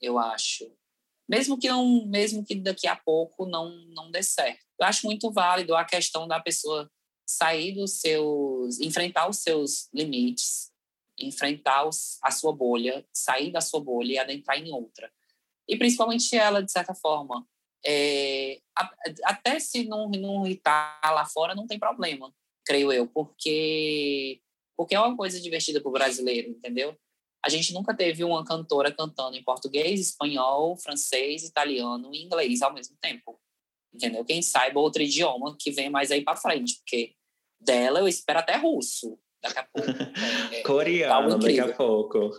eu 0.00 0.18
acho. 0.18 0.70
Mesmo 1.28 1.58
que 1.58 1.68
não, 1.68 2.06
mesmo 2.06 2.44
que 2.44 2.54
daqui 2.54 2.86
a 2.86 2.96
pouco 2.96 3.46
não 3.46 3.70
não 3.94 4.10
dê 4.10 4.22
certo. 4.22 4.64
Eu 4.78 4.86
acho 4.86 5.06
muito 5.06 5.30
válido 5.30 5.74
a 5.76 5.84
questão 5.84 6.26
da 6.26 6.40
pessoa 6.40 6.90
sair 7.26 7.72
dos 7.72 8.00
seus, 8.00 8.80
enfrentar 8.80 9.28
os 9.28 9.38
seus 9.38 9.88
limites, 9.92 10.72
enfrentar 11.18 11.86
os, 11.86 12.18
a 12.22 12.30
sua 12.30 12.52
bolha, 12.52 13.06
sair 13.12 13.50
da 13.50 13.60
sua 13.60 13.80
bolha 13.80 14.12
e 14.12 14.18
adentrar 14.18 14.58
em 14.58 14.72
outra. 14.72 15.12
E 15.68 15.76
principalmente 15.76 16.36
ela, 16.36 16.62
de 16.62 16.70
certa 16.70 16.94
forma, 16.94 17.46
é, 17.84 18.60
até 19.24 19.58
se 19.58 19.84
não, 19.84 20.08
não 20.08 20.44
lá 21.04 21.24
fora, 21.26 21.54
não 21.54 21.66
tem 21.66 21.78
problema, 21.78 22.32
creio 22.64 22.92
eu, 22.92 23.06
porque, 23.06 24.40
porque 24.76 24.94
é 24.94 25.00
uma 25.00 25.16
coisa 25.16 25.40
divertida 25.40 25.80
para 25.80 25.88
o 25.88 25.92
brasileiro, 25.92 26.50
entendeu? 26.50 26.96
A 27.44 27.48
gente 27.48 27.72
nunca 27.72 27.94
teve 27.94 28.22
uma 28.22 28.44
cantora 28.44 28.92
cantando 28.92 29.36
em 29.36 29.42
português, 29.42 30.00
espanhol, 30.00 30.76
francês, 30.76 31.42
italiano 31.42 32.14
e 32.14 32.22
inglês 32.22 32.62
ao 32.62 32.72
mesmo 32.72 32.96
tempo, 33.00 33.40
entendeu? 33.92 34.24
Quem 34.24 34.42
saiba 34.42 34.80
outro 34.80 35.02
idioma 35.02 35.56
que 35.58 35.70
vem 35.70 35.90
mais 35.90 36.10
aí 36.10 36.22
para 36.22 36.36
frente, 36.36 36.76
porque 36.78 37.14
dela 37.60 38.00
eu 38.00 38.08
espero 38.08 38.38
até 38.38 38.56
russo 38.56 39.18
daqui 39.42 39.58
a 39.58 39.64
pouco. 39.64 39.88
É, 40.52 40.60
é 40.60 40.62
Coreano 40.62 41.38
daqui 41.38 41.60
a 41.60 41.74
pouco. 41.74 42.30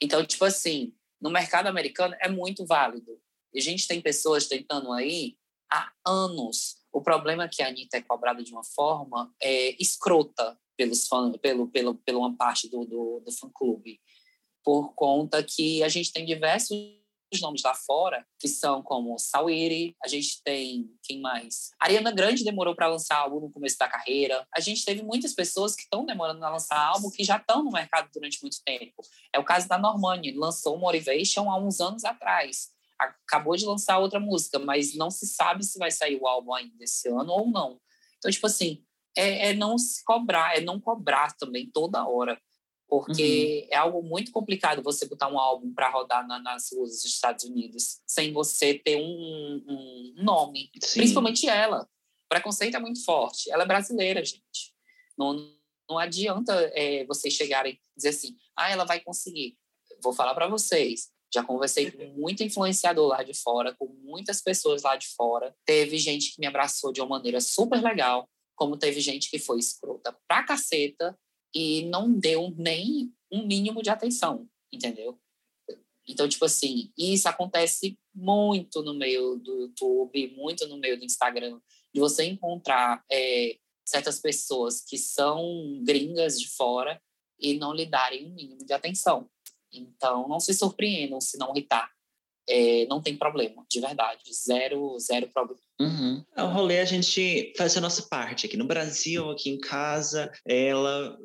Então, 0.00 0.24
tipo 0.24 0.44
assim, 0.44 0.94
no 1.20 1.30
mercado 1.30 1.66
americano 1.66 2.14
é 2.20 2.28
muito 2.28 2.66
válido 2.66 3.20
e 3.52 3.58
a 3.58 3.62
gente 3.62 3.86
tem 3.86 4.00
pessoas 4.00 4.46
tentando 4.46 4.92
aí 4.92 5.36
há 5.70 5.92
anos. 6.06 6.76
O 6.92 7.02
problema 7.02 7.44
é 7.44 7.48
que 7.48 7.62
a 7.62 7.68
Anitta 7.68 7.96
é 7.96 8.02
cobrada 8.02 8.42
de 8.42 8.52
uma 8.52 8.64
forma 8.64 9.32
é, 9.40 9.76
escrota 9.82 10.58
pelos 10.76 11.06
fã, 11.06 11.32
pelo, 11.32 11.68
pelo, 11.68 11.94
pela 11.96 12.18
uma 12.18 12.36
parte 12.36 12.68
do, 12.68 12.84
do, 12.84 13.20
do 13.24 13.32
fã-clube, 13.32 14.00
por 14.64 14.94
conta 14.94 15.42
que 15.42 15.82
a 15.82 15.88
gente 15.88 16.12
tem 16.12 16.24
diversos 16.24 16.97
nomes 17.40 17.62
lá 17.62 17.74
fora, 17.74 18.26
que 18.38 18.48
são 18.48 18.82
como 18.82 19.18
Sawiri, 19.18 19.94
a 20.02 20.08
gente 20.08 20.42
tem, 20.42 20.90
quem 21.02 21.20
mais? 21.20 21.70
Ariana 21.80 22.10
Grande 22.10 22.44
demorou 22.44 22.74
para 22.74 22.88
lançar 22.88 23.16
álbum 23.16 23.40
no 23.40 23.50
começo 23.50 23.76
da 23.78 23.88
carreira. 23.88 24.46
A 24.54 24.60
gente 24.60 24.84
teve 24.84 25.02
muitas 25.02 25.34
pessoas 25.34 25.74
que 25.74 25.82
estão 25.82 26.04
demorando 26.04 26.44
a 26.44 26.50
lançar 26.50 26.78
álbum 26.78 27.10
que 27.10 27.22
já 27.22 27.36
estão 27.36 27.62
no 27.62 27.70
mercado 27.70 28.08
durante 28.12 28.40
muito 28.42 28.58
tempo. 28.64 29.02
É 29.32 29.38
o 29.38 29.44
caso 29.44 29.68
da 29.68 29.78
Normani, 29.78 30.32
lançou 30.32 30.78
Motivation 30.78 31.50
há 31.50 31.58
uns 31.58 31.80
anos 31.80 32.04
atrás 32.04 32.70
acabou 32.98 33.54
de 33.56 33.64
lançar 33.64 33.98
outra 33.98 34.18
música, 34.18 34.58
mas 34.58 34.94
não 34.96 35.10
se 35.10 35.26
sabe 35.26 35.64
se 35.64 35.78
vai 35.78 35.90
sair 35.90 36.18
o 36.20 36.26
álbum 36.26 36.52
ainda 36.52 36.82
esse 36.82 37.08
ano 37.08 37.30
ou 37.30 37.48
não. 37.48 37.80
Então, 38.18 38.30
tipo 38.30 38.46
assim, 38.46 38.82
é, 39.16 39.50
é 39.50 39.54
não 39.54 39.78
se 39.78 40.04
cobrar, 40.04 40.56
é 40.56 40.60
não 40.60 40.80
cobrar 40.80 41.36
também 41.36 41.70
toda 41.72 42.06
hora. 42.06 42.40
Porque 42.88 43.64
uhum. 43.64 43.68
é 43.70 43.76
algo 43.76 44.02
muito 44.02 44.32
complicado 44.32 44.82
você 44.82 45.06
botar 45.06 45.28
um 45.28 45.38
álbum 45.38 45.72
para 45.74 45.90
rodar 45.90 46.26
na, 46.26 46.38
nas 46.38 46.72
ruas 46.72 46.90
dos 46.90 47.04
Estados 47.04 47.44
Unidos 47.44 48.00
sem 48.06 48.32
você 48.32 48.74
ter 48.74 48.96
um, 48.96 49.64
um 49.68 50.14
nome. 50.24 50.70
Sim. 50.82 51.00
Principalmente 51.00 51.46
ela. 51.46 51.82
O 51.82 52.28
preconceito 52.30 52.76
é 52.76 52.80
muito 52.80 53.04
forte. 53.04 53.50
Ela 53.50 53.64
é 53.64 53.66
brasileira, 53.66 54.24
gente. 54.24 54.74
Não, 55.18 55.34
não 55.88 55.98
adianta 55.98 56.54
é, 56.74 57.04
vocês 57.04 57.34
chegarem 57.34 57.74
e 57.74 57.78
dizer 57.96 58.10
assim, 58.10 58.36
ah, 58.56 58.70
ela 58.70 58.84
vai 58.84 59.00
conseguir. 59.00 59.58
Vou 60.02 60.14
falar 60.14 60.34
para 60.34 60.48
vocês, 60.48 61.10
já 61.32 61.42
conversei 61.42 61.90
com 61.90 62.06
muito 62.14 62.42
influenciador 62.42 63.08
lá 63.08 63.22
de 63.22 63.34
fora, 63.34 63.74
com 63.74 63.86
muitas 63.86 64.40
pessoas 64.40 64.82
lá 64.82 64.96
de 64.96 65.08
fora. 65.08 65.54
Teve 65.66 65.98
gente 65.98 66.32
que 66.32 66.40
me 66.40 66.46
abraçou 66.46 66.92
de 66.92 67.00
uma 67.00 67.08
maneira 67.08 67.40
super 67.40 67.82
legal, 67.82 68.28
como 68.54 68.78
teve 68.78 69.00
gente 69.00 69.30
que 69.30 69.38
foi 69.38 69.58
escrota 69.58 70.16
pra 70.26 70.42
caceta 70.42 71.18
e 71.54 71.82
não 71.86 72.12
deu 72.12 72.54
nem 72.56 73.12
um 73.30 73.46
mínimo 73.46 73.82
de 73.82 73.90
atenção, 73.90 74.48
entendeu? 74.72 75.18
Então, 76.06 76.28
tipo 76.28 76.44
assim, 76.44 76.90
isso 76.96 77.28
acontece 77.28 77.98
muito 78.14 78.82
no 78.82 78.94
meio 78.94 79.36
do 79.36 79.60
YouTube, 79.60 80.34
muito 80.36 80.66
no 80.66 80.78
meio 80.78 80.98
do 80.98 81.04
Instagram, 81.04 81.60
de 81.92 82.00
você 82.00 82.24
encontrar 82.24 83.04
é, 83.10 83.58
certas 83.84 84.18
pessoas 84.18 84.80
que 84.80 84.96
são 84.96 85.82
gringas 85.84 86.40
de 86.40 86.48
fora 86.48 87.00
e 87.38 87.54
não 87.58 87.74
lhe 87.74 87.84
darem 87.84 88.26
um 88.26 88.34
mínimo 88.34 88.64
de 88.64 88.72
atenção. 88.72 89.30
Então, 89.70 90.26
não 90.26 90.40
se 90.40 90.54
surpreendam 90.54 91.20
se 91.20 91.36
não 91.38 91.52
irritar. 91.54 91.90
é, 92.48 92.86
não 92.86 93.02
tem 93.02 93.16
problema, 93.16 93.64
de 93.70 93.80
verdade. 93.80 94.32
Zero, 94.32 94.98
zero 94.98 95.28
problema. 95.28 95.60
Uhum. 95.80 96.24
É 96.36 96.42
o 96.42 96.48
rolê 96.48 96.80
a 96.80 96.84
gente 96.84 97.52
faz 97.56 97.76
a 97.76 97.80
nossa 97.80 98.02
parte 98.08 98.46
aqui 98.46 98.56
no 98.56 98.66
Brasil, 98.66 99.30
aqui 99.30 99.50
em 99.50 99.58
casa, 99.58 100.30
ela 100.44 101.16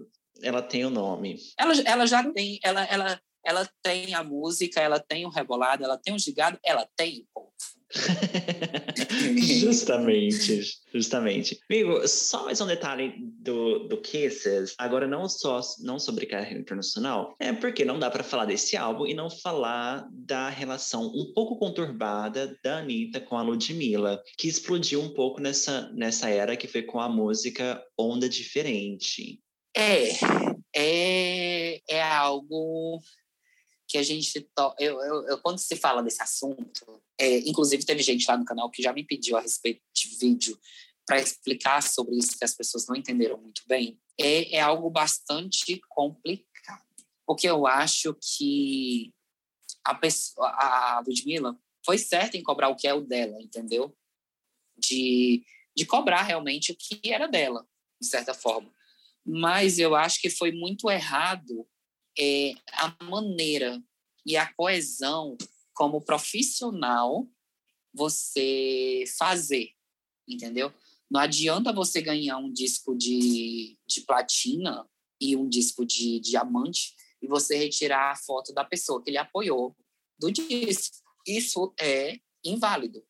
ela 0.41 0.61
tem 0.61 0.85
o 0.85 0.89
nome. 0.89 1.39
Ela, 1.57 1.73
ela 1.85 2.05
já 2.05 2.31
tem, 2.31 2.59
ela, 2.63 2.83
ela, 2.83 3.21
ela 3.45 3.69
tem 3.81 4.13
a 4.13 4.23
música, 4.23 4.81
ela 4.81 4.99
tem 4.99 5.25
o 5.25 5.29
rebolado, 5.29 5.83
ela 5.83 5.97
tem 5.97 6.13
o 6.13 6.19
gigado, 6.19 6.59
ela 6.63 6.87
tem 6.97 7.25
o 7.33 7.49
justamente, 9.37 10.61
justamente. 10.93 11.59
Amigo, 11.69 12.07
só 12.07 12.45
mais 12.45 12.59
um 12.59 12.67
detalhe 12.67 13.13
do, 13.19 13.87
do 13.87 13.97
Kisses, 14.01 14.73
agora 14.77 15.07
não 15.07 15.27
só 15.29 15.61
não 15.81 15.99
sobre 15.99 16.25
carreira 16.25 16.59
internacional, 16.59 17.35
é 17.39 17.53
porque 17.53 17.85
não 17.85 17.99
dá 17.99 18.09
para 18.09 18.23
falar 18.23 18.45
desse 18.45 18.75
álbum 18.75 19.05
e 19.05 19.13
não 19.13 19.29
falar 19.29 20.07
da 20.11 20.49
relação 20.49 21.07
um 21.07 21.31
pouco 21.33 21.57
conturbada 21.57 22.57
da 22.63 22.79
Anitta 22.79 23.19
com 23.19 23.37
a 23.37 23.41
Ludmilla, 23.41 24.21
que 24.37 24.47
explodiu 24.47 25.01
um 25.01 25.13
pouco 25.13 25.41
nessa, 25.41 25.91
nessa 25.93 26.29
era 26.29 26.57
que 26.57 26.67
foi 26.67 26.83
com 26.83 26.99
a 26.99 27.09
música 27.09 27.81
Onda 27.97 28.27
Diferente. 28.27 29.39
É, 29.75 30.09
é, 30.75 31.81
é 31.89 32.01
algo 32.01 33.01
que 33.93 33.97
a 33.99 34.03
gente. 34.03 34.41
To... 34.55 34.75
Eu, 34.79 34.99
eu, 35.01 35.27
eu, 35.27 35.37
quando 35.37 35.59
se 35.59 35.75
fala 35.75 36.01
desse 36.01 36.21
assunto, 36.21 36.99
é, 37.15 37.37
inclusive 37.47 37.85
teve 37.85 38.01
gente 38.01 38.25
lá 38.27 38.35
no 38.35 38.43
canal 38.43 38.71
que 38.71 38.81
já 38.81 38.91
me 38.91 39.05
pediu 39.05 39.37
a 39.37 39.41
respeito 39.41 39.83
de 39.93 40.17
vídeo 40.17 40.59
para 41.05 41.21
explicar 41.21 41.83
sobre 41.83 42.17
isso 42.17 42.35
que 42.35 42.43
as 42.43 42.55
pessoas 42.55 42.87
não 42.87 42.95
entenderam 42.95 43.37
muito 43.37 43.61
bem. 43.67 43.99
É, 44.19 44.55
é 44.55 44.61
algo 44.61 44.89
bastante 44.89 45.79
complicado, 45.89 46.83
porque 47.23 47.47
eu 47.47 47.67
acho 47.67 48.17
que 48.19 49.13
a, 49.83 49.93
pessoa, 49.93 50.47
a 50.47 51.03
Ludmilla 51.05 51.55
foi 51.85 51.99
certa 51.99 52.35
em 52.35 52.41
cobrar 52.41 52.69
o 52.69 52.75
que 52.75 52.87
é 52.87 52.95
o 52.95 53.01
dela, 53.01 53.39
entendeu? 53.39 53.95
De, 54.75 55.45
de 55.77 55.85
cobrar 55.85 56.23
realmente 56.23 56.71
o 56.71 56.75
que 56.75 57.11
era 57.11 57.27
dela, 57.27 57.63
de 58.01 58.07
certa 58.07 58.33
forma 58.33 58.73
mas 59.25 59.79
eu 59.79 59.95
acho 59.95 60.19
que 60.19 60.29
foi 60.29 60.51
muito 60.51 60.89
errado 60.89 61.65
é, 62.19 62.53
a 62.73 62.95
maneira 63.03 63.81
e 64.25 64.37
a 64.37 64.51
coesão 64.53 65.37
como 65.73 66.03
profissional 66.03 67.27
você 67.93 69.03
fazer, 69.17 69.71
entendeu? 70.27 70.73
Não 71.09 71.19
adianta 71.19 71.71
você 71.71 72.01
ganhar 72.01 72.37
um 72.37 72.51
disco 72.51 72.95
de, 72.95 73.77
de 73.85 74.01
platina 74.01 74.87
e 75.21 75.35
um 75.35 75.47
disco 75.47 75.85
de 75.85 76.19
diamante 76.19 76.95
e 77.21 77.27
você 77.27 77.55
retirar 77.55 78.11
a 78.11 78.15
foto 78.15 78.53
da 78.53 78.65
pessoa 78.65 79.01
que 79.01 79.09
ele 79.09 79.17
apoiou 79.17 79.75
do 80.19 80.31
disco. 80.31 80.97
Isso 81.25 81.73
é 81.79 82.19
inválido. 82.43 83.05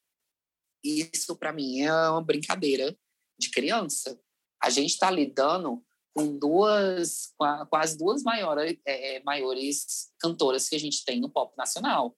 Isso, 0.84 1.36
para 1.36 1.54
mim, 1.54 1.82
é 1.82 1.92
uma 2.10 2.22
brincadeira 2.22 2.98
de 3.40 3.50
criança. 3.50 4.20
A 4.62 4.70
gente 4.70 4.92
está 4.92 5.10
lidando 5.10 5.84
com 6.14 6.38
duas, 6.38 7.34
com, 7.38 7.76
as 7.76 7.96
duas 7.96 8.22
maiores, 8.24 8.78
é, 8.86 9.16
é, 9.16 9.24
maiores 9.24 10.12
cantoras 10.20 10.70
que 10.70 10.76
a 10.76 10.80
gente 10.80 11.04
tem 11.04 11.20
no 11.20 11.30
pop 11.30 11.54
nacional, 11.58 12.16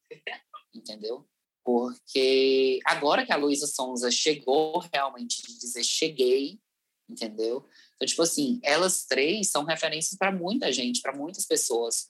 entendeu? 0.73 1.25
Porque 1.63 2.79
agora 2.85 3.25
que 3.25 3.31
a 3.31 3.37
Luísa 3.37 3.65
Sonza 3.65 4.11
chegou 4.11 4.79
realmente 4.93 5.41
de 5.41 5.57
dizer 5.57 5.83
cheguei, 5.83 6.59
entendeu? 7.09 7.65
Então, 7.95 8.07
tipo 8.07 8.21
assim, 8.21 8.59
elas 8.61 9.05
três 9.05 9.49
são 9.49 9.63
referências 9.63 10.17
para 10.17 10.31
muita 10.31 10.71
gente, 10.71 11.01
para 11.01 11.15
muitas 11.15 11.45
pessoas. 11.45 12.09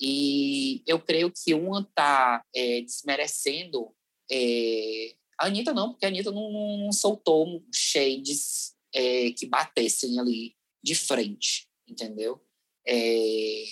E 0.00 0.82
eu 0.86 1.00
creio 1.00 1.30
que 1.30 1.52
uma 1.52 1.84
tá 1.94 2.44
é, 2.54 2.80
desmerecendo 2.80 3.94
é, 4.30 5.14
a 5.38 5.46
Anitta 5.46 5.72
não, 5.72 5.90
porque 5.90 6.06
a 6.06 6.08
Anitta 6.08 6.30
não, 6.30 6.78
não 6.78 6.92
soltou 6.92 7.62
shades 7.72 8.74
é, 8.94 9.30
que 9.32 9.46
batessem 9.46 10.18
ali 10.18 10.54
de 10.84 10.94
frente, 10.94 11.66
entendeu? 11.88 12.38
É, 12.86 13.64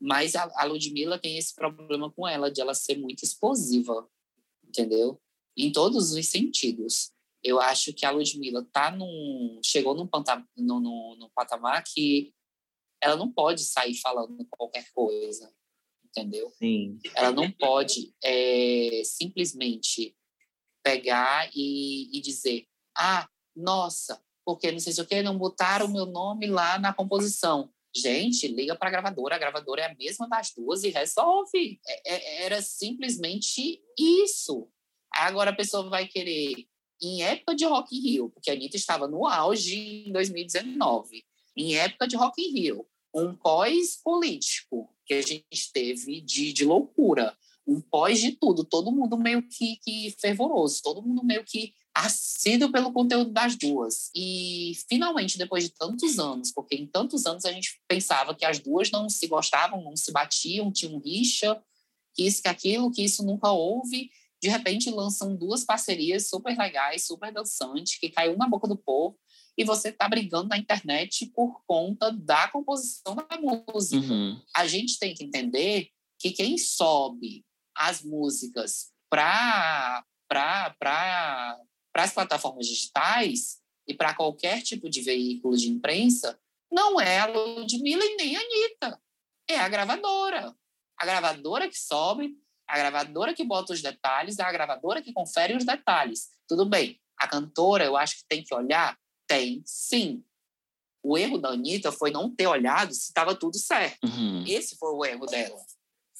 mas 0.00 0.34
a, 0.34 0.50
a 0.56 0.64
Ludmilla 0.64 1.16
tem 1.16 1.38
esse 1.38 1.54
problema 1.54 2.10
com 2.10 2.26
ela, 2.26 2.50
de 2.50 2.60
ela 2.60 2.74
ser 2.74 2.98
muito 2.98 3.22
explosiva, 3.22 4.10
entendeu? 4.66 5.22
Em 5.56 5.70
todos 5.70 6.12
os 6.12 6.26
sentidos. 6.26 7.12
Eu 7.42 7.60
acho 7.60 7.94
que 7.94 8.04
a 8.04 8.10
Ludmilla 8.10 8.66
tá 8.72 8.90
num, 8.90 9.60
chegou 9.64 9.94
num, 9.94 10.08
panta, 10.08 10.44
num, 10.56 10.80
num, 10.80 11.16
num 11.16 11.30
patamar 11.30 11.84
que 11.84 12.34
ela 13.00 13.16
não 13.16 13.32
pode 13.32 13.62
sair 13.62 13.94
falando 13.94 14.44
qualquer 14.50 14.90
coisa, 14.92 15.54
entendeu? 16.04 16.50
Sim. 16.58 16.98
Ela 17.14 17.30
não 17.30 17.50
pode 17.50 18.12
é, 18.22 19.02
simplesmente 19.04 20.16
pegar 20.82 21.48
e, 21.54 22.14
e 22.14 22.20
dizer, 22.20 22.66
ah, 22.96 23.28
nossa, 23.54 24.22
porque 24.50 24.72
não 24.72 24.80
sei 24.80 24.92
se 24.92 25.00
o 25.00 25.06
que, 25.06 25.22
não 25.22 25.38
botaram 25.38 25.86
o 25.86 25.92
meu 25.92 26.06
nome 26.06 26.48
lá 26.48 26.76
na 26.76 26.92
composição. 26.92 27.70
Gente, 27.94 28.48
liga 28.48 28.74
para 28.74 28.88
a 28.88 28.90
gravadora, 28.90 29.36
a 29.36 29.38
gravadora 29.38 29.82
é 29.82 29.86
a 29.86 29.94
mesma 29.94 30.28
das 30.28 30.52
duas 30.52 30.82
e 30.82 30.90
resolve. 30.90 31.80
É, 31.86 32.14
é, 32.14 32.42
era 32.46 32.60
simplesmente 32.60 33.80
isso. 33.96 34.68
Agora 35.14 35.50
a 35.50 35.54
pessoa 35.54 35.88
vai 35.88 36.08
querer, 36.08 36.66
em 37.00 37.22
época 37.22 37.54
de 37.54 37.64
Rock 37.64 37.96
in 37.96 38.00
Rio, 38.00 38.30
porque 38.30 38.50
a 38.50 38.54
Anitta 38.54 38.76
estava 38.76 39.06
no 39.06 39.24
auge 39.24 40.04
em 40.08 40.12
2019, 40.12 41.24
em 41.56 41.76
época 41.76 42.08
de 42.08 42.16
Rock 42.16 42.42
in 42.42 42.52
Rio, 42.52 42.86
um 43.14 43.32
pós-político 43.36 44.92
que 45.06 45.14
a 45.14 45.22
gente 45.22 45.72
teve 45.72 46.20
de, 46.20 46.52
de 46.52 46.64
loucura, 46.64 47.36
um 47.64 47.80
pós 47.80 48.20
de 48.20 48.32
tudo, 48.32 48.64
todo 48.64 48.90
mundo 48.90 49.16
meio 49.16 49.42
que, 49.42 49.76
que 49.76 50.12
fervoroso, 50.20 50.80
todo 50.82 51.02
mundo 51.02 51.24
meio 51.24 51.44
que 51.44 51.72
assíduo 51.94 52.70
pelo 52.70 52.92
conteúdo 52.92 53.30
das 53.30 53.56
duas. 53.56 54.10
E 54.14 54.72
finalmente, 54.88 55.36
depois 55.36 55.64
de 55.64 55.70
tantos 55.70 56.18
anos, 56.18 56.52
porque 56.52 56.76
em 56.76 56.86
tantos 56.86 57.26
anos 57.26 57.44
a 57.44 57.52
gente 57.52 57.80
pensava 57.88 58.34
que 58.34 58.44
as 58.44 58.58
duas 58.58 58.90
não 58.90 59.08
se 59.08 59.26
gostavam, 59.26 59.82
não 59.82 59.96
se 59.96 60.12
batiam, 60.12 60.72
tinham 60.72 60.98
rixa, 60.98 61.60
que 62.14 62.24
isso, 62.24 62.42
que 62.42 62.48
aquilo, 62.48 62.90
que 62.90 63.02
isso 63.02 63.24
nunca 63.24 63.50
houve. 63.50 64.10
De 64.42 64.48
repente 64.48 64.90
lançam 64.90 65.36
duas 65.36 65.64
parcerias 65.64 66.28
super 66.28 66.56
legais, 66.56 67.06
super 67.06 67.32
dançantes, 67.32 67.98
que 67.98 68.08
caiu 68.08 68.36
na 68.36 68.48
boca 68.48 68.66
do 68.66 68.76
povo, 68.76 69.18
e 69.58 69.64
você 69.64 69.90
está 69.90 70.08
brigando 70.08 70.48
na 70.48 70.56
internet 70.56 71.26
por 71.34 71.62
conta 71.66 72.10
da 72.10 72.48
composição 72.48 73.14
da 73.14 73.26
música. 73.38 74.12
Uhum. 74.12 74.40
A 74.56 74.66
gente 74.66 74.98
tem 74.98 75.12
que 75.12 75.24
entender 75.24 75.88
que 76.18 76.30
quem 76.30 76.56
sobe 76.56 77.44
as 77.76 78.02
músicas 78.02 78.90
para 79.10 80.04
para 80.28 81.58
as 81.94 82.12
plataformas 82.12 82.66
digitais 82.66 83.60
e 83.86 83.94
para 83.94 84.14
qualquer 84.14 84.62
tipo 84.62 84.88
de 84.88 85.02
veículo 85.02 85.56
de 85.56 85.68
imprensa, 85.68 86.38
não 86.70 87.00
é 87.00 87.18
a 87.18 87.26
Ludmilla 87.26 88.04
e 88.04 88.16
nem 88.16 88.36
a 88.36 88.40
Anitta. 88.40 89.02
É 89.48 89.58
a 89.58 89.68
gravadora. 89.68 90.54
A 90.96 91.04
gravadora 91.04 91.68
que 91.68 91.78
sobe, 91.78 92.36
a 92.68 92.78
gravadora 92.78 93.34
que 93.34 93.42
bota 93.42 93.72
os 93.72 93.82
detalhes, 93.82 94.38
a 94.38 94.52
gravadora 94.52 95.02
que 95.02 95.12
confere 95.12 95.56
os 95.56 95.64
detalhes. 95.64 96.28
Tudo 96.46 96.64
bem. 96.64 97.00
A 97.18 97.26
cantora, 97.26 97.84
eu 97.84 97.96
acho 97.96 98.18
que 98.18 98.24
tem 98.28 98.44
que 98.44 98.54
olhar? 98.54 98.96
Tem, 99.26 99.62
sim. 99.66 100.24
O 101.02 101.18
erro 101.18 101.38
da 101.38 101.50
Anitta 101.50 101.90
foi 101.90 102.10
não 102.10 102.34
ter 102.34 102.46
olhado 102.46 102.92
se 102.94 103.08
estava 103.08 103.34
tudo 103.34 103.58
certo. 103.58 104.04
Uhum. 104.04 104.44
Esse 104.46 104.76
foi 104.76 104.92
o 104.92 105.04
erro 105.04 105.26
dela. 105.26 105.60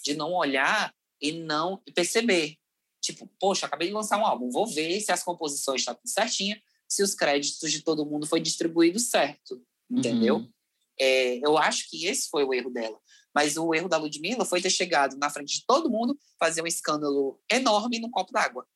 De 0.04 0.14
não 0.14 0.32
olhar 0.32 0.92
e 1.20 1.32
não 1.32 1.80
perceber. 1.94 2.56
Tipo, 3.00 3.28
poxa, 3.40 3.66
acabei 3.66 3.88
de 3.88 3.94
lançar 3.94 4.18
um 4.18 4.26
álbum, 4.26 4.50
vou 4.50 4.66
ver 4.66 5.00
se 5.00 5.10
as 5.10 5.22
composições 5.22 5.80
estão 5.80 5.94
tá 5.94 6.00
tudo 6.00 6.10
certinha, 6.10 6.60
se 6.88 7.02
os 7.02 7.14
créditos 7.14 7.70
de 7.70 7.82
todo 7.82 8.04
mundo 8.04 8.26
foi 8.26 8.40
distribuído 8.40 8.98
certo, 8.98 9.62
entendeu? 9.90 10.36
Uhum. 10.36 10.52
É, 10.98 11.38
eu 11.44 11.56
acho 11.56 11.88
que 11.88 12.06
esse 12.06 12.28
foi 12.28 12.44
o 12.44 12.52
erro 12.52 12.70
dela. 12.70 12.98
Mas 13.34 13.56
o 13.56 13.72
erro 13.74 13.88
da 13.88 13.96
Ludmilla 13.96 14.44
foi 14.44 14.60
ter 14.60 14.70
chegado 14.70 15.16
na 15.16 15.30
frente 15.30 15.60
de 15.60 15.66
todo 15.66 15.88
mundo, 15.88 16.18
fazer 16.38 16.62
um 16.62 16.66
escândalo 16.66 17.40
enorme 17.50 18.00
num 18.00 18.10
copo 18.10 18.32
d'água, 18.32 18.66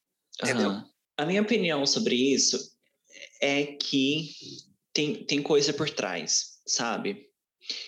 entendeu? 0.40 0.70
Uhum. 0.70 0.84
A 1.16 1.26
minha 1.26 1.42
opinião 1.42 1.84
sobre 1.86 2.14
isso 2.14 2.72
é 3.40 3.66
que 3.66 4.30
tem, 4.92 5.24
tem 5.24 5.42
coisa 5.42 5.72
por 5.72 5.90
trás, 5.90 6.60
sabe? 6.66 7.28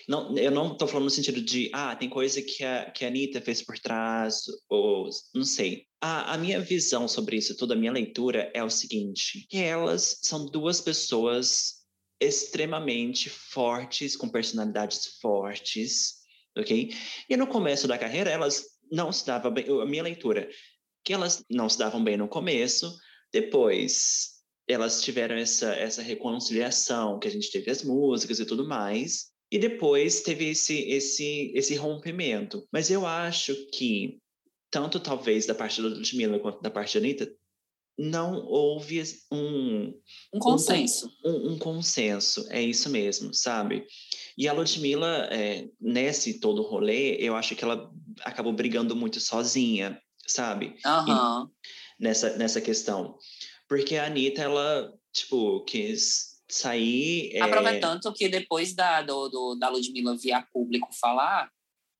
Não, 0.07 0.35
eu 0.37 0.51
não 0.51 0.73
estou 0.73 0.87
falando 0.87 1.05
no 1.05 1.09
sentido 1.09 1.41
de, 1.41 1.69
ah, 1.73 1.95
tem 1.95 2.09
coisa 2.09 2.41
que 2.41 2.63
a, 2.63 2.89
que 2.91 3.05
a 3.05 3.07
Anitta 3.07 3.41
fez 3.41 3.61
por 3.61 3.77
trás, 3.77 4.43
ou 4.69 5.09
não 5.33 5.43
sei. 5.43 5.85
A, 6.01 6.33
a 6.33 6.37
minha 6.37 6.59
visão 6.59 7.07
sobre 7.07 7.37
isso, 7.37 7.57
toda 7.57 7.73
a 7.73 7.77
minha 7.77 7.91
leitura 7.91 8.51
é 8.53 8.63
o 8.63 8.69
seguinte, 8.69 9.45
que 9.49 9.57
elas 9.57 10.19
são 10.21 10.45
duas 10.45 10.81
pessoas 10.81 11.77
extremamente 12.19 13.29
fortes, 13.29 14.15
com 14.15 14.27
personalidades 14.27 15.17
fortes, 15.21 16.15
ok? 16.57 16.91
E 17.29 17.37
no 17.37 17.47
começo 17.47 17.87
da 17.87 17.97
carreira, 17.97 18.29
elas 18.29 18.65
não 18.91 19.11
se 19.11 19.25
davam 19.25 19.51
bem, 19.51 19.65
a 19.69 19.85
minha 19.85 20.03
leitura, 20.03 20.49
que 21.03 21.13
elas 21.13 21.43
não 21.49 21.69
se 21.69 21.77
davam 21.77 22.03
bem 22.03 22.17
no 22.17 22.27
começo, 22.27 22.97
depois 23.31 24.37
elas 24.67 25.01
tiveram 25.01 25.35
essa, 25.35 25.73
essa 25.75 26.01
reconciliação, 26.01 27.19
que 27.19 27.27
a 27.27 27.31
gente 27.31 27.51
teve 27.51 27.71
as 27.71 27.83
músicas 27.83 28.39
e 28.39 28.45
tudo 28.45 28.67
mais, 28.67 29.27
e 29.51 29.57
depois 29.57 30.21
teve 30.21 30.49
esse, 30.49 30.89
esse, 30.89 31.51
esse 31.55 31.75
rompimento. 31.75 32.67
Mas 32.71 32.91
eu 32.91 33.05
acho 33.05 33.55
que 33.71 34.19
tanto 34.69 34.99
talvez 34.99 35.45
da 35.45 35.55
parte 35.55 35.81
da 35.81 35.87
Ludmilla 35.87 36.39
quanto 36.39 36.61
da 36.61 36.69
parte 36.69 36.99
da 36.99 37.05
Anitta, 37.05 37.31
não 37.97 38.45
houve 38.45 39.01
um... 39.31 39.93
Um 40.31 40.39
consenso. 40.39 41.09
Um, 41.25 41.53
um, 41.53 41.57
consenso, 41.57 42.45
é 42.51 42.61
isso 42.61 42.89
mesmo, 42.89 43.33
sabe? 43.33 43.87
E 44.37 44.47
a 44.47 44.53
Ludmilla, 44.53 45.27
é, 45.31 45.67
nesse 45.81 46.39
todo 46.39 46.61
rolê, 46.61 47.15
eu 47.15 47.35
acho 47.35 47.55
que 47.55 47.63
ela 47.63 47.91
acabou 48.23 48.53
brigando 48.53 48.95
muito 48.95 49.19
sozinha, 49.19 49.99
sabe? 50.27 50.75
Uhum. 50.85 51.49
nessa, 51.99 52.37
nessa 52.37 52.61
questão. 52.61 53.17
Porque 53.67 53.95
a 53.95 54.05
Anitta, 54.05 54.43
ela, 54.43 54.93
tipo, 55.11 55.63
quis 55.65 56.36
sair... 56.49 57.35
É... 57.35 57.41
Aproveitando 57.41 58.13
que 58.13 58.29
depois 58.29 58.73
da, 58.73 59.01
do, 59.01 59.29
do, 59.29 59.55
da 59.55 59.69
Ludmilla 59.69 60.15
via 60.17 60.41
público 60.53 60.89
falar, 60.99 61.49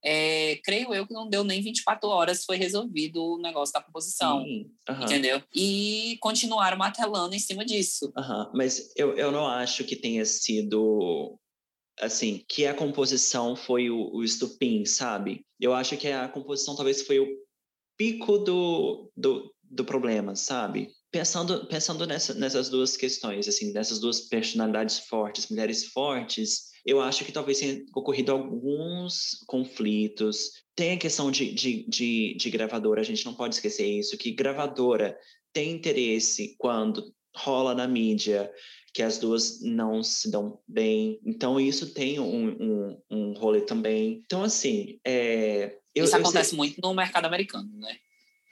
é, 0.04 0.60
creio 0.64 0.93
eu 0.93 1.06
que 1.06 1.14
não 1.14 1.30
deu 1.30 1.43
nem 1.43 1.62
24 1.62 2.08
horas, 2.08 2.45
foi 2.45 2.56
resolvido 2.56 3.22
o 3.22 3.41
negócio 3.41 3.74
da 3.74 3.82
composição. 3.82 4.43
Sim, 4.43 4.72
Entendeu? 5.04 5.41
E 5.54 6.18
continuaram 6.22 6.78
martelando 6.78 7.36
em 7.36 7.39
cima 7.39 7.66
disso. 7.66 8.12
Mas 8.54 8.91
eu, 8.95 9.18
eu 9.18 9.32
não 9.32 9.48
acho 9.48 9.84
que 9.84 9.95
tenha 9.95 10.26
sido 10.26 11.38
assim, 12.00 12.43
que 12.48 12.66
a 12.66 12.74
composição 12.74 13.56
foi 13.56 13.89
o, 13.89 14.14
o 14.14 14.24
estupim, 14.24 14.86
sabe? 14.86 15.43
Eu 15.60 15.74
acho 15.74 15.98
que 15.98 16.08
a 16.08 16.28
composição 16.30 16.76
talvez 16.76 17.02
foi 17.02 17.20
o 17.20 17.28
pico 17.98 18.38
do, 18.38 19.12
do, 19.18 19.52
do 19.64 19.84
problema, 19.84 20.36
sabe? 20.36 20.91
Pensando, 21.18 21.65
pensando 21.65 22.05
nessa, 22.05 22.36
nessas 22.36 22.70
duas 22.70 22.95
questões, 22.95 23.47
assim, 23.47 23.74
dessas 23.74 23.99
duas 23.99 24.22
personalidades 24.22 24.99
fortes, 24.99 25.49
mulheres 25.49 25.86
fortes, 25.86 26.68
eu 26.86 27.01
acho 27.01 27.26
que 27.26 27.32
talvez 27.32 27.59
tenha 27.59 27.84
ocorrido 27.95 28.32
alguns 28.32 29.43
conflitos. 29.47 30.51
Tem 30.76 30.91
a 30.91 30.97
questão 30.97 31.32
de, 31.32 31.51
de, 31.51 31.89
de, 31.89 32.36
de 32.38 32.49
gravadora, 32.51 33.01
a 33.01 33.03
gente 33.03 33.26
não 33.26 33.34
pode 33.34 33.55
esquecer 33.55 33.88
isso, 33.88 34.15
que 34.15 34.30
gravadora 34.30 35.18
tem 35.51 35.72
interesse 35.72 36.55
quando 36.59 37.11
rola 37.36 37.74
na 37.74 37.88
mídia 37.88 38.51
que 38.93 39.01
as 39.01 39.18
duas 39.18 39.59
não 39.63 40.03
se 40.03 40.30
dão 40.30 40.59
bem. 40.68 41.20
Então, 41.26 41.59
isso 41.59 41.95
tem 41.95 42.20
um, 42.20 42.49
um, 42.49 43.01
um 43.09 43.34
rolê 43.34 43.61
também. 43.61 44.22
Então, 44.24 44.43
assim, 44.43 44.99
é, 45.03 45.78
eu, 45.95 46.05
isso 46.05 46.15
eu 46.15 46.20
acontece 46.20 46.49
sei... 46.51 46.57
muito 46.57 46.80
no 46.80 46.93
mercado 46.93 47.26
americano, 47.26 47.72
né? 47.74 47.97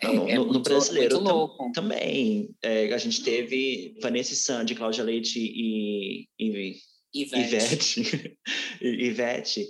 É, 0.01 0.07
no, 0.07 0.29
é 0.29 0.35
no, 0.35 0.45
no 0.45 0.59
brasileiro 0.59 1.23
tam, 1.23 1.71
também. 1.71 2.49
É, 2.61 2.93
a 2.93 2.97
gente 2.97 3.23
teve 3.23 3.95
Vanessa 4.01 4.35
Sandy, 4.35 4.75
Cláudia 4.75 5.03
Leite 5.03 5.39
e, 5.39 6.27
e 6.39 6.75
Ivete. 7.13 7.39
Ivete, 7.39 8.37
Ivete. 8.81 9.67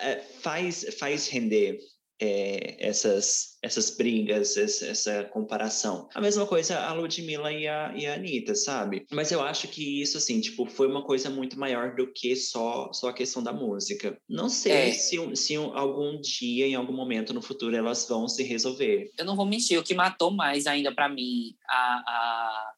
É, 0.00 0.16
faz, 0.40 0.86
faz 0.98 1.28
render 1.28 1.78
é, 2.20 2.76
essas, 2.78 3.58
essas 3.62 3.90
brigas, 3.96 4.56
essa, 4.56 4.86
essa, 4.86 5.24
comparação. 5.24 6.08
A 6.14 6.20
mesma 6.20 6.46
coisa 6.46 6.78
a 6.78 6.92
Ludmilla 6.92 7.52
e 7.52 7.66
a, 7.66 7.92
e 7.96 8.06
a 8.06 8.14
Anitta, 8.14 8.54
sabe? 8.54 9.06
Mas 9.10 9.32
eu 9.32 9.42
acho 9.42 9.68
que 9.68 10.00
isso, 10.00 10.18
assim, 10.18 10.40
tipo, 10.40 10.66
foi 10.66 10.86
uma 10.86 11.04
coisa 11.04 11.28
muito 11.28 11.58
maior 11.58 11.94
do 11.94 12.12
que 12.12 12.36
só, 12.36 12.92
só 12.92 13.08
a 13.08 13.14
questão 13.14 13.42
da 13.42 13.52
música. 13.52 14.16
Não 14.28 14.48
sei 14.48 14.90
é. 14.90 14.92
se, 14.92 15.36
se 15.36 15.56
algum 15.56 16.20
dia, 16.20 16.66
em 16.66 16.74
algum 16.74 16.92
momento 16.92 17.32
no 17.32 17.42
futuro, 17.42 17.76
elas 17.76 18.06
vão 18.08 18.28
se 18.28 18.42
resolver. 18.42 19.10
Eu 19.18 19.24
não 19.24 19.36
vou 19.36 19.46
mentir, 19.46 19.78
o 19.78 19.84
que 19.84 19.94
matou 19.94 20.30
mais 20.30 20.66
ainda 20.66 20.94
para 20.94 21.08
mim, 21.08 21.56
a, 21.68 21.76
a... 21.76 22.72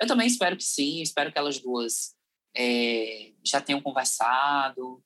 Eu 0.00 0.06
também 0.06 0.26
espero 0.26 0.56
que 0.56 0.64
sim, 0.64 1.00
espero 1.00 1.32
que 1.32 1.38
elas 1.38 1.58
duas 1.58 2.14
é, 2.54 3.32
já 3.44 3.60
tenham 3.60 3.80
conversado, 3.80 5.02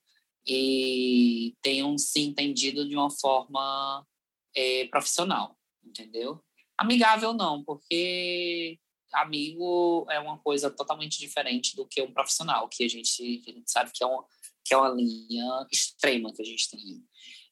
e 0.46 1.54
tenham 1.62 1.96
se 1.98 2.20
entendido 2.20 2.88
de 2.88 2.96
uma 2.96 3.10
forma 3.10 4.06
é, 4.54 4.86
profissional, 4.86 5.56
entendeu? 5.84 6.42
Amigável 6.78 7.34
não, 7.34 7.62
porque 7.62 8.78
amigo 9.12 10.06
é 10.08 10.18
uma 10.20 10.38
coisa 10.38 10.70
totalmente 10.70 11.18
diferente 11.18 11.74
do 11.76 11.86
que 11.86 12.00
um 12.00 12.12
profissional, 12.12 12.68
que 12.68 12.84
a 12.84 12.88
gente, 12.88 13.42
a 13.46 13.52
gente 13.52 13.70
sabe 13.70 13.90
que 13.92 14.02
é, 14.02 14.06
uma, 14.06 14.24
que 14.64 14.74
é 14.74 14.76
uma 14.76 14.88
linha 14.90 15.66
extrema 15.70 16.32
que 16.32 16.42
a 16.42 16.44
gente 16.44 16.70
tem. 16.70 17.04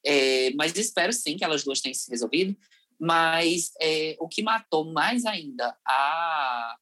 É, 0.05 0.51
mas 0.55 0.76
espero 0.76 1.12
sim 1.12 1.36
que 1.36 1.45
elas 1.45 1.64
duas 1.64 1.80
tenham 1.80 1.95
se 1.95 2.11
resolvido. 2.11 2.57
Mas 3.01 3.70
é, 3.80 4.16
o 4.18 4.28
que 4.28 4.43
matou 4.43 4.93
mais 4.93 5.24
ainda 5.24 5.76
a, 5.86 6.76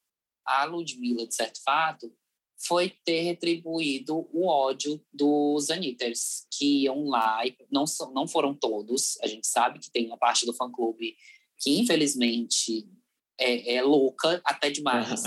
a 0.47 0.65
Ludmilla, 0.65 1.27
de 1.27 1.35
certo 1.35 1.63
fato, 1.63 2.11
foi 2.59 2.91
ter 3.05 3.21
retribuído 3.21 4.29
o 4.33 4.47
ódio 4.47 5.01
dos 5.13 5.71
Anitters, 5.71 6.47
que 6.51 6.85
iam 6.85 7.05
lá, 7.05 7.47
e 7.47 7.55
não, 7.71 7.87
são, 7.87 8.13
não 8.13 8.27
foram 8.27 8.55
todos, 8.55 9.19
a 9.23 9.27
gente 9.27 9.47
sabe 9.47 9.79
que 9.79 9.91
tem 9.91 10.07
uma 10.07 10.17
parte 10.17 10.47
do 10.47 10.55
fã-clube 10.55 11.17
que, 11.59 11.79
infelizmente, 11.79 12.89
é, 13.39 13.77
é, 13.77 13.83
louca 13.83 14.41
até 14.45 14.71
demais, 14.71 15.23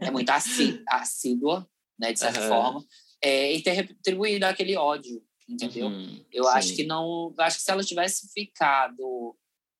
é 0.00 0.10
muito 0.10 0.30
assídua, 0.30 1.68
né, 1.98 2.12
de 2.12 2.18
certa 2.18 2.42
uhum. 2.42 2.48
forma, 2.48 2.86
é, 3.22 3.52
e 3.52 3.62
ter 3.62 3.72
retribuído 3.72 4.46
aquele 4.46 4.76
ódio, 4.76 5.22
entendeu? 5.48 5.86
Uhum, 5.86 6.24
eu 6.32 6.44
sim. 6.44 6.50
acho 6.50 6.74
que 6.74 6.84
não... 6.84 7.32
acho 7.38 7.58
que 7.58 7.62
se 7.62 7.70
ela 7.70 7.84
tivesse 7.84 8.32
ficado 8.32 9.36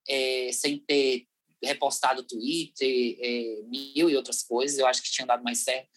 é, 0.06 0.50
sem 0.52 0.78
ter 0.78 1.26
repostado 1.62 2.20
o 2.20 2.24
Twitter, 2.24 3.16
é, 3.18 3.62
mil 3.66 4.10
e 4.10 4.16
outras 4.16 4.42
coisas, 4.42 4.78
eu 4.78 4.86
acho 4.86 5.02
que 5.02 5.10
tinha 5.10 5.26
dado 5.26 5.42
mais 5.42 5.60
certo 5.60 5.88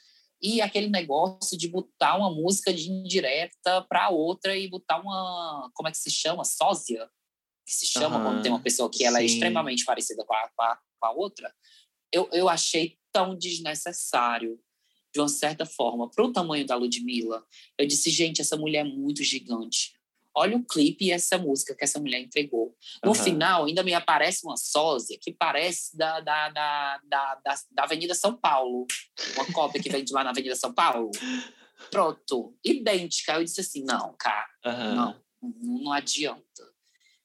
e 0.42 0.62
aquele 0.62 0.88
negócio 0.88 1.58
de 1.58 1.68
botar 1.68 2.16
uma 2.18 2.32
música 2.32 2.74
de 2.74 2.90
indireta 2.90 3.82
para 3.90 4.10
outra 4.10 4.56
e 4.56 4.68
botar 4.68 5.00
uma, 5.00 5.70
como 5.74 5.90
é 5.90 5.92
que 5.92 5.98
se 5.98 6.12
chama? 6.12 6.44
Sósia, 6.44 7.10
que 7.66 7.76
se 7.76 7.86
chama 7.86 8.18
uhum, 8.18 8.24
quando 8.24 8.42
tem 8.44 8.52
uma 8.52 8.62
pessoa 8.62 8.90
que 8.90 9.04
ela 9.04 9.20
é 9.20 9.26
extremamente 9.26 9.84
parecida 9.84 10.24
com 10.24 10.34
a, 10.34 10.50
com 10.56 10.62
a, 10.62 10.80
com 11.00 11.08
a 11.08 11.12
outra. 11.12 11.54
Eu, 12.12 12.30
eu 12.32 12.48
achei 12.48 12.98
tão 13.12 13.36
desnecessário, 13.36 14.60
de 15.14 15.20
uma 15.20 15.28
certa 15.28 15.66
forma, 15.66 16.10
para 16.10 16.24
o 16.24 16.32
tamanho 16.32 16.66
da 16.66 16.76
Ludmilla. 16.76 17.44
Eu 17.78 17.88
disse, 17.88 18.10
gente, 18.10 18.42
essa 18.42 18.56
mulher 18.56 18.86
é 18.86 18.90
muito 18.90 19.24
gigante 19.24 19.97
olha 20.38 20.56
o 20.56 20.64
clipe 20.64 21.06
e 21.06 21.12
essa 21.12 21.38
música 21.38 21.76
que 21.76 21.84
essa 21.84 22.00
mulher 22.00 22.22
entregou. 22.22 22.76
No 23.04 23.10
uhum. 23.10 23.16
final, 23.16 23.66
ainda 23.66 23.82
me 23.82 23.94
aparece 23.94 24.46
uma 24.46 24.56
sósia 24.56 25.18
que 25.20 25.34
parece 25.34 25.98
da, 25.98 26.20
da, 26.20 26.50
da, 26.50 27.02
da, 27.04 27.36
da, 27.44 27.56
da 27.72 27.84
Avenida 27.84 28.14
São 28.14 28.38
Paulo. 28.38 28.86
Uma 29.36 29.52
cópia 29.52 29.82
que 29.82 29.90
vem 29.90 30.04
de 30.04 30.14
lá 30.14 30.24
na 30.24 30.30
Avenida 30.30 30.56
São 30.56 30.72
Paulo. 30.72 31.10
Pronto, 31.90 32.56
idêntica. 32.64 33.34
Eu 33.34 33.44
disse 33.44 33.62
assim, 33.62 33.84
não, 33.84 34.16
cara, 34.18 34.48
uhum. 34.64 34.96
não, 34.96 35.24
não 35.42 35.92
adianta. 35.92 36.44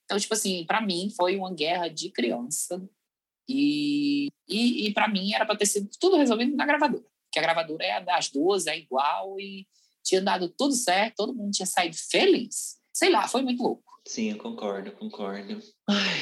Então, 0.04 0.18
tipo 0.18 0.32
assim, 0.32 0.64
para 0.64 0.80
mim 0.80 1.12
foi 1.14 1.36
uma 1.36 1.52
guerra 1.52 1.88
de 1.88 2.10
criança. 2.10 2.82
E, 3.46 4.28
e, 4.48 4.86
e 4.86 4.94
para 4.94 5.08
mim 5.08 5.34
era 5.34 5.44
para 5.44 5.56
ter 5.56 5.66
sido 5.66 5.90
tudo 6.00 6.16
resolvido 6.16 6.56
na 6.56 6.64
gravadora. 6.64 7.04
Que 7.30 7.38
a 7.38 7.42
gravadora 7.42 7.84
é 7.84 8.00
das 8.00 8.30
duas, 8.30 8.66
é 8.66 8.78
igual 8.78 9.38
e 9.38 9.66
tinha 10.02 10.22
dado 10.22 10.48
tudo 10.48 10.74
certo, 10.74 11.16
todo 11.16 11.34
mundo 11.34 11.52
tinha 11.52 11.66
saído 11.66 11.96
feliz. 11.96 12.81
Sei 12.92 13.10
lá, 13.10 13.26
foi 13.26 13.42
muito 13.42 13.62
louco. 13.62 13.82
Sim, 14.06 14.30
eu 14.32 14.38
concordo, 14.38 14.92
concordo. 14.92 15.60
Ai, 15.88 16.20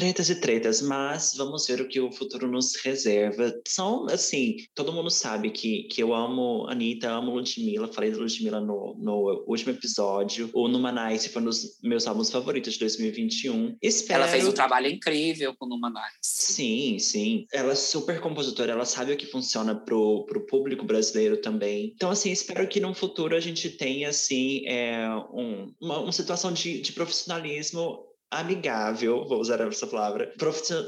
tretas 0.00 0.30
e 0.30 0.34
tretas, 0.36 0.80
mas 0.80 1.34
vamos 1.36 1.66
ver 1.66 1.82
o 1.82 1.86
que 1.86 2.00
o 2.00 2.10
futuro 2.10 2.50
nos 2.50 2.74
reserva. 2.82 3.52
São, 3.68 4.06
assim, 4.06 4.56
todo 4.74 4.94
mundo 4.94 5.10
sabe 5.10 5.50
que, 5.50 5.82
que 5.84 6.02
eu 6.02 6.14
amo 6.14 6.66
Anitta, 6.70 7.10
amo 7.10 7.32
Ludmilla, 7.32 7.86
falei 7.86 8.10
da 8.10 8.16
Ludmilla 8.16 8.60
no, 8.60 8.96
no 8.98 9.44
último 9.46 9.72
episódio. 9.72 10.48
O 10.54 10.68
Numanice 10.68 11.28
foi 11.28 11.42
um 11.42 11.44
dos 11.44 11.78
meus 11.82 12.06
álbuns 12.06 12.30
favoritos 12.30 12.74
de 12.74 12.80
2021. 12.80 13.76
Espero... 13.82 14.22
Ela 14.22 14.32
fez 14.32 14.48
um 14.48 14.52
trabalho 14.52 14.86
incrível 14.86 15.54
com 15.58 15.66
o 15.66 15.68
Numanice. 15.68 16.18
Sim, 16.22 16.98
sim. 16.98 17.46
Ela 17.52 17.72
é 17.72 17.76
super 17.76 18.20
compositora, 18.20 18.72
ela 18.72 18.86
sabe 18.86 19.12
o 19.12 19.16
que 19.18 19.26
funciona 19.26 19.74
pro, 19.74 20.24
pro 20.24 20.46
público 20.46 20.86
brasileiro 20.86 21.36
também. 21.36 21.92
Então, 21.94 22.10
assim, 22.10 22.30
espero 22.30 22.66
que 22.66 22.80
no 22.80 22.94
futuro 22.94 23.36
a 23.36 23.40
gente 23.40 23.68
tenha, 23.68 24.08
assim, 24.08 24.66
é, 24.66 25.06
um, 25.30 25.74
uma, 25.78 25.98
uma 26.00 26.12
situação 26.12 26.50
de, 26.54 26.80
de 26.80 26.92
profissionalismo 26.92 28.09
amigável, 28.30 29.26
vou 29.26 29.40
usar 29.40 29.60
essa 29.60 29.86
palavra, 29.86 30.32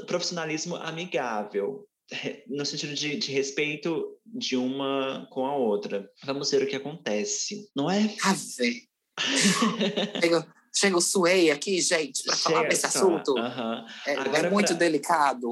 profissionalismo 0.07 0.75
amigável, 0.77 1.87
no 2.47 2.65
sentido 2.65 2.93
de, 2.93 3.17
de, 3.17 3.31
respeito 3.31 4.17
de 4.25 4.55
uma 4.55 5.27
com 5.31 5.45
a 5.45 5.55
outra. 5.55 6.09
Vamos 6.23 6.49
ver 6.51 6.63
o 6.63 6.67
que 6.67 6.75
acontece, 6.75 7.69
não 7.75 7.89
é? 7.89 8.15
Ave. 8.23 8.87
chega, 10.21 10.53
chega 10.73 10.97
o 10.97 11.01
Suei 11.01 11.51
aqui, 11.51 11.79
gente, 11.81 12.23
para 12.23 12.35
falar 12.35 12.67
desse 12.67 12.85
assunto. 12.85 13.35
É, 14.07 14.13
é, 14.13 14.49
muito 14.49 14.69
pra... 14.69 14.77
delicado. 14.77 15.47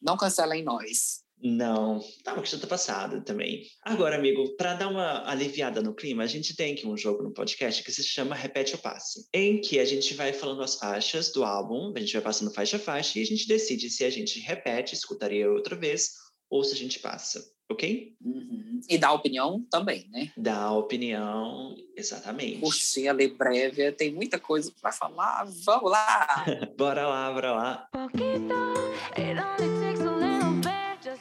Não 0.00 0.16
cancelem 0.16 0.64
nós. 0.64 1.22
Não, 1.42 2.00
tá 2.22 2.34
uma 2.34 2.40
questão 2.40 2.60
tá 2.60 2.68
passada 2.68 3.20
também. 3.20 3.66
Agora, 3.82 4.16
amigo, 4.16 4.54
para 4.56 4.74
dar 4.74 4.88
uma 4.88 5.28
aliviada 5.28 5.82
no 5.82 5.92
clima, 5.94 6.22
a 6.22 6.26
gente 6.26 6.54
tem 6.54 6.72
aqui 6.72 6.86
um 6.86 6.96
jogo 6.96 7.22
no 7.22 7.32
podcast 7.32 7.82
que 7.82 7.90
se 7.90 8.04
chama 8.04 8.36
Repete 8.36 8.76
o 8.76 8.78
Passe, 8.78 9.26
em 9.34 9.60
que 9.60 9.80
a 9.80 9.84
gente 9.84 10.14
vai 10.14 10.32
falando 10.32 10.62
as 10.62 10.76
faixas 10.76 11.32
do 11.32 11.42
álbum, 11.42 11.92
a 11.96 11.98
gente 11.98 12.12
vai 12.12 12.22
passando 12.22 12.54
faixa 12.54 12.76
a 12.76 12.80
faixa 12.80 13.18
e 13.18 13.22
a 13.22 13.26
gente 13.26 13.48
decide 13.48 13.90
se 13.90 14.04
a 14.04 14.10
gente 14.10 14.38
repete, 14.38 14.94
escutaria 14.94 15.50
outra 15.50 15.74
vez, 15.74 16.10
ou 16.48 16.62
se 16.62 16.74
a 16.74 16.76
gente 16.76 17.00
passa, 17.00 17.42
ok? 17.68 18.14
Uhum. 18.24 18.80
E 18.88 18.98
dá 18.98 19.10
opinião 19.12 19.64
também, 19.70 20.06
né? 20.10 20.30
Dá 20.36 20.70
opinião, 20.70 21.74
exatamente. 21.96 22.60
Puxei 22.60 23.08
ali 23.08 23.28
breve, 23.28 23.90
tem 23.92 24.12
muita 24.12 24.38
coisa 24.38 24.70
para 24.80 24.92
falar. 24.92 25.44
Vamos 25.64 25.90
lá! 25.90 26.44
bora 26.76 27.08
lá, 27.08 27.32
bora 27.32 27.52
lá. 27.52 27.88
A 29.16 30.31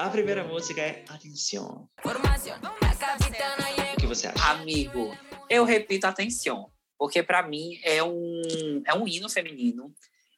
primeira 0.10 0.44
música 0.44 0.82
é 0.82 1.04
Atenção. 1.10 1.90
O 3.94 3.98
que 4.00 4.08
você 4.08 4.28
acha? 4.28 4.52
Amigo, 4.52 5.16
eu 5.50 5.64
repito 5.64 6.08
Atenção, 6.08 6.72
porque 6.98 7.22
para 7.22 7.44
mim 7.48 7.80
é 7.84 8.04
um, 8.04 8.82
é 8.86 8.94
um 8.94 9.08
hino 9.08 9.30
feminino, 9.30 9.94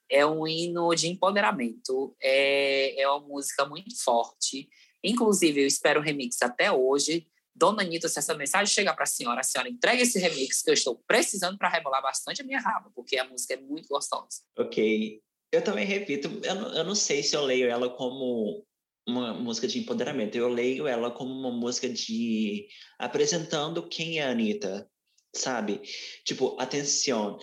é 0.09 0.25
um 0.25 0.47
hino 0.47 0.93
de 0.95 1.07
empoderamento, 1.07 2.15
é, 2.21 2.99
é 3.01 3.07
uma 3.07 3.21
música 3.21 3.65
muito 3.65 3.95
forte. 4.03 4.67
Inclusive, 5.03 5.61
eu 5.61 5.67
espero 5.67 5.99
o 5.99 6.03
remix 6.03 6.41
até 6.41 6.71
hoje. 6.71 7.27
Dona 7.55 7.83
Anitta, 7.83 8.09
se 8.09 8.17
essa 8.17 8.33
mensagem 8.33 8.73
chegar 8.73 8.93
para 8.95 9.03
a 9.03 9.07
senhora, 9.07 9.41
a 9.41 9.43
senhora 9.43 9.69
entrega 9.69 10.01
esse 10.01 10.17
remix 10.17 10.61
que 10.61 10.69
eu 10.69 10.73
estou 10.73 11.01
precisando 11.07 11.57
para 11.57 11.69
rebolar 11.69 12.01
bastante 12.01 12.41
a 12.41 12.45
minha 12.45 12.59
raba, 12.59 12.91
porque 12.95 13.17
a 13.17 13.23
música 13.23 13.53
é 13.53 13.57
muito 13.57 13.87
gostosa. 13.87 14.41
Ok. 14.57 15.21
Eu 15.51 15.63
também 15.63 15.85
repito, 15.85 16.41
eu 16.43 16.55
não, 16.55 16.73
eu 16.73 16.83
não 16.83 16.95
sei 16.95 17.21
se 17.21 17.35
eu 17.35 17.45
leio 17.45 17.69
ela 17.69 17.87
como 17.89 18.65
uma 19.07 19.33
música 19.33 19.67
de 19.67 19.79
empoderamento. 19.79 20.35
Eu 20.35 20.49
leio 20.49 20.87
ela 20.87 21.11
como 21.11 21.31
uma 21.31 21.51
música 21.51 21.89
de 21.89 22.67
apresentando 22.97 23.87
quem 23.87 24.19
é 24.19 24.25
a 24.25 24.31
Anitta, 24.31 24.89
sabe? 25.35 25.81
Tipo, 26.25 26.55
atenção. 26.59 27.37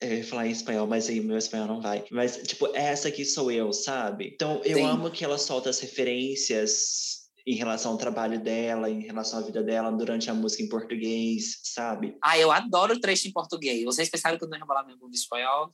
Eu 0.00 0.18
ia 0.18 0.24
falar 0.24 0.46
em 0.46 0.50
espanhol, 0.50 0.86
mas 0.86 1.08
aí 1.08 1.20
meu 1.20 1.38
espanhol 1.38 1.66
não 1.66 1.80
vai. 1.80 2.04
Mas, 2.10 2.36
tipo, 2.46 2.66
essa 2.76 3.08
aqui 3.08 3.24
sou 3.24 3.50
eu, 3.50 3.72
sabe? 3.72 4.30
Então, 4.34 4.60
eu 4.62 4.76
Sim. 4.76 4.84
amo 4.84 5.10
que 5.10 5.24
ela 5.24 5.38
solta 5.38 5.70
as 5.70 5.80
referências 5.80 7.26
em 7.46 7.54
relação 7.54 7.92
ao 7.92 7.98
trabalho 7.98 8.40
dela, 8.42 8.90
em 8.90 9.00
relação 9.00 9.38
à 9.38 9.42
vida 9.42 9.62
dela 9.62 9.90
durante 9.92 10.28
a 10.28 10.34
música 10.34 10.64
em 10.64 10.68
português, 10.68 11.60
sabe? 11.62 12.18
Ah, 12.22 12.36
eu 12.36 12.50
adoro 12.50 12.94
o 12.94 13.00
trecho 13.00 13.28
em 13.28 13.32
português. 13.32 13.84
Vocês 13.84 14.10
pensaram 14.10 14.36
que 14.36 14.44
eu 14.44 14.48
não 14.48 14.58
ia 14.58 14.66
falar 14.66 14.84
mesmo 14.84 15.08
de 15.08 15.16
espanhol? 15.16 15.72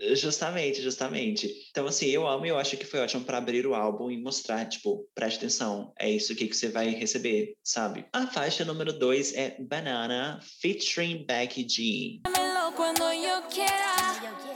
Justamente, 0.00 0.80
justamente. 0.80 1.68
Então, 1.70 1.86
assim, 1.86 2.06
eu 2.06 2.26
amo 2.26 2.46
e 2.46 2.48
eu 2.48 2.58
acho 2.58 2.76
que 2.78 2.86
foi 2.86 3.00
ótimo 3.00 3.22
para 3.22 3.36
abrir 3.36 3.66
o 3.66 3.74
álbum 3.74 4.10
e 4.10 4.16
mostrar, 4.16 4.66
tipo, 4.66 5.06
preste 5.14 5.36
atenção, 5.36 5.92
é 5.98 6.08
isso 6.08 6.32
aqui 6.32 6.48
que 6.48 6.56
você 6.56 6.70
vai 6.70 6.88
receber, 6.88 7.54
sabe? 7.62 8.06
A 8.10 8.26
faixa 8.26 8.64
número 8.64 8.98
2 8.98 9.34
é 9.34 9.56
Banana, 9.60 10.40
featuring 10.62 11.26
Becky 11.26 11.68
G. 11.68 12.20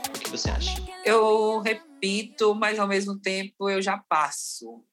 O 0.09 0.19
que 0.19 0.29
você 0.31 0.49
acha? 0.49 0.71
Eu 1.05 1.59
repito, 1.59 2.55
mas 2.55 2.79
ao 2.79 2.87
mesmo 2.87 3.19
tempo 3.19 3.69
eu 3.69 3.81
já 3.83 3.99
passo. 4.09 4.83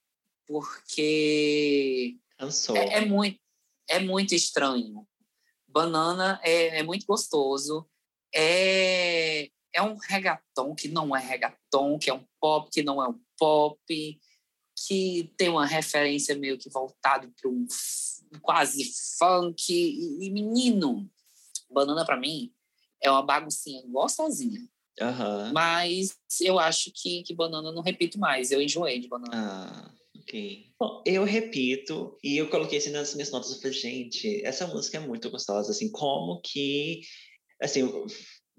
Porque. 0.47 2.19
Cansou. 2.39 2.77
É, 2.77 2.99
é 2.99 3.01
muito, 3.07 3.41
é 3.89 3.99
muito 4.01 4.35
estranho. 4.35 5.07
Banana 5.67 6.39
é, 6.43 6.81
é 6.81 6.83
muito 6.83 7.07
gostoso. 7.07 7.89
É 8.35 9.49
é 9.75 9.83
um 9.83 9.97
reggaeton 9.97 10.75
que 10.75 10.89
não 10.89 11.15
é 11.17 11.21
reggaeton, 11.21 11.99
que 11.99 12.11
é 12.11 12.15
um 12.15 12.25
pop 12.41 12.71
que 12.71 12.83
não 12.83 13.03
é 13.03 13.09
um 13.09 13.21
pop, 13.39 13.79
que 14.87 15.33
tem 15.37 15.49
uma 15.49 15.67
referência 15.67 16.35
meio 16.35 16.59
que 16.59 16.71
voltado 16.71 17.33
para 17.41 17.51
um 17.51 17.67
quase 18.41 18.91
funk. 19.19 19.73
E, 19.73 20.27
e 20.27 20.31
menino, 20.31 21.11
banana 21.71 22.05
para 22.05 22.17
mim 22.17 22.53
é 23.03 23.11
uma 23.11 23.23
baguncinha 23.23 23.83
gostosinha. 23.87 24.61
Uhum. 25.01 25.53
Mas 25.53 26.17
eu 26.41 26.59
acho 26.59 26.91
que, 26.95 27.23
que 27.23 27.35
banana 27.35 27.73
não 27.73 27.83
repito 27.83 28.19
mais. 28.19 28.51
Eu 28.51 28.61
enjoei 28.61 29.01
de 29.01 29.09
banana. 29.09 29.31
Ah, 29.33 29.95
ok. 30.19 30.67
Bom, 30.79 31.03
eu 31.07 31.25
repito 31.25 32.17
e 32.23 32.37
eu 32.37 32.49
coloquei 32.51 32.79
assim 32.79 32.91
nas 32.91 33.15
minhas 33.15 33.31
notas. 33.31 33.51
Eu 33.51 33.61
falei, 33.61 33.73
gente, 33.73 34.45
essa 34.45 34.67
música 34.67 34.99
é 34.99 35.01
muito 35.01 35.31
gostosa. 35.31 35.71
Assim, 35.71 35.91
como 35.91 36.41
que. 36.43 37.03
Assim, 37.61 37.83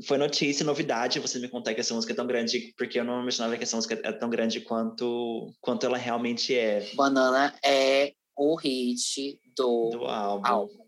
foi 0.06 0.18
notícia, 0.18 0.66
novidade 0.66 1.20
você 1.20 1.40
me 1.40 1.48
contar 1.48 1.74
que 1.74 1.82
essa 1.82 1.94
música 1.94 2.14
é 2.14 2.16
tão 2.16 2.28
grande, 2.28 2.74
porque 2.78 3.00
eu 3.00 3.04
não 3.04 3.22
imaginava 3.22 3.58
que 3.58 3.64
essa 3.64 3.76
música 3.76 4.00
é 4.04 4.12
tão 4.12 4.30
grande 4.30 4.62
quanto, 4.62 5.54
quanto 5.62 5.86
ela 5.86 5.98
realmente 5.98 6.56
é. 6.56 6.90
Banana 6.96 7.54
é 7.64 8.14
o 8.36 8.56
hit 8.56 9.40
do, 9.56 9.90
do 9.90 10.06
álbum. 10.06 10.48
álbum. 10.48 10.84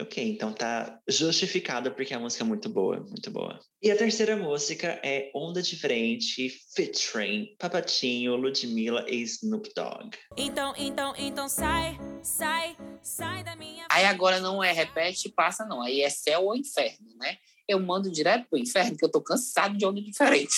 Ok, 0.00 0.30
então 0.30 0.50
tá 0.52 0.98
justificado 1.06 1.90
porque 1.92 2.14
a 2.14 2.18
música 2.18 2.42
é 2.42 2.46
muito 2.46 2.70
boa, 2.70 3.00
muito 3.00 3.30
boa. 3.30 3.60
E 3.82 3.90
a 3.90 3.96
terceira 3.96 4.34
música 4.34 4.98
é 5.02 5.30
Onda 5.34 5.60
Diferente, 5.60 6.48
featuring 6.74 7.54
Papatinho, 7.58 8.34
Ludmilla 8.36 9.04
e 9.08 9.20
Snoop 9.22 9.70
Dogg. 9.74 10.16
Então, 10.38 10.72
então, 10.78 11.14
então 11.18 11.48
sai, 11.48 11.98
sai, 12.22 12.76
sai 13.02 13.44
da 13.44 13.54
minha... 13.56 13.86
Aí 13.90 14.06
agora 14.06 14.40
não 14.40 14.64
é 14.64 14.72
repete 14.72 15.28
e 15.28 15.32
passa 15.32 15.66
não, 15.66 15.82
aí 15.82 16.00
é 16.00 16.08
céu 16.08 16.46
ou 16.46 16.56
inferno, 16.56 17.08
né? 17.18 17.36
Eu 17.70 17.80
mando 17.80 18.10
direto 18.10 18.46
pro 18.48 18.58
inferno, 18.58 18.92
porque 18.92 19.04
eu 19.04 19.10
tô 19.10 19.20
cansado 19.20 19.76
de 19.76 19.84
onda 19.84 20.00
diferente. 20.00 20.54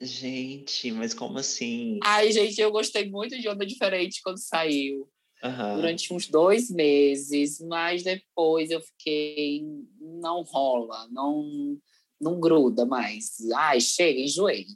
Gente, 0.00 0.92
mas 0.92 1.14
como 1.14 1.38
assim? 1.38 1.98
Ai, 2.04 2.30
gente, 2.30 2.60
eu 2.60 2.70
gostei 2.70 3.08
muito 3.08 3.38
de 3.38 3.48
onda 3.48 3.64
diferente 3.64 4.20
quando 4.22 4.38
saiu. 4.38 5.08
Uhum. 5.42 5.76
Durante 5.76 6.12
uns 6.12 6.26
dois 6.28 6.70
meses, 6.70 7.60
mas 7.60 8.02
depois 8.02 8.70
eu 8.70 8.80
fiquei. 8.80 9.62
Não 10.00 10.42
rola, 10.42 11.08
não, 11.10 11.78
não 12.20 12.40
gruda 12.40 12.84
mais. 12.84 13.36
Ai, 13.54 13.80
chega, 13.80 14.20
enjoei. 14.20 14.66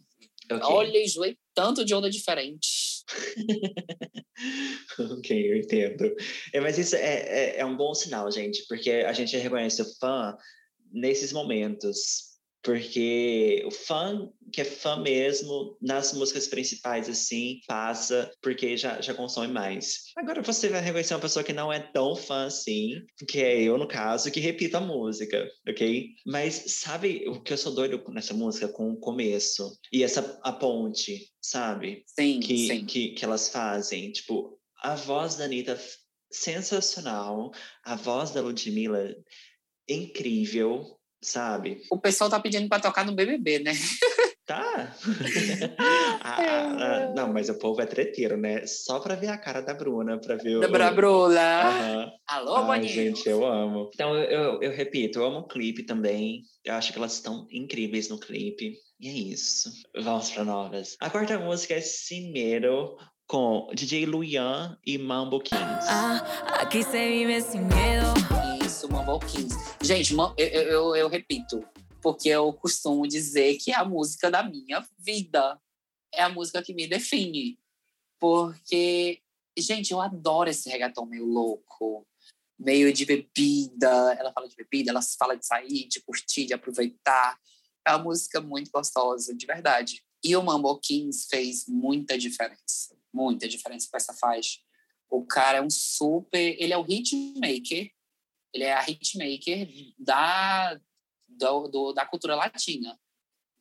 Okay. 0.50 0.60
Olha, 0.62 1.02
enjoei 1.02 1.36
tanto 1.54 1.84
de 1.84 1.94
onda 1.94 2.10
diferente. 2.10 3.04
ok, 4.98 5.52
eu 5.52 5.56
entendo. 5.56 6.14
É, 6.52 6.60
mas 6.60 6.78
isso 6.78 6.96
é, 6.96 7.00
é, 7.00 7.60
é, 7.60 7.64
um 7.64 7.76
bom 7.76 7.94
sinal, 7.94 8.30
gente, 8.30 8.64
porque 8.68 8.90
a 8.90 9.12
gente 9.12 9.36
reconhece 9.36 9.82
o 9.82 9.98
fã 9.98 10.36
nesses 10.92 11.32
momentos. 11.32 12.30
Porque 12.62 13.62
o 13.64 13.70
fã, 13.70 14.28
que 14.52 14.60
é 14.60 14.64
fã 14.64 15.00
mesmo, 15.00 15.78
nas 15.80 16.12
músicas 16.12 16.46
principais, 16.46 17.08
assim, 17.08 17.60
passa 17.66 18.30
porque 18.42 18.76
já, 18.76 19.00
já 19.00 19.14
consome 19.14 19.48
mais. 19.50 20.02
Agora 20.16 20.42
você 20.42 20.68
vai 20.68 20.82
reconhecer 20.82 21.14
uma 21.14 21.20
pessoa 21.20 21.42
que 21.42 21.54
não 21.54 21.72
é 21.72 21.80
tão 21.80 22.14
fã 22.14 22.46
assim, 22.46 23.00
que 23.26 23.40
é 23.40 23.62
eu, 23.62 23.78
no 23.78 23.88
caso, 23.88 24.30
que 24.30 24.40
repita 24.40 24.76
a 24.76 24.82
música, 24.82 25.48
ok? 25.66 26.08
Mas 26.26 26.64
sabe 26.66 27.24
o 27.28 27.42
que 27.42 27.52
eu 27.54 27.58
sou 27.58 27.74
doido 27.74 28.02
nessa 28.10 28.34
música? 28.34 28.68
Com 28.68 28.90
o 28.90 29.00
começo. 29.00 29.78
E 29.90 30.04
essa 30.04 30.38
a 30.42 30.52
ponte, 30.52 31.30
sabe? 31.40 32.02
Sim, 32.06 32.40
que, 32.40 32.66
sim. 32.66 32.84
Que, 32.84 33.08
que 33.12 33.24
elas 33.24 33.48
fazem. 33.48 34.12
Tipo, 34.12 34.58
a 34.82 34.94
voz 34.94 35.36
da 35.36 35.44
Anitta 35.44 35.80
sensacional, 36.30 37.50
a 37.84 37.96
voz 37.96 38.30
da 38.30 38.40
Ludmilla 38.40 39.14
incrível, 39.94 40.96
sabe? 41.22 41.82
O 41.90 41.98
pessoal 41.98 42.30
tá 42.30 42.40
pedindo 42.40 42.68
para 42.68 42.82
tocar 42.82 43.04
no 43.04 43.12
BBB, 43.12 43.60
né? 43.60 43.72
Tá. 44.50 44.96
ah, 45.78 46.36
ah, 46.36 47.12
não, 47.14 47.32
mas 47.32 47.48
o 47.48 47.56
povo 47.56 47.80
é 47.80 47.86
treteiro, 47.86 48.36
né? 48.36 48.66
Só 48.66 48.98
pra 48.98 49.14
ver 49.14 49.28
a 49.28 49.38
cara 49.38 49.60
da 49.60 49.72
Bruna, 49.72 50.18
pra 50.18 50.34
ver 50.34 50.56
o... 50.56 50.60
Da 50.60 50.90
Bruna. 50.90 51.70
Uhum. 51.70 52.10
Alô, 52.26 52.56
Ai, 52.56 52.80
Boninho. 52.80 52.92
gente, 52.92 53.28
eu 53.28 53.46
amo. 53.46 53.88
Então, 53.94 54.16
eu, 54.16 54.24
eu, 54.24 54.62
eu, 54.62 54.72
repito, 54.72 55.20
eu 55.20 55.26
amo 55.26 55.38
o 55.38 55.46
clipe 55.46 55.84
também. 55.84 56.42
Eu 56.64 56.74
acho 56.74 56.92
que 56.92 56.98
elas 56.98 57.12
estão 57.14 57.46
incríveis 57.52 58.08
no 58.08 58.18
clipe. 58.18 58.74
E 58.98 59.08
é 59.08 59.12
isso. 59.12 59.70
Vamos 59.94 60.30
pra 60.30 60.42
novas. 60.42 60.96
A 61.00 61.08
quarta 61.08 61.38
música 61.38 61.74
é 61.74 61.80
Cimeiro, 61.80 62.96
com 63.28 63.68
DJ 63.72 64.04
Luian 64.04 64.76
e 64.84 64.98
Mambo 64.98 65.38
Kings. 65.38 65.86
Ah, 65.88 66.58
aqui 66.60 66.82
você 66.82 67.08
vive 67.08 67.40
sem 67.40 67.60
medo 67.60 68.49
isso, 68.70 68.86
Kings. 69.26 69.56
Gente, 69.82 70.14
eu, 70.14 70.34
eu, 70.36 70.96
eu 70.96 71.08
repito, 71.08 71.66
porque 72.00 72.28
eu 72.28 72.52
costumo 72.52 73.06
dizer 73.06 73.56
que 73.56 73.72
é 73.72 73.74
a 73.74 73.84
música 73.84 74.30
da 74.30 74.44
minha 74.44 74.86
vida. 74.98 75.60
É 76.14 76.22
a 76.22 76.28
música 76.28 76.62
que 76.62 76.72
me 76.72 76.86
define. 76.86 77.58
Porque, 78.18 79.20
gente, 79.58 79.90
eu 79.90 80.00
adoro 80.00 80.48
esse 80.48 80.68
reggaeton 80.68 81.04
meio 81.04 81.26
louco, 81.26 82.06
meio 82.58 82.92
de 82.92 83.04
bebida. 83.04 84.14
Ela 84.18 84.32
fala 84.32 84.48
de 84.48 84.54
bebida, 84.54 84.90
ela 84.90 85.02
fala 85.18 85.36
de 85.36 85.44
sair, 85.44 85.88
de 85.88 86.00
curtir, 86.00 86.46
de 86.46 86.54
aproveitar. 86.54 87.38
É 87.84 87.90
uma 87.90 88.04
música 88.04 88.40
muito 88.40 88.70
gostosa, 88.70 89.34
de 89.34 89.46
verdade. 89.46 90.02
E 90.22 90.36
o 90.36 90.42
Mambo 90.42 90.78
Kings 90.78 91.26
fez 91.28 91.66
muita 91.66 92.16
diferença, 92.16 92.96
muita 93.12 93.48
diferença 93.48 93.88
com 93.90 93.96
essa 93.96 94.12
faixa. 94.12 94.60
O 95.10 95.26
cara 95.26 95.58
é 95.58 95.62
um 95.62 95.70
super. 95.70 96.56
Ele 96.60 96.72
é 96.72 96.78
o 96.78 96.86
hitmaker 96.88 97.90
ele 98.52 98.64
é 98.64 98.72
a 98.72 98.82
hitmaker 98.82 99.68
da, 99.98 100.78
do, 101.28 101.68
do, 101.68 101.92
da 101.92 102.04
cultura 102.06 102.34
latina. 102.34 102.98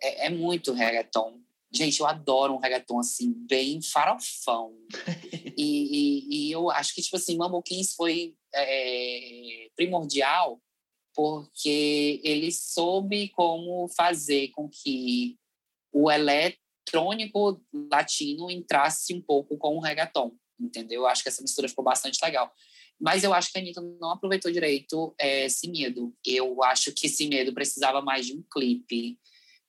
É, 0.01 0.27
é, 0.27 0.29
muito 0.29 0.73
reggaeton. 0.73 1.41
Gente, 1.71 1.99
eu 1.99 2.07
adoro 2.07 2.53
um 2.53 2.59
reggaeton 2.59 2.99
assim, 2.99 3.33
bem 3.47 3.81
farofão. 3.81 4.75
e, 5.57 5.63
e, 5.63 6.47
e, 6.47 6.51
eu 6.51 6.69
acho 6.71 6.95
que, 6.95 7.01
tipo 7.01 7.15
assim, 7.15 7.37
Mambo 7.37 7.61
Kings 7.61 7.95
foi 7.95 8.35
é, 8.53 9.69
primordial 9.75 10.59
porque 11.13 12.21
ele 12.23 12.51
soube 12.51 13.29
como 13.29 13.87
fazer 13.89 14.49
com 14.49 14.69
que 14.69 15.37
o 15.91 16.09
eletrônico 16.09 17.61
latino 17.91 18.49
entrasse 18.49 19.13
um 19.13 19.21
pouco 19.21 19.57
com 19.57 19.77
o 19.77 19.81
reggaeton. 19.81 20.31
entendeu? 20.59 21.01
Eu 21.01 21.07
acho 21.07 21.21
que 21.21 21.29
essa 21.29 21.41
mistura 21.41 21.67
ficou 21.67 21.83
bastante 21.83 22.19
legal. 22.23 22.51
Mas 22.99 23.23
eu 23.23 23.33
acho 23.33 23.51
que 23.51 23.57
a 23.57 23.61
Anitta 23.61 23.81
não 23.81 24.11
aproveitou 24.11 24.51
direito 24.51 25.15
é, 25.17 25.47
Sem 25.47 25.71
Medo. 25.71 26.13
Eu 26.25 26.61
acho 26.63 26.91
que 26.93 27.07
Sem 27.07 27.29
Medo 27.29 27.53
precisava 27.53 28.01
mais 28.01 28.25
de 28.25 28.33
um 28.33 28.43
clipe, 28.51 29.17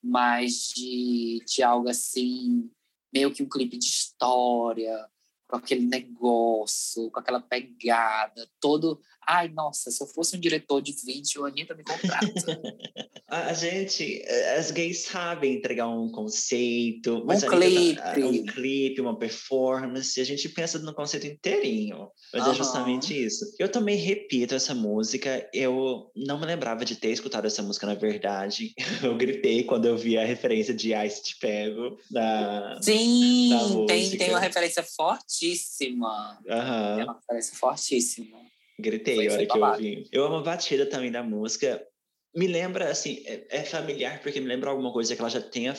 mais 0.02 0.68
de, 0.74 1.44
de 1.46 1.62
algo 1.62 1.88
assim, 1.88 2.68
meio 3.12 3.32
que 3.32 3.42
um 3.42 3.48
clipe 3.48 3.78
de 3.78 3.86
história, 3.86 5.06
com 5.46 5.56
aquele 5.56 5.86
negócio, 5.86 7.10
com 7.10 7.20
aquela 7.20 7.40
pegada, 7.40 8.48
todo. 8.60 9.00
Ai, 9.32 9.48
nossa, 9.48 9.92
se 9.92 10.02
eu 10.02 10.08
fosse 10.08 10.36
um 10.36 10.40
diretor 10.40 10.82
de 10.82 10.92
vídeo, 11.06 11.44
a 11.44 11.48
Anitta 11.48 11.72
me 11.72 11.84
contrata. 11.84 12.26
a, 13.28 13.52
gente, 13.52 14.20
as 14.58 14.72
gays 14.72 15.04
sabem 15.04 15.54
entregar 15.54 15.86
um 15.86 16.10
conceito, 16.10 17.18
um 17.18 17.38
clipe. 17.38 17.94
Tá, 17.94 18.14
um 18.18 18.44
clipe, 18.44 19.00
uma 19.00 19.16
performance, 19.16 20.20
a 20.20 20.24
gente 20.24 20.48
pensa 20.48 20.80
no 20.80 20.92
conceito 20.92 21.28
inteirinho. 21.28 22.08
Mas 22.34 22.44
uhum. 22.44 22.50
é 22.50 22.54
justamente 22.56 23.24
isso. 23.24 23.44
Eu 23.56 23.70
também 23.70 23.96
repito 23.96 24.52
essa 24.52 24.74
música, 24.74 25.48
eu 25.54 26.10
não 26.16 26.40
me 26.40 26.46
lembrava 26.46 26.84
de 26.84 26.96
ter 26.96 27.10
escutado 27.12 27.46
essa 27.46 27.62
música, 27.62 27.86
na 27.86 27.94
verdade. 27.94 28.74
Eu 29.00 29.16
gritei 29.16 29.62
quando 29.62 29.86
eu 29.86 29.96
vi 29.96 30.18
a 30.18 30.24
referência 30.24 30.74
de 30.74 30.92
Ice 30.92 31.22
Te 31.22 31.38
Pego 31.38 31.96
na. 32.10 32.78
Sim, 32.82 33.50
na 33.50 33.86
tem, 33.86 34.10
tem 34.10 34.30
uma 34.30 34.40
referência 34.40 34.82
fortíssima. 34.82 36.38
Uhum. 36.40 36.96
Tem 36.96 37.04
uma 37.04 37.14
referência 37.14 37.56
fortíssima. 37.56 38.50
Gritei 38.80 39.28
a 39.28 39.32
hora 39.32 39.46
que 39.46 39.58
eu 39.58 39.62
ouvi. 39.62 40.08
Eu 40.12 40.24
amo 40.24 40.36
a 40.36 40.42
batida 40.42 40.86
também 40.86 41.10
da 41.10 41.22
música. 41.22 41.84
Me 42.34 42.46
lembra, 42.46 42.90
assim, 42.90 43.22
é, 43.26 43.46
é, 43.50 43.64
familiar 43.64 44.20
porque 44.22 44.40
me 44.40 44.46
lembra 44.46 44.70
alguma 44.70 44.92
coisa 44.92 45.14
que 45.14 45.20
ela 45.20 45.30
já 45.30 45.40
tenha 45.40 45.74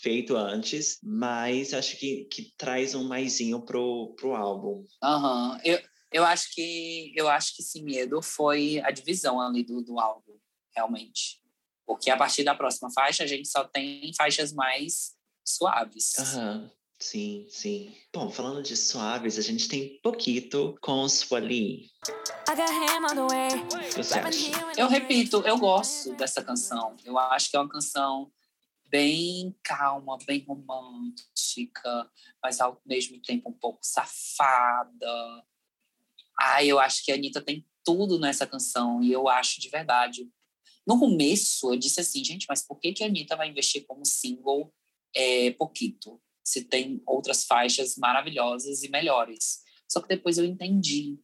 feito 0.00 0.36
antes, 0.36 0.98
mas 1.02 1.74
acho 1.74 1.96
que, 1.98 2.24
que 2.24 2.52
traz 2.56 2.94
um 2.94 3.04
maisinho 3.04 3.64
pro, 3.64 4.14
pro 4.16 4.34
álbum. 4.34 4.84
Aham. 5.02 5.52
Uhum. 5.52 5.60
Eu, 5.64 5.80
eu 6.12 6.24
acho 6.24 6.54
que 6.54 7.12
eu 7.16 7.28
acho 7.28 7.56
que 7.56 7.62
esse 7.62 7.82
medo 7.82 8.20
foi 8.20 8.80
a 8.84 8.90
divisão 8.90 9.40
ali 9.40 9.62
do, 9.64 9.80
do 9.82 9.98
álbum, 9.98 10.38
realmente. 10.74 11.40
Porque 11.86 12.10
a 12.10 12.16
partir 12.16 12.44
da 12.44 12.54
próxima 12.54 12.90
faixa 12.92 13.24
a 13.24 13.26
gente 13.26 13.48
só 13.48 13.64
tem 13.64 14.12
faixas 14.16 14.52
mais 14.52 15.12
suaves. 15.44 16.18
Aham. 16.18 16.62
Uhum. 16.62 16.81
Sim, 17.02 17.46
sim. 17.48 17.92
Bom, 18.14 18.30
falando 18.30 18.62
de 18.62 18.76
suaves, 18.76 19.36
a 19.36 19.42
gente 19.42 19.66
tem 19.66 19.98
Poquito 20.04 20.78
com 20.80 21.08
acha? 24.28 24.80
Eu 24.80 24.86
repito, 24.86 25.42
eu 25.44 25.58
gosto 25.58 26.14
dessa 26.14 26.44
canção. 26.44 26.96
Eu 27.04 27.18
acho 27.18 27.50
que 27.50 27.56
é 27.56 27.60
uma 27.60 27.68
canção 27.68 28.30
bem 28.86 29.52
calma, 29.64 30.16
bem 30.24 30.44
romântica, 30.46 32.08
mas 32.40 32.60
ao 32.60 32.80
mesmo 32.86 33.20
tempo 33.20 33.50
um 33.50 33.52
pouco 33.52 33.80
safada. 33.82 35.44
Ai, 36.40 36.68
eu 36.68 36.78
acho 36.78 37.04
que 37.04 37.10
a 37.10 37.16
Anitta 37.16 37.42
tem 37.42 37.66
tudo 37.84 38.16
nessa 38.16 38.46
canção 38.46 39.02
e 39.02 39.10
eu 39.10 39.28
acho 39.28 39.60
de 39.60 39.68
verdade. 39.68 40.30
No 40.86 41.00
começo, 41.00 41.72
eu 41.72 41.76
disse 41.76 42.00
assim, 42.00 42.24
gente, 42.24 42.46
mas 42.48 42.64
por 42.64 42.78
que, 42.78 42.92
que 42.92 43.02
a 43.02 43.08
Anitta 43.08 43.34
vai 43.34 43.48
investir 43.48 43.84
como 43.88 44.06
single 44.06 44.72
é, 45.12 45.50
Poquito? 45.50 46.22
Se 46.52 46.64
tem 46.64 47.02
outras 47.06 47.44
faixas 47.44 47.96
maravilhosas 47.96 48.82
e 48.82 48.90
melhores. 48.90 49.62
Só 49.90 50.02
que 50.02 50.08
depois 50.08 50.36
eu 50.36 50.44
entendi. 50.44 51.18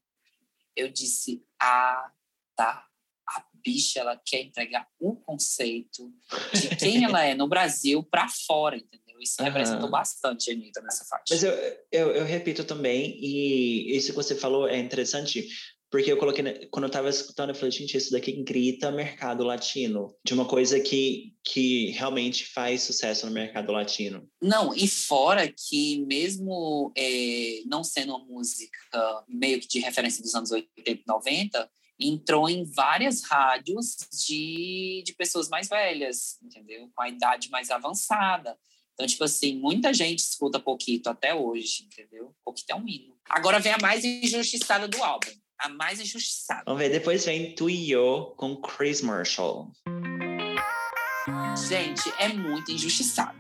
Eu 0.75 0.89
disse, 0.89 1.45
ah, 1.61 2.11
tá. 2.57 2.87
A 3.29 3.45
bicha, 3.63 4.01
ela 4.01 4.19
quer 4.25 4.41
entregar 4.41 4.89
o 4.99 5.15
conceito 5.17 6.11
de 6.55 6.75
quem 6.77 7.05
ela 7.05 7.23
é 7.23 7.35
no 7.35 7.47
Brasil 7.47 8.03
para 8.03 8.27
fora, 8.27 8.79
entendeu? 8.79 9.21
Isso 9.21 9.35
uhum. 9.39 9.45
representou 9.45 9.91
bastante 9.91 10.51
a 10.51 10.55
Anitta 10.55 10.81
nessa 10.81 11.05
faixa. 11.05 11.25
Mas 11.29 11.43
eu, 11.43 11.53
eu, 11.93 12.11
eu 12.13 12.25
repito 12.25 12.65
também, 12.65 13.19
e 13.23 13.95
isso 13.95 14.13
que 14.13 14.17
você 14.17 14.35
falou 14.35 14.67
é 14.67 14.79
interessante, 14.79 15.47
porque 15.91 16.13
eu 16.13 16.19
coloquei, 16.19 16.67
quando 16.71 16.85
eu 16.85 16.89
estava 16.89 17.09
escutando, 17.09 17.51
eu 17.51 17.55
falei, 17.55 17.71
gente, 17.71 17.97
isso 17.97 18.13
daqui 18.13 18.33
grita 18.43 18.91
mercado 18.91 19.43
latino, 19.43 20.15
de 20.23 20.35
uma 20.35 20.45
coisa 20.45 20.79
que, 20.79 21.35
que 21.43 21.91
realmente 21.93 22.47
faz 22.47 22.83
sucesso 22.83 23.25
no 23.27 23.33
mercado 23.33 23.73
latino. 23.73 24.29
Não, 24.41 24.75
e 24.75 24.87
fora 24.87 25.49
que 25.51 26.05
mesmo 26.05 26.93
é, 26.97 27.63
não 27.67 27.83
sendo 27.83 28.15
uma 28.15 28.25
música 28.25 28.79
meio 29.27 29.59
que 29.61 29.67
de 29.67 29.79
referência 29.79 30.23
dos 30.23 30.35
anos 30.35 30.51
80 30.51 30.91
e 30.91 31.03
90, 31.07 31.71
entrou 31.99 32.49
em 32.49 32.65
várias 32.65 33.23
rádios 33.23 33.97
de, 34.27 35.03
de 35.07 35.15
pessoas 35.15 35.49
mais 35.49 35.69
velhas, 35.69 36.39
entendeu? 36.43 36.91
Com 36.95 37.03
a 37.03 37.09
idade 37.09 37.51
mais 37.51 37.71
avançada. 37.71 38.57
Então, 38.93 39.07
tipo 39.07 39.25
assim, 39.25 39.57
muita 39.57 39.95
gente 39.95 40.19
escuta 40.19 40.61
Pouquito 40.61 41.09
até 41.09 41.35
hoje, 41.35 41.85
entendeu? 41.85 42.35
Pouquito 42.45 42.71
é 42.71 42.75
um 42.75 42.87
hino. 42.87 43.17
Agora 43.31 43.59
vem 43.59 43.73
a 43.73 43.79
mais 43.79 44.05
injustiçada 44.05 44.87
do 44.87 45.03
álbum 45.03 45.31
a 45.59 45.69
mais 45.69 46.01
injustiçada. 46.01 46.63
Vamos 46.67 46.81
ver, 46.81 46.91
depois 46.91 47.25
vem 47.25 47.55
Tu 47.55 47.69
e 47.69 47.91
Eu 47.91 48.35
com 48.37 48.57
Chris 48.57 49.03
Marshall. 49.03 49.73
Gente, 51.69 52.13
é 52.19 52.29
muito 52.29 52.71
injustiçada. 52.71 53.37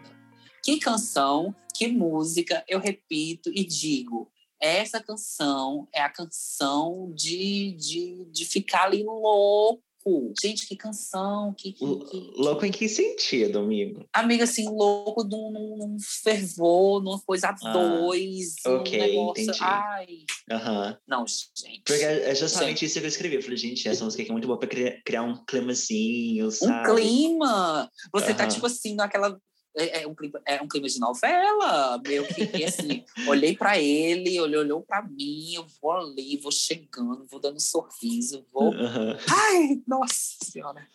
Que 0.64 0.78
canção, 0.78 1.54
que 1.74 1.88
música, 1.88 2.64
eu 2.68 2.80
repito 2.80 3.50
e 3.54 3.64
digo. 3.64 4.30
Essa 4.60 5.00
canção 5.00 5.88
é 5.94 6.02
a 6.02 6.10
canção 6.10 7.12
de, 7.14 7.72
de, 7.74 8.24
de 8.32 8.44
ficar 8.44 8.84
ali 8.84 9.04
louco 9.04 9.87
louco. 10.04 10.32
Gente, 10.40 10.66
que 10.66 10.76
canção. 10.76 11.54
Que, 11.56 11.72
que, 11.72 11.84
que, 11.84 12.32
louco 12.36 12.64
em 12.64 12.70
que 12.70 12.88
sentido, 12.88 13.58
amigo? 13.58 14.06
Amiga, 14.12 14.44
assim, 14.44 14.68
louco 14.68 15.24
num, 15.24 15.50
num 15.50 15.96
fervor, 16.22 17.02
numa 17.02 17.20
coisa 17.20 17.48
a 17.48 17.56
ah, 17.62 17.72
dois. 17.72 18.54
Ok, 18.66 18.98
negócio... 18.98 19.42
entendi. 19.42 19.58
Ai. 19.60 20.06
Uhum. 20.50 20.96
Não, 21.06 21.24
gente. 21.26 21.82
Porque 21.84 22.02
é 22.02 22.34
justamente 22.34 22.80
gente. 22.80 22.84
isso 22.86 22.98
que 22.98 23.04
eu 23.04 23.08
escrevi. 23.08 23.36
Eu 23.36 23.42
falei, 23.42 23.56
gente, 23.56 23.88
essa 23.88 24.04
música 24.04 24.22
aqui 24.22 24.30
é 24.30 24.32
muito 24.32 24.46
boa 24.46 24.58
pra 24.58 24.68
criar, 24.68 25.02
criar 25.04 25.22
um 25.22 25.44
climazinho, 25.44 26.50
sabe? 26.50 26.90
Um 26.90 26.94
clima! 26.94 27.90
Você 28.12 28.30
uhum. 28.30 28.36
tá, 28.36 28.46
tipo 28.46 28.66
assim, 28.66 28.94
naquela 28.94 29.38
é, 29.78 30.02
é, 30.02 30.06
um 30.06 30.14
clima, 30.14 30.40
é 30.44 30.60
um 30.60 30.68
clima 30.68 30.88
de 30.88 30.98
novela, 30.98 32.00
meio 32.06 32.26
que 32.26 32.64
assim, 32.64 33.04
olhei 33.26 33.56
para 33.56 33.78
ele, 33.78 34.36
ele 34.36 34.56
olhou 34.56 34.82
para 34.82 35.02
mim, 35.02 35.54
eu 35.54 35.66
vou 35.80 35.92
ali, 35.92 36.36
vou 36.36 36.52
chegando, 36.52 37.26
vou 37.30 37.40
dando 37.40 37.56
um 37.56 37.60
sorriso, 37.60 38.44
vou. 38.52 38.72
Uhum. 38.72 39.16
Ai, 39.30 39.82
nossa 39.86 40.36
senhora! 40.42 40.86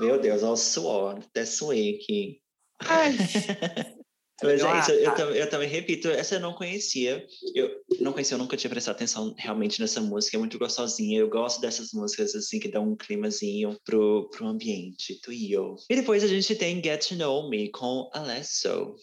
Meu 0.00 0.20
Deus, 0.20 0.42
olha 0.42 0.52
o 0.52 0.56
suor, 0.56 1.18
até 1.18 1.44
suei 1.44 1.96
aqui. 1.96 2.40
Ai. 2.80 3.16
Mas 4.42 4.62
é 4.62 4.78
isso, 4.80 4.90
eu, 4.90 5.16
eu, 5.16 5.34
eu, 5.34 5.48
também 5.48 5.68
repito, 5.68 6.08
essa 6.08 6.34
eu 6.34 6.40
não 6.40 6.52
conhecia. 6.54 7.24
Eu 7.54 7.82
não 8.00 8.12
conhecia, 8.12 8.34
eu 8.34 8.38
nunca 8.38 8.56
tinha 8.56 8.70
prestado 8.70 8.96
atenção 8.96 9.32
realmente 9.38 9.80
nessa 9.80 10.00
música, 10.00 10.36
é 10.36 10.40
muito 10.40 10.58
gostosinha. 10.58 11.20
Eu 11.20 11.28
gosto 11.28 11.60
dessas 11.60 11.92
músicas 11.92 12.34
assim 12.34 12.58
que 12.58 12.68
dão 12.68 12.90
um 12.90 12.96
climazinho 12.96 13.78
pro, 13.84 14.28
pro 14.30 14.46
ambiente, 14.46 15.20
tu 15.22 15.32
e 15.32 15.52
eu. 15.52 15.76
E 15.88 15.94
depois 15.94 16.24
a 16.24 16.26
gente 16.26 16.54
tem 16.56 16.82
Get 16.82 17.08
to 17.08 17.14
Know 17.14 17.48
Me 17.48 17.70
com 17.70 18.10
Alesso. 18.12 18.96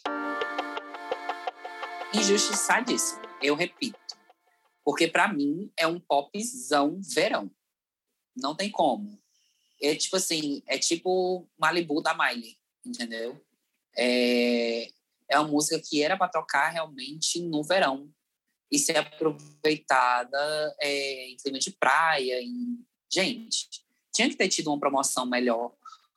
Injustiçadíssimo, 2.14 3.22
eu 3.42 3.56
repito. 3.56 3.98
Porque 4.84 5.08
para 5.08 5.32
mim 5.32 5.72
é 5.78 5.88
um 5.88 6.00
popzão 6.00 7.00
verão. 7.02 7.50
Não 8.36 8.54
tem 8.54 8.70
como. 8.70 9.18
É 9.82 9.96
tipo 9.96 10.18
assim, 10.18 10.62
é 10.68 10.78
tipo 10.78 11.48
Malibu 11.58 12.02
da 12.02 12.14
Miley, 12.14 12.58
entendeu? 12.86 13.40
É, 13.98 14.90
é 15.32 15.40
uma 15.40 15.48
música 15.48 15.82
que 15.84 16.04
era 16.04 16.18
para 16.18 16.28
tocar 16.28 16.70
realmente 16.70 17.42
no 17.42 17.64
verão 17.64 18.12
e 18.72 18.78
ser 18.78 18.98
aproveitada 18.98 20.76
é, 20.80 21.30
em 21.30 21.38
clima 21.38 21.60
de 21.60 21.72
praia. 21.72 22.42
Em... 22.42 22.78
Gente, 23.12 23.68
tinha 24.14 24.30
que 24.30 24.36
ter 24.36 24.48
tido 24.48 24.68
uma 24.68 24.80
promoção 24.80 25.26
melhor. 25.26 25.74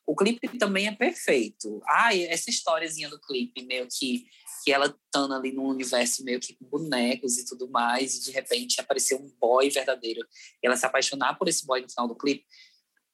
O 0.06 0.14
clipe 0.14 0.58
também 0.58 0.86
é 0.86 0.92
perfeito. 0.92 1.82
Ah, 1.88 2.14
essa 2.14 2.50
historiazinha 2.50 3.08
do 3.08 3.20
clipe, 3.20 3.64
meio 3.64 3.88
que, 3.90 4.26
que 4.62 4.70
ela 4.70 4.86
estando 4.86 5.34
ali 5.34 5.50
num 5.52 5.66
universo 5.66 6.22
meio 6.22 6.38
que 6.38 6.54
com 6.54 6.66
bonecos 6.66 7.38
e 7.38 7.46
tudo 7.46 7.70
mais, 7.70 8.16
e 8.16 8.24
de 8.24 8.30
repente 8.30 8.80
apareceu 8.80 9.18
um 9.18 9.34
boy 9.40 9.70
verdadeiro. 9.70 10.20
E 10.62 10.66
ela 10.66 10.76
se 10.76 10.84
apaixonar 10.84 11.38
por 11.38 11.48
esse 11.48 11.66
boy 11.66 11.80
no 11.80 11.88
final 11.88 12.06
do 12.06 12.16
clipe. 12.16 12.44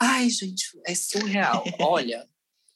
Ai, 0.01 0.29
gente, 0.29 0.65
é 0.85 0.95
surreal. 0.95 1.63
Olha, 1.79 2.29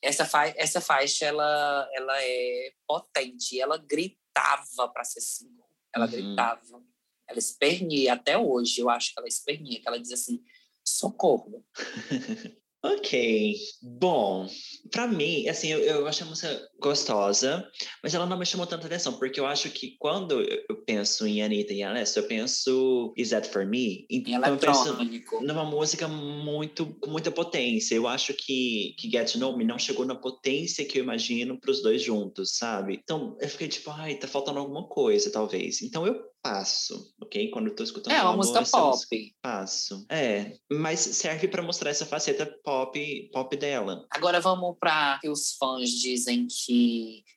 essa, 0.05 0.25
fa 0.25 0.47
essa 0.57 0.81
faixa 0.81 1.25
ela, 1.25 1.89
ela 1.95 2.23
é 2.23 2.73
potente, 2.87 3.61
ela 3.61 3.79
gritava 3.79 4.89
para 4.93 5.05
ser 5.05 5.21
single, 5.21 5.69
ela 5.95 6.05
uhum. 6.07 6.13
gritava, 6.13 6.85
ela 7.29 7.39
espernia 7.39 8.13
até 8.13 8.37
hoje, 8.37 8.81
eu 8.81 8.91
acho 8.91 9.13
que 9.13 9.19
ela 9.19 9.29
espernia, 9.29 9.81
que 9.81 9.89
ela 9.89 10.01
diz 10.01 10.13
assim, 10.13 10.43
socorro. 10.87 11.65
Ok, 12.87 13.57
bom, 13.81 14.47
para 14.91 15.07
mim, 15.07 15.49
assim, 15.49 15.69
eu, 15.69 15.81
eu 15.81 16.07
acho 16.07 16.23
a 16.23 16.27
música 16.27 16.71
gostosa, 16.81 17.69
mas 18.03 18.15
ela 18.15 18.27
não 18.27 18.39
me 18.39 18.45
chamou 18.47 18.67
tanta 18.67 18.87
atenção, 18.87 19.15
porque 19.15 19.41
eu 19.41 19.47
acho 19.47 19.71
que 19.71 19.97
quando 19.99 20.41
eu 20.43 20.77
penso 20.85 21.27
em 21.27 21.43
Anitta 21.43 21.73
e 21.73 21.83
Alessio, 21.83 22.21
eu 22.21 22.29
penso 22.29 23.13
Is 23.17 23.31
That 23.31 23.49
For 23.49 23.65
Me? 23.67 24.07
Então 24.11 24.45
eu 24.47 24.57
penso 24.59 24.97
numa 25.43 25.65
música 25.65 26.07
muito, 26.09 26.87
com 27.01 27.11
muita 27.11 27.31
potência. 27.31 27.95
Eu 27.95 28.07
acho 28.07 28.35
que, 28.35 28.95
que 28.99 29.11
Get 29.11 29.33
To 29.33 29.39
Know 29.39 29.57
Me 29.57 29.65
não 29.65 29.79
chegou 29.79 30.05
na 30.05 30.15
potência 30.15 30.85
que 30.85 30.99
eu 30.99 31.03
imagino 31.03 31.59
para 31.59 31.71
os 31.71 31.83
dois 31.83 32.03
juntos, 32.03 32.57
sabe? 32.57 33.01
Então, 33.03 33.37
eu 33.41 33.49
fiquei 33.49 33.69
tipo, 33.69 33.91
ai, 33.91 34.15
tá 34.17 34.29
faltando 34.29 34.59
alguma 34.59 34.87
coisa, 34.89 35.31
talvez. 35.31 35.83
Então, 35.83 36.07
eu 36.07 36.23
passo, 36.45 37.11
ok? 37.23 37.51
Quando 37.51 37.69
eu 37.69 37.75
tô 37.75 37.83
escutando 37.83 38.13
É 38.13 38.23
um 38.23 38.27
uma 38.27 38.37
música 38.37 38.59
essa 38.59 38.79
música 38.79 39.17
pop. 39.17 39.35
passo. 39.41 40.05
É, 40.11 40.53
mas 40.71 41.01
serve 41.01 41.49
pra 41.49 41.63
mostrar 41.63 41.89
essa 41.89 42.05
faceta 42.05 42.45
pop, 42.63 43.31
pop 43.33 43.57
dela. 43.57 44.05
Agora 44.11 44.41
vamos 44.41 44.77
para 44.79 45.19
que 45.23 45.29
os 45.31 45.57
fãs 45.59 45.89
dizem 45.89 46.47
que 46.47 46.64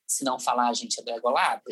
se 0.07 0.23
não 0.23 0.39
falar 0.39 0.69
a 0.69 0.73
gente 0.73 0.99
é 0.99 1.03
degolado. 1.03 1.63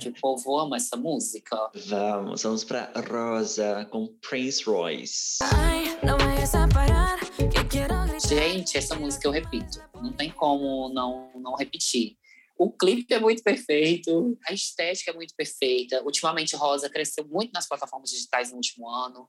que 0.00 0.08
o 0.08 0.14
povo 0.20 0.58
ama 0.58 0.76
essa 0.76 0.96
música. 0.96 1.70
Vamos, 1.86 2.42
vamos 2.42 2.64
pra 2.64 2.92
Rosa 3.08 3.86
com 3.90 4.08
Prince 4.28 4.64
Royce. 4.64 5.38
Ay, 5.42 5.96
no 6.02 6.18
vayas 6.18 6.54
a 6.54 6.66
parar, 6.68 7.18
que 7.36 7.62
gritar. 7.64 8.04
Gente, 8.28 8.78
essa 8.78 8.94
música 8.94 9.26
eu 9.26 9.32
repito. 9.32 9.82
Não 9.94 10.12
tem 10.12 10.30
como 10.30 10.88
não, 10.88 11.30
não 11.34 11.54
repetir. 11.54 12.16
O 12.56 12.70
clipe 12.70 13.12
é 13.12 13.18
muito 13.18 13.42
perfeito, 13.42 14.38
a 14.46 14.52
estética 14.52 15.10
é 15.10 15.14
muito 15.14 15.34
perfeita. 15.36 16.02
Ultimamente, 16.04 16.54
Rosa 16.54 16.88
cresceu 16.88 17.26
muito 17.26 17.52
nas 17.52 17.66
plataformas 17.66 18.10
digitais 18.10 18.50
no 18.50 18.56
último 18.56 18.88
ano. 18.88 19.28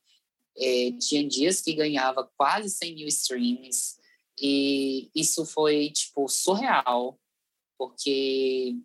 É, 0.57 0.91
tinha 0.99 1.27
dias 1.27 1.59
que 1.59 1.73
ganhava 1.73 2.29
quase 2.37 2.69
100 2.69 2.95
mil 2.95 3.07
streams. 3.07 3.95
E 4.39 5.09
isso 5.15 5.45
foi, 5.45 5.89
tipo, 5.89 6.27
surreal. 6.27 7.19
Porque 7.77 8.75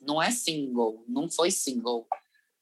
não 0.00 0.22
é 0.22 0.30
single, 0.30 1.04
não 1.08 1.28
foi 1.28 1.50
single. 1.50 2.06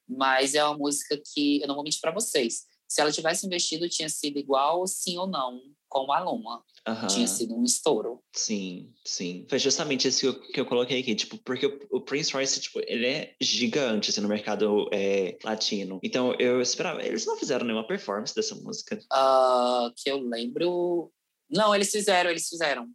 Mas 0.07 0.55
é 0.55 0.63
uma 0.63 0.77
música 0.77 1.21
que, 1.33 1.61
eu 1.61 1.67
não 1.67 1.75
vou 1.75 1.83
mentir 1.83 2.01
para 2.01 2.11
vocês, 2.11 2.65
se 2.87 2.99
ela 2.99 3.11
tivesse 3.11 3.45
investido, 3.45 3.87
tinha 3.87 4.09
sido 4.09 4.39
igual 4.39 4.87
sim 4.87 5.17
ou 5.17 5.27
não 5.27 5.61
com 5.89 6.11
a 6.11 6.19
Luma. 6.19 6.63
Aham. 6.87 7.07
Tinha 7.07 7.27
sido 7.27 7.55
um 7.55 7.63
estouro. 7.63 8.23
Sim, 8.33 8.93
sim. 9.03 9.45
Foi 9.49 9.59
justamente 9.59 10.07
isso 10.07 10.19
que 10.21 10.27
eu, 10.27 10.39
que 10.39 10.59
eu 10.61 10.65
coloquei 10.65 10.99
aqui, 10.99 11.15
tipo, 11.15 11.37
porque 11.39 11.65
o, 11.65 11.79
o 11.91 12.01
Prince 12.01 12.31
Royce, 12.31 12.61
tipo, 12.61 12.79
ele 12.87 13.05
é 13.05 13.35
gigante, 13.41 14.09
assim, 14.09 14.21
no 14.21 14.27
mercado 14.27 14.87
é, 14.93 15.37
latino. 15.43 15.99
Então, 16.01 16.33
eu 16.39 16.61
esperava... 16.61 17.03
Eles 17.03 17.25
não 17.25 17.37
fizeram 17.37 17.65
nenhuma 17.65 17.87
performance 17.87 18.33
dessa 18.33 18.55
música. 18.55 18.99
Ah, 19.11 19.91
que 19.95 20.09
eu 20.09 20.19
lembro. 20.19 21.11
Não, 21.49 21.75
eles 21.75 21.91
fizeram, 21.91 22.29
eles 22.29 22.47
fizeram. 22.47 22.87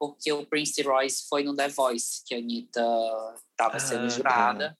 Porque 0.00 0.32
o 0.32 0.46
Prince 0.46 0.80
Royce 0.80 1.26
foi 1.28 1.42
no 1.44 1.54
The 1.54 1.68
Voice, 1.68 2.22
que 2.26 2.34
a 2.34 2.38
Anitta 2.38 2.80
estava 3.50 3.76
Ah, 3.76 3.78
sendo 3.80 4.02
tá. 4.04 4.08
jurada. 4.08 4.78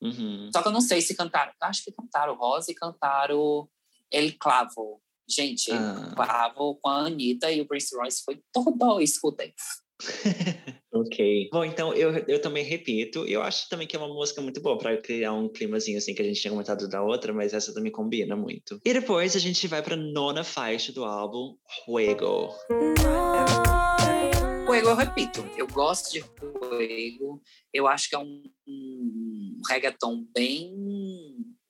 Uhum. 0.00 0.48
Só 0.54 0.62
que 0.62 0.68
eu 0.68 0.72
não 0.72 0.80
sei 0.80 1.00
se 1.02 1.14
cantaram. 1.16 1.52
Acho 1.60 1.82
que 1.84 1.90
cantaram 1.92 2.36
Rosa 2.36 2.70
e 2.70 2.74
cantaram 2.74 3.68
El 4.12 4.32
Clavo. 4.38 5.02
Gente, 5.28 5.70
El 5.72 5.76
Ah. 5.76 6.12
Clavo 6.14 6.76
com 6.76 6.88
a 6.88 7.00
Anitta 7.06 7.50
e 7.50 7.60
o 7.60 7.66
Prince 7.66 7.94
Royce 7.96 8.22
foi 8.24 8.40
todo. 8.52 9.00
Escutem. 9.00 9.52
ok. 10.94 11.48
Bom, 11.52 11.64
então 11.64 11.92
eu, 11.92 12.12
eu 12.28 12.40
também 12.40 12.64
repito. 12.64 13.26
Eu 13.26 13.42
acho 13.42 13.68
também 13.68 13.86
que 13.88 13.96
é 13.96 13.98
uma 13.98 14.08
música 14.08 14.40
muito 14.40 14.60
boa 14.60 14.78
para 14.78 14.96
criar 14.96 15.32
um 15.32 15.48
climazinho 15.48 15.98
assim 15.98 16.14
que 16.14 16.22
a 16.22 16.24
gente 16.24 16.40
tinha 16.40 16.50
comentado 16.52 16.88
da 16.88 17.02
outra, 17.02 17.32
mas 17.32 17.52
essa 17.52 17.74
também 17.74 17.90
combina 17.92 18.34
muito. 18.36 18.80
E 18.84 18.92
depois 18.92 19.34
a 19.34 19.40
gente 19.40 19.66
vai 19.68 19.82
pra 19.82 19.96
nona 19.96 20.42
faixa 20.44 20.92
do 20.92 21.04
álbum, 21.04 21.56
Juego. 21.86 22.54
Fuego, 24.70 24.88
eu 24.90 24.94
repito, 24.94 25.40
eu 25.56 25.66
gosto 25.66 26.12
de 26.12 26.22
Fuego. 26.22 27.42
Eu 27.74 27.88
acho 27.88 28.08
que 28.08 28.14
é 28.14 28.18
um, 28.20 28.44
um 28.68 29.60
reggaeton 29.68 30.24
bem, 30.32 30.72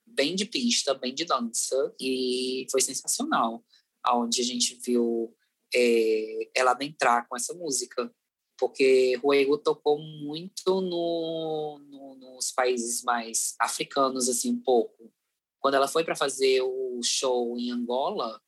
bem 0.06 0.34
de 0.34 0.44
pista, 0.44 0.92
bem 0.92 1.14
de 1.14 1.24
dança. 1.24 1.94
E 1.98 2.66
foi 2.70 2.82
sensacional. 2.82 3.64
Onde 4.06 4.42
a 4.42 4.44
gente 4.44 4.78
viu 4.84 5.34
é, 5.74 6.50
ela 6.54 6.72
adentrar 6.72 7.26
com 7.26 7.34
essa 7.34 7.54
música. 7.54 8.14
Porque 8.58 9.16
Fuego 9.22 9.56
tocou 9.56 9.98
muito 9.98 10.82
no, 10.82 11.80
no- 11.88 12.16
nos 12.16 12.52
países 12.52 13.02
mais 13.02 13.54
africanos, 13.58 14.28
assim, 14.28 14.52
um 14.52 14.60
pouco. 14.62 15.10
Quando 15.58 15.72
ela 15.76 15.88
foi 15.88 16.04
para 16.04 16.14
fazer 16.14 16.60
o 16.60 17.00
show 17.02 17.56
em 17.58 17.70
Angola, 17.70 18.38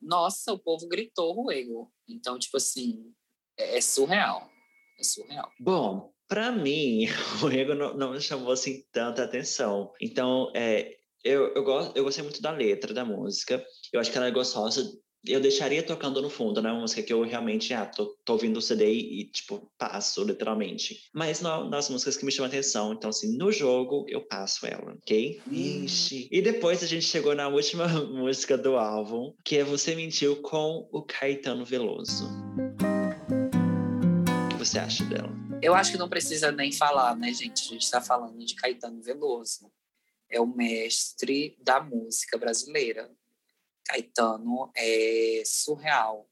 nossa, 0.00 0.52
o 0.52 0.58
povo 0.60 0.86
gritou 0.86 1.34
Fuego. 1.34 1.92
Então, 2.08 2.38
tipo 2.38 2.56
assim, 2.56 3.12
é, 3.58 3.78
é 3.78 3.80
surreal. 3.80 4.50
É 4.98 5.02
surreal. 5.02 5.50
Bom, 5.58 6.12
pra 6.28 6.52
mim, 6.52 7.06
o 7.42 7.48
Ego 7.48 7.74
não, 7.74 7.94
não 7.94 8.12
me 8.12 8.20
chamou 8.20 8.52
assim 8.52 8.84
tanta 8.92 9.24
atenção. 9.24 9.92
Então, 10.00 10.50
é, 10.54 10.96
eu, 11.24 11.52
eu, 11.54 11.64
gosto, 11.64 11.96
eu 11.96 12.04
gostei 12.04 12.22
muito 12.22 12.40
da 12.40 12.50
letra 12.50 12.94
da 12.94 13.04
música. 13.04 13.64
Eu 13.92 14.00
acho 14.00 14.10
que 14.10 14.16
ela 14.16 14.28
é 14.28 14.30
gostosa. 14.30 14.90
Eu 15.26 15.40
deixaria 15.40 15.82
tocando 15.82 16.22
no 16.22 16.30
fundo, 16.30 16.62
né? 16.62 16.70
Uma 16.70 16.82
música 16.82 17.02
que 17.02 17.12
eu 17.12 17.20
realmente, 17.24 17.74
ah, 17.74 17.84
tô, 17.84 18.16
tô 18.24 18.34
ouvindo 18.34 18.58
o 18.58 18.62
CD 18.62 18.92
e, 18.92 19.24
tipo, 19.24 19.68
passo, 19.76 20.22
literalmente. 20.22 21.00
Mas 21.12 21.40
não 21.40 21.68
nas 21.68 21.90
músicas 21.90 22.16
que 22.16 22.24
me 22.24 22.30
chamam 22.30 22.46
atenção. 22.48 22.92
Então, 22.92 23.10
assim, 23.10 23.36
no 23.36 23.50
jogo, 23.50 24.06
eu 24.08 24.20
passo 24.20 24.64
ela, 24.66 24.92
ok? 24.92 25.40
Ixi. 25.50 26.28
E 26.30 26.40
depois 26.40 26.80
a 26.84 26.86
gente 26.86 27.04
chegou 27.04 27.34
na 27.34 27.48
última 27.48 27.88
música 28.06 28.56
do 28.56 28.76
álbum, 28.76 29.34
que 29.44 29.58
é 29.58 29.64
Você 29.64 29.96
Mentiu 29.96 30.36
com 30.42 30.88
o 30.92 31.02
Caetano 31.02 31.64
Veloso. 31.64 32.28
Que 32.78 32.95
você 34.76 34.78
acha 34.78 35.04
dela? 35.04 35.30
Eu 35.62 35.74
acho 35.74 35.92
que 35.92 35.98
não 35.98 36.08
precisa 36.08 36.52
nem 36.52 36.70
falar, 36.70 37.16
né, 37.16 37.32
gente? 37.32 37.62
A 37.62 37.72
gente 37.72 37.82
está 37.82 38.00
falando 38.00 38.44
de 38.44 38.54
Caetano 38.54 39.00
Veloso. 39.00 39.72
É 40.28 40.38
o 40.40 40.46
mestre 40.46 41.56
da 41.62 41.80
música 41.80 42.36
brasileira. 42.36 43.10
Caetano 43.86 44.70
é 44.76 45.42
surreal. 45.46 46.28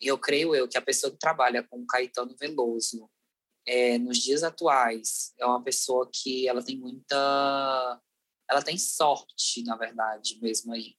E 0.00 0.06
eu 0.06 0.16
creio 0.16 0.54
eu 0.54 0.68
que 0.68 0.78
a 0.78 0.82
pessoa 0.82 1.10
que 1.10 1.18
trabalha 1.18 1.62
com 1.64 1.84
Caetano 1.86 2.36
Veloso 2.38 3.10
é, 3.66 3.98
nos 3.98 4.18
dias 4.18 4.44
atuais 4.44 5.32
é 5.36 5.44
uma 5.44 5.62
pessoa 5.62 6.08
que 6.12 6.46
ela 6.46 6.62
tem 6.62 6.78
muita 6.78 8.00
ela 8.48 8.62
tem 8.62 8.78
sorte 8.78 9.62
na 9.64 9.76
verdade 9.76 10.38
mesmo 10.40 10.72
aí 10.72 10.94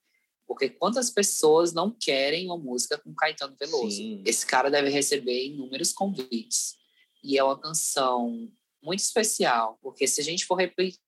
porque 0.46 0.70
quantas 0.70 1.10
pessoas 1.10 1.74
não 1.74 1.90
querem 1.90 2.46
uma 2.46 2.58
música 2.58 2.96
com 3.00 3.16
Caetano 3.16 3.56
Veloso 3.60 3.96
Sim. 3.96 4.22
esse 4.24 4.46
cara 4.46 4.70
deve 4.70 4.90
receber 4.90 5.48
inúmeros 5.48 5.92
convites 5.92 6.79
e 7.24 7.38
é 7.38 7.44
uma 7.44 7.60
canção 7.60 8.52
muito 8.84 9.00
especial 9.00 9.78
porque 9.82 10.08
se 10.08 10.22
a 10.22 10.24
gente 10.24 10.46
for 10.46 10.56
repetir 10.56 11.00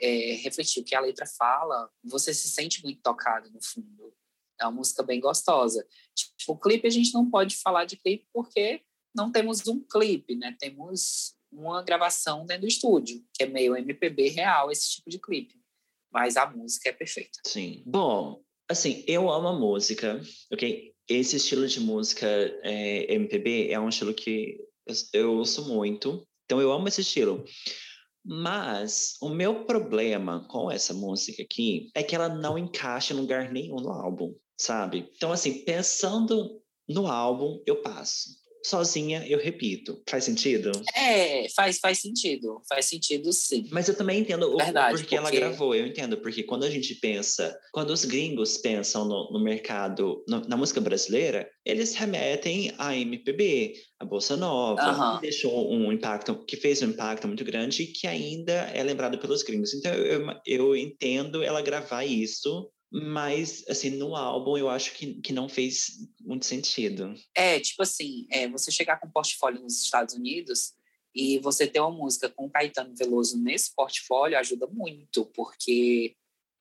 é, 0.00 0.34
refletir 0.42 0.80
o 0.80 0.84
que 0.84 0.94
a 0.94 1.00
letra 1.00 1.26
fala 1.26 1.88
você 2.02 2.34
se 2.34 2.48
sente 2.48 2.82
muito 2.82 3.00
tocado 3.00 3.50
no 3.50 3.62
fundo 3.62 4.12
é 4.60 4.64
uma 4.64 4.72
música 4.72 5.02
bem 5.02 5.20
gostosa 5.20 5.86
Tipo, 6.44 6.52
o 6.52 6.58
clipe 6.58 6.86
a 6.86 6.90
gente 6.90 7.12
não 7.14 7.28
pode 7.30 7.56
falar 7.56 7.86
de 7.86 7.96
clipe 7.96 8.26
porque 8.32 8.82
não 9.14 9.32
temos 9.32 9.66
um 9.66 9.80
clipe, 9.80 10.34
né? 10.36 10.54
Temos 10.58 11.34
uma 11.50 11.82
gravação 11.82 12.44
dentro 12.44 12.62
do 12.62 12.68
estúdio, 12.68 13.24
que 13.32 13.44
é 13.44 13.46
meio 13.46 13.76
MPB 13.76 14.28
real 14.28 14.70
esse 14.70 14.90
tipo 14.90 15.08
de 15.08 15.18
clipe. 15.18 15.54
Mas 16.12 16.36
a 16.36 16.46
música 16.46 16.90
é 16.90 16.92
perfeita. 16.92 17.40
Sim. 17.46 17.82
Bom, 17.86 18.42
assim, 18.68 19.04
eu 19.06 19.30
amo 19.30 19.48
a 19.48 19.58
música, 19.58 20.20
ok? 20.52 20.92
Esse 21.08 21.36
estilo 21.36 21.66
de 21.66 21.80
música 21.80 22.26
é, 22.62 23.14
MPB 23.14 23.70
é 23.70 23.80
um 23.80 23.88
estilo 23.88 24.12
que 24.12 24.58
eu, 24.86 24.94
eu 25.12 25.32
ouço 25.34 25.68
muito, 25.68 26.26
então 26.44 26.60
eu 26.60 26.72
amo 26.72 26.88
esse 26.88 27.00
estilo. 27.00 27.44
Mas 28.24 29.16
o 29.20 29.28
meu 29.28 29.66
problema 29.66 30.46
com 30.48 30.70
essa 30.70 30.94
música 30.94 31.42
aqui 31.42 31.90
é 31.94 32.02
que 32.02 32.14
ela 32.14 32.28
não 32.28 32.56
encaixa 32.56 33.12
em 33.12 33.16
lugar 33.16 33.52
nenhum 33.52 33.76
no 33.76 33.90
álbum, 33.90 34.34
sabe? 34.58 35.10
Então, 35.14 35.30
assim, 35.30 35.64
pensando 35.64 36.62
no 36.88 37.06
álbum, 37.06 37.62
eu 37.66 37.82
passo. 37.82 38.43
Sozinha, 38.64 39.26
eu 39.28 39.38
repito. 39.38 40.02
Faz 40.08 40.24
sentido? 40.24 40.72
É, 40.96 41.46
faz, 41.50 41.78
faz 41.78 41.98
sentido. 41.98 42.62
Faz 42.68 42.86
sentido, 42.86 43.30
sim. 43.32 43.68
Mas 43.70 43.88
eu 43.88 43.94
também 43.96 44.20
entendo 44.20 44.52
o 44.52 44.56
Verdade, 44.56 44.96
porquê 44.98 45.16
ela 45.16 45.24
porque- 45.26 45.38
gravou. 45.38 45.74
Eu 45.74 45.86
entendo, 45.86 46.16
porque 46.16 46.42
quando 46.42 46.64
a 46.64 46.70
gente 46.70 46.94
pensa, 46.94 47.54
quando 47.72 47.90
os 47.90 48.04
gringos 48.04 48.56
pensam 48.56 49.04
no, 49.04 49.30
no 49.32 49.42
mercado, 49.42 50.24
no- 50.26 50.40
na 50.48 50.56
música 50.56 50.80
brasileira, 50.80 51.46
eles 51.64 51.94
remetem 51.94 52.72
à 52.78 52.96
MPB, 52.96 53.74
à 54.00 54.04
Bolsa 54.04 54.36
Nova, 54.36 55.16
que 55.16 55.22
deixou 55.22 55.70
um 55.70 55.92
impacto, 55.92 56.44
que 56.46 56.56
fez 56.56 56.80
um 56.82 56.86
impacto 56.90 57.26
muito 57.28 57.44
grande 57.44 57.82
e 57.82 57.86
que 57.86 58.06
ainda 58.06 58.52
é 58.72 58.82
lembrado 58.82 59.18
pelos 59.18 59.42
gringos. 59.42 59.74
Então 59.74 59.92
eu, 59.94 60.26
eu 60.46 60.76
entendo 60.76 61.42
ela 61.42 61.60
gravar 61.60 62.04
isso, 62.04 62.70
mas 63.02 63.64
assim, 63.68 63.90
no 63.90 64.14
álbum 64.14 64.56
eu 64.56 64.68
acho 64.68 64.94
que, 64.94 65.14
que 65.20 65.32
não 65.32 65.48
fez 65.48 66.08
muito 66.20 66.46
sentido. 66.46 67.14
É, 67.34 67.58
tipo 67.58 67.82
assim, 67.82 68.26
é, 68.30 68.48
você 68.48 68.70
chegar 68.70 69.00
com 69.00 69.08
um 69.08 69.10
portfólio 69.10 69.60
nos 69.60 69.82
Estados 69.82 70.14
Unidos 70.14 70.72
e 71.12 71.38
você 71.40 71.66
ter 71.66 71.80
uma 71.80 71.90
música 71.90 72.28
com 72.28 72.48
Caetano 72.48 72.94
Veloso 72.96 73.36
nesse 73.36 73.74
portfólio 73.74 74.38
ajuda 74.38 74.68
muito, 74.68 75.26
porque 75.26 76.14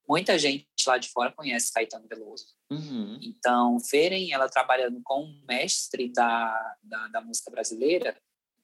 muita 0.10 0.38
gente 0.38 0.66
lá 0.88 0.98
de 0.98 1.10
fora 1.10 1.32
conhece 1.32 1.72
Caetano 1.72 2.08
Veloso. 2.08 2.48
Uhum. 2.72 3.20
Então, 3.22 3.78
verem 3.92 4.34
ela 4.34 4.50
trabalhando 4.50 5.00
com 5.04 5.26
um 5.26 5.42
mestre 5.48 6.12
da, 6.12 6.78
da, 6.82 7.08
da 7.10 7.22
música 7.22 7.52
brasileira 7.52 8.18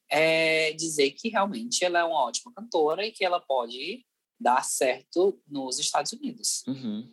é 0.08 0.72
dizer 0.72 1.12
que 1.12 1.28
realmente 1.28 1.84
ela 1.84 2.00
é 2.00 2.04
uma 2.04 2.24
ótima 2.26 2.52
cantora 2.52 3.06
e 3.06 3.12
que 3.12 3.24
ela 3.24 3.40
pode 3.40 4.04
dar 4.40 4.64
certo 4.64 5.40
nos 5.46 5.78
Estados 5.78 6.12
Unidos. 6.12 6.64
Uhum. 6.66 7.12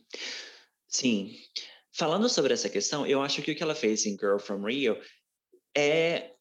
Sim. 0.88 1.36
Falando 1.92 2.30
sobre 2.30 2.54
essa 2.54 2.70
questão, 2.70 3.06
eu 3.06 3.22
acho 3.22 3.42
que 3.42 3.52
o 3.52 3.56
que 3.56 3.64
ela 3.64 3.76
fez 3.76 4.06
em 4.06 4.18
Girl 4.18 4.38
from 4.38 4.66
Rio 4.66 4.98
é 5.76 6.34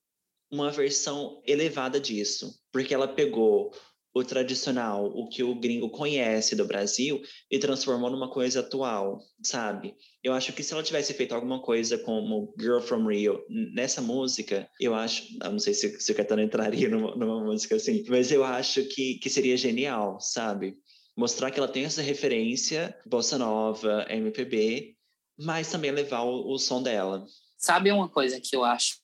uma 0.50 0.70
versão 0.70 1.42
elevada 1.44 1.98
disso, 1.98 2.58
porque 2.70 2.94
ela 2.94 3.08
pegou 3.08 3.74
o 4.18 4.24
tradicional, 4.24 5.04
o 5.14 5.28
que 5.28 5.42
o 5.42 5.54
gringo 5.54 5.90
conhece 5.90 6.56
do 6.56 6.64
Brasil 6.64 7.20
e 7.50 7.58
transformou 7.58 8.08
numa 8.08 8.30
coisa 8.30 8.60
atual, 8.60 9.20
sabe? 9.42 9.94
Eu 10.24 10.32
acho 10.32 10.54
que 10.54 10.62
se 10.62 10.72
ela 10.72 10.82
tivesse 10.82 11.12
feito 11.12 11.34
alguma 11.34 11.60
coisa 11.60 11.98
como 11.98 12.54
Girl 12.58 12.80
from 12.80 13.06
Rio 13.08 13.44
nessa 13.74 14.00
música, 14.00 14.66
eu 14.80 14.94
acho, 14.94 15.22
eu 15.42 15.52
não 15.52 15.58
sei 15.58 15.74
se, 15.74 16.00
se 16.00 16.12
o 16.12 16.14
Caetano 16.14 16.40
entraria 16.40 16.88
numa, 16.88 17.14
numa, 17.14 17.44
música 17.44 17.76
assim, 17.76 18.06
mas 18.08 18.32
eu 18.32 18.42
acho 18.42 18.84
que, 18.84 19.18
que 19.18 19.28
seria 19.28 19.54
genial, 19.54 20.18
sabe? 20.18 20.78
Mostrar 21.14 21.50
que 21.50 21.58
ela 21.58 21.68
tem 21.68 21.84
essa 21.84 22.00
referência, 22.00 22.98
bossa 23.04 23.36
nova, 23.36 24.06
MPB, 24.08 24.96
mas 25.38 25.70
também 25.70 25.90
levar 25.90 26.22
o, 26.22 26.54
o 26.54 26.58
som 26.58 26.82
dela. 26.82 27.22
Sabe 27.58 27.92
uma 27.92 28.08
coisa 28.08 28.40
que 28.40 28.56
eu 28.56 28.64
acho 28.64 28.96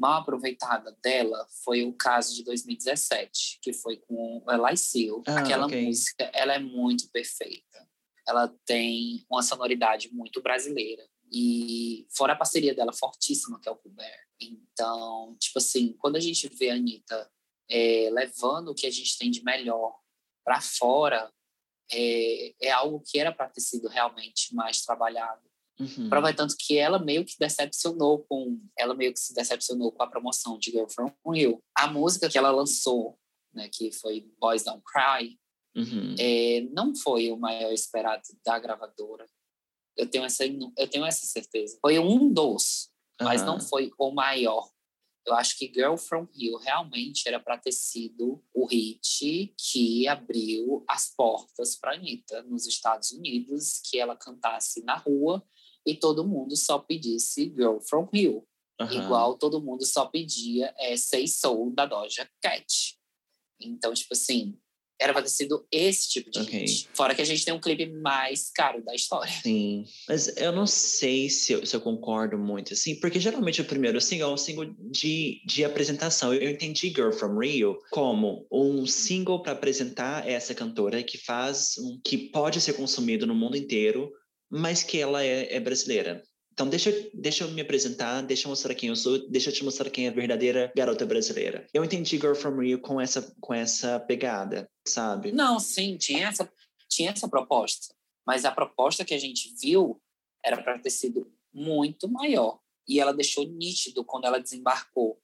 mal 0.00 0.22
aproveitada 0.22 0.96
dela 1.02 1.46
foi 1.62 1.84
o 1.84 1.92
caso 1.92 2.34
de 2.34 2.42
2017, 2.42 3.58
que 3.60 3.72
foi 3.74 3.98
com 3.98 4.42
Eli 4.48 4.76
Seal. 4.76 5.22
Ah, 5.26 5.40
Aquela 5.40 5.66
okay. 5.66 5.84
música, 5.84 6.30
ela 6.32 6.54
é 6.54 6.58
muito 6.58 7.10
perfeita. 7.10 7.86
Ela 8.26 8.48
tem 8.64 9.26
uma 9.30 9.42
sonoridade 9.42 10.12
muito 10.12 10.40
brasileira. 10.40 11.06
E 11.30 12.06
fora 12.16 12.32
a 12.32 12.36
parceria 12.36 12.74
dela 12.74 12.92
fortíssima, 12.92 13.60
que 13.60 13.68
é 13.68 13.72
o 13.72 13.76
Colbert. 13.76 14.26
Então, 14.40 15.36
tipo 15.38 15.58
assim, 15.58 15.92
quando 15.98 16.16
a 16.16 16.20
gente 16.20 16.48
vê 16.48 16.70
a 16.70 16.74
Anitta 16.74 17.30
é, 17.68 18.08
levando 18.10 18.68
o 18.68 18.74
que 18.74 18.86
a 18.86 18.90
gente 18.90 19.18
tem 19.18 19.30
de 19.30 19.44
melhor 19.44 19.94
para 20.42 20.60
fora, 20.62 21.30
é, 21.92 22.54
é 22.60 22.70
algo 22.70 23.02
que 23.06 23.18
era 23.18 23.32
para 23.32 23.50
ter 23.50 23.60
sido 23.60 23.86
realmente 23.86 24.54
mais 24.54 24.80
trabalhado. 24.80 25.42
Uhum. 25.80 26.10
Prova 26.10 26.28
é 26.28 26.32
tanto 26.34 26.54
que 26.58 26.76
ela 26.76 26.98
meio 26.98 27.24
que 27.24 27.38
decepcionou 27.38 28.24
com 28.28 28.60
ela 28.78 28.94
meio 28.94 29.12
que 29.14 29.18
se 29.18 29.34
decepcionou 29.34 29.90
com 29.90 30.02
a 30.02 30.06
promoção 30.06 30.58
de 30.58 30.70
Girl 30.70 30.88
From 30.88 31.10
Rio. 31.32 31.62
A 31.74 31.86
música 31.86 32.28
que 32.28 32.36
ela 32.36 32.50
lançou, 32.50 33.18
né, 33.52 33.68
que 33.72 33.90
foi 33.90 34.30
Boys 34.38 34.62
Don't 34.62 34.82
Cry, 34.84 35.38
uhum. 35.74 36.14
é, 36.18 36.68
não 36.72 36.94
foi 36.94 37.32
o 37.32 37.36
maior 37.36 37.72
esperado 37.72 38.22
da 38.44 38.58
gravadora. 38.58 39.26
Eu 39.96 40.08
tenho 40.08 40.24
essa 40.24 40.44
eu 40.44 40.88
tenho 40.88 41.06
essa 41.06 41.26
certeza. 41.26 41.78
Foi 41.80 41.98
um 41.98 42.30
dos, 42.30 42.90
uhum. 43.18 43.26
mas 43.26 43.42
não 43.42 43.58
foi 43.58 43.90
o 43.98 44.10
maior. 44.10 44.70
Eu 45.26 45.34
acho 45.34 45.56
que 45.58 45.72
Girl 45.72 45.96
From 45.96 46.26
Rio 46.34 46.56
realmente 46.56 47.28
era 47.28 47.38
para 47.38 47.58
ter 47.58 47.72
sido 47.72 48.42
o 48.54 48.66
hit 48.66 49.54
que 49.56 50.08
abriu 50.08 50.82
as 50.88 51.14
portas 51.14 51.76
para 51.76 51.94
Anitta 51.94 52.42
nos 52.42 52.66
Estados 52.66 53.12
Unidos, 53.12 53.80
que 53.84 53.98
ela 53.98 54.16
cantasse 54.16 54.82
na 54.82 54.96
rua 54.96 55.44
e 55.86 55.94
todo 55.94 56.26
mundo 56.26 56.56
só 56.56 56.78
pedisse 56.78 57.52
Girl 57.56 57.78
From 57.80 58.08
Rio. 58.12 58.46
Uhum. 58.80 58.92
Igual 58.92 59.36
todo 59.36 59.60
mundo 59.60 59.84
só 59.84 60.06
pedia 60.06 60.74
é, 60.78 60.96
Say 60.96 61.28
Soul 61.28 61.72
da 61.74 61.84
Doja 61.86 62.28
Cat. 62.42 62.96
Então, 63.60 63.92
tipo 63.92 64.14
assim, 64.14 64.58
era 65.00 65.14
pra 65.14 65.22
ter 65.22 65.30
sido 65.30 65.66
esse 65.72 66.10
tipo 66.10 66.30
de 66.30 66.40
okay. 66.40 66.66
Fora 66.92 67.14
que 67.14 67.22
a 67.22 67.24
gente 67.24 67.42
tem 67.42 67.54
um 67.54 67.60
clipe 67.60 67.86
mais 67.86 68.50
caro 68.50 68.84
da 68.84 68.94
história. 68.94 69.32
Sim, 69.42 69.86
mas 70.06 70.36
eu 70.36 70.52
não 70.52 70.66
sei 70.66 71.30
se 71.30 71.54
eu, 71.54 71.64
se 71.64 71.74
eu 71.74 71.80
concordo 71.80 72.36
muito, 72.36 72.74
assim, 72.74 73.00
porque 73.00 73.18
geralmente 73.18 73.62
o 73.62 73.64
primeiro 73.64 73.98
single 74.00 74.30
é 74.30 74.34
um 74.34 74.36
single 74.36 74.66
de, 74.90 75.40
de 75.46 75.64
apresentação. 75.64 76.34
Eu, 76.34 76.42
eu 76.42 76.50
entendi 76.50 76.88
Girl 76.88 77.12
From 77.12 77.38
Rio 77.38 77.78
como 77.90 78.46
um 78.52 78.86
single 78.86 79.42
para 79.42 79.52
apresentar 79.52 80.28
essa 80.28 80.54
cantora 80.54 81.02
que 81.02 81.16
faz, 81.16 81.76
um, 81.78 81.98
que 82.04 82.18
pode 82.18 82.60
ser 82.60 82.74
consumido 82.74 83.26
no 83.26 83.34
mundo 83.34 83.56
inteiro, 83.56 84.12
mas 84.50 84.82
que 84.82 84.98
ela 84.98 85.22
é, 85.22 85.54
é 85.54 85.60
brasileira. 85.60 86.22
Então, 86.52 86.68
deixa, 86.68 86.92
deixa 87.14 87.44
eu 87.44 87.50
me 87.52 87.60
apresentar, 87.62 88.20
deixa 88.22 88.46
eu 88.46 88.50
mostrar 88.50 88.74
quem 88.74 88.88
eu 88.88 88.96
sou, 88.96 89.30
deixa 89.30 89.48
eu 89.48 89.54
te 89.54 89.64
mostrar 89.64 89.88
quem 89.88 90.06
é 90.06 90.08
a 90.08 90.12
verdadeira 90.12 90.70
garota 90.76 91.06
brasileira. 91.06 91.66
Eu 91.72 91.84
entendi 91.84 92.18
Girl 92.18 92.34
From 92.34 92.60
Rio 92.60 92.80
com 92.80 93.00
essa, 93.00 93.34
com 93.40 93.54
essa 93.54 93.98
pegada, 94.00 94.70
sabe? 94.86 95.32
Não, 95.32 95.58
sim, 95.58 95.96
tinha 95.96 96.28
essa, 96.28 96.52
tinha 96.88 97.12
essa 97.12 97.28
proposta. 97.28 97.94
Mas 98.26 98.44
a 98.44 98.50
proposta 98.50 99.04
que 99.04 99.14
a 99.14 99.18
gente 99.18 99.54
viu 99.60 100.00
era 100.44 100.62
para 100.62 100.78
ter 100.78 100.90
sido 100.90 101.32
muito 101.52 102.08
maior. 102.08 102.58
E 102.86 103.00
ela 103.00 103.14
deixou 103.14 103.46
nítido 103.46 104.04
quando 104.04 104.26
ela 104.26 104.38
desembarcou. 104.38 105.18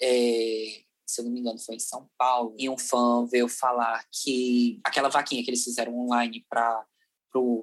É, 0.00 0.82
se 1.06 1.20
eu 1.20 1.24
não 1.24 1.32
me 1.32 1.40
engano, 1.40 1.58
foi 1.58 1.76
em 1.76 1.80
São 1.80 2.10
Paulo. 2.18 2.54
E 2.58 2.68
um 2.68 2.76
fã 2.76 3.24
veio 3.26 3.48
falar 3.48 4.04
que 4.10 4.80
aquela 4.84 5.08
vaquinha 5.08 5.42
que 5.42 5.50
eles 5.50 5.64
fizeram 5.64 5.98
online 5.98 6.44
para 6.48 6.84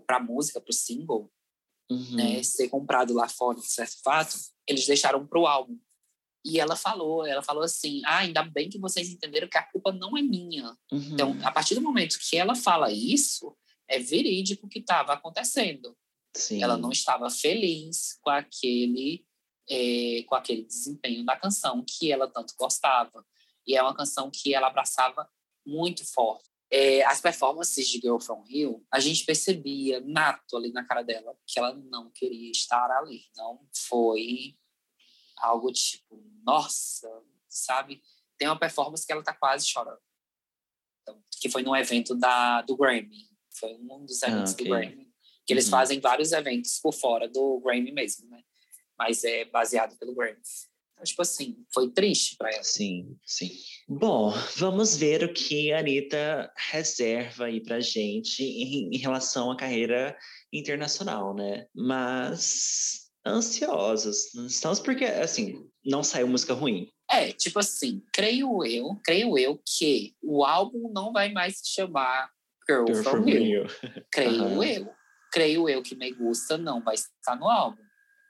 para 0.06 0.18
a 0.18 0.24
música, 0.24 0.60
para 0.60 0.72
o 0.72 0.74
single, 0.74 1.32
uhum. 1.90 2.16
né, 2.16 2.44
ser 2.44 2.70
comprado 2.70 3.14
lá 3.14 3.28
fora, 3.28 3.60
de 3.60 3.72
certo 3.72 4.02
fato, 4.04 4.36
eles 4.68 4.86
deixaram 4.86 5.26
para 5.26 5.40
o 5.40 5.48
álbum. 5.48 5.78
E 6.46 6.60
ela 6.60 6.76
falou, 6.76 7.26
ela 7.26 7.44
falou 7.44 7.64
assim, 7.64 8.02
ah, 8.06 8.20
ainda 8.20 8.44
bem 8.44 8.70
que 8.70 8.80
vocês 8.80 9.10
entenderam 9.10 9.50
que 9.50 9.58
a 9.58 9.64
culpa 9.64 9.92
não 9.92 10.18
é 10.18 10.22
minha. 10.22 10.76
Uhum. 10.92 11.10
Então, 11.14 11.40
a 11.44 11.52
partir 11.52 11.76
do 11.76 11.82
momento 11.82 12.18
que 12.20 12.38
ela 12.38 12.56
fala 12.56 12.92
isso, 12.92 13.56
é 13.88 14.00
verídico 14.00 14.66
o 14.66 14.70
que 14.70 14.80
estava 14.80 15.14
acontecendo. 15.14 15.96
Sim. 16.36 16.64
Ela 16.64 16.78
não 16.78 16.92
estava 16.92 17.30
feliz 17.30 18.18
com 18.22 18.30
aquele, 18.30 19.26
é, 19.70 20.24
com 20.28 20.36
aquele 20.36 20.64
desempenho 20.64 21.26
da 21.26 21.36
canção 21.36 21.84
que 21.86 22.12
ela 22.12 22.28
tanto 22.28 22.54
gostava. 22.58 23.26
E 23.68 23.76
é 23.76 23.82
uma 23.82 23.96
canção 23.96 24.32
que 24.32 24.54
ela 24.54 24.68
abraçava 24.68 25.30
muito 25.66 26.06
forte 26.06 26.49
é, 26.72 27.04
as 27.04 27.20
performances 27.20 27.88
de 27.88 28.00
Girl 28.00 28.20
From 28.20 28.44
Rio, 28.44 28.86
a 28.92 29.00
gente 29.00 29.26
percebia 29.26 30.00
nato 30.02 30.56
ali 30.56 30.72
na 30.72 30.86
cara 30.86 31.02
dela 31.02 31.36
que 31.48 31.58
ela 31.60 31.74
não 31.74 32.12
queria 32.12 32.52
estar 32.52 32.92
ali. 32.92 33.24
Não 33.36 33.60
foi 33.88 34.56
algo 35.38 35.72
tipo, 35.72 36.24
nossa, 36.44 37.10
sabe? 37.48 38.02
Tem 38.38 38.48
uma 38.48 38.60
performance 38.60 39.06
que 39.06 39.12
ela 39.12 39.24
tá 39.24 39.34
quase 39.34 39.68
chorando. 39.68 40.00
Então, 41.02 41.22
que 41.42 41.50
foi 41.50 41.64
num 41.64 41.76
evento 41.76 42.14
da, 42.14 42.62
do 42.62 42.78
Grammy. 42.78 43.28
Foi 43.60 43.74
um 43.74 44.06
dos 44.06 44.22
eventos 44.22 44.52
ah, 44.52 44.54
okay. 44.54 44.66
do 44.66 44.70
Grammy. 44.70 45.10
Que 45.48 45.54
eles 45.54 45.66
uhum. 45.66 45.72
fazem 45.72 46.00
vários 46.00 46.32
eventos 46.32 46.80
por 46.80 46.94
fora 46.94 47.28
do 47.28 47.60
Grammy 47.62 47.92
mesmo, 47.92 48.30
né? 48.30 48.44
Mas 48.98 49.24
é 49.24 49.46
baseado 49.46 49.98
pelo 49.98 50.14
Grammy. 50.14 50.40
Então, 51.00 51.06
tipo 51.06 51.22
assim, 51.22 51.56
foi 51.74 51.90
triste 51.90 52.36
para 52.36 52.52
ela. 52.52 52.62
Sim, 52.62 53.18
sim. 53.26 53.52
Bom, 53.88 54.34
vamos 54.58 54.98
ver 54.98 55.24
o 55.24 55.34
que 55.34 55.72
a 55.72 55.80
Anitta 55.80 56.52
reserva 56.72 57.46
aí 57.46 57.64
pra 57.64 57.80
gente 57.80 58.44
em, 58.44 58.94
em 58.94 58.98
relação 58.98 59.50
à 59.50 59.56
carreira 59.56 60.18
internacional, 60.52 61.34
né? 61.34 61.68
Mas 61.74 63.10
ansiosos. 63.26 64.34
Estamos 64.36 64.82
porque, 64.82 65.06
assim, 65.06 65.66
não 65.86 66.04
saiu 66.04 66.28
música 66.28 66.54
ruim. 66.54 66.90
É, 67.10 67.32
tipo 67.32 67.60
assim, 67.60 68.04
creio 68.14 68.66
eu, 68.66 69.00
creio 69.06 69.38
eu 69.38 69.58
que 69.66 70.14
o 70.22 70.44
álbum 70.44 70.92
não 70.92 71.14
vai 71.14 71.32
mais 71.32 71.60
se 71.60 71.76
chamar 71.76 72.30
Girl, 72.70 72.86
Girl 72.86 73.04
From, 73.04 73.24
From 73.24 73.30
You. 73.30 73.68
Creio 74.12 74.44
uhum. 74.44 74.64
eu. 74.64 74.94
Creio 75.32 75.70
eu 75.70 75.82
que 75.82 75.96
Me 75.96 76.12
Gusta 76.12 76.58
não 76.58 76.84
vai 76.84 76.96
estar 76.96 77.38
no 77.38 77.48
álbum 77.48 77.89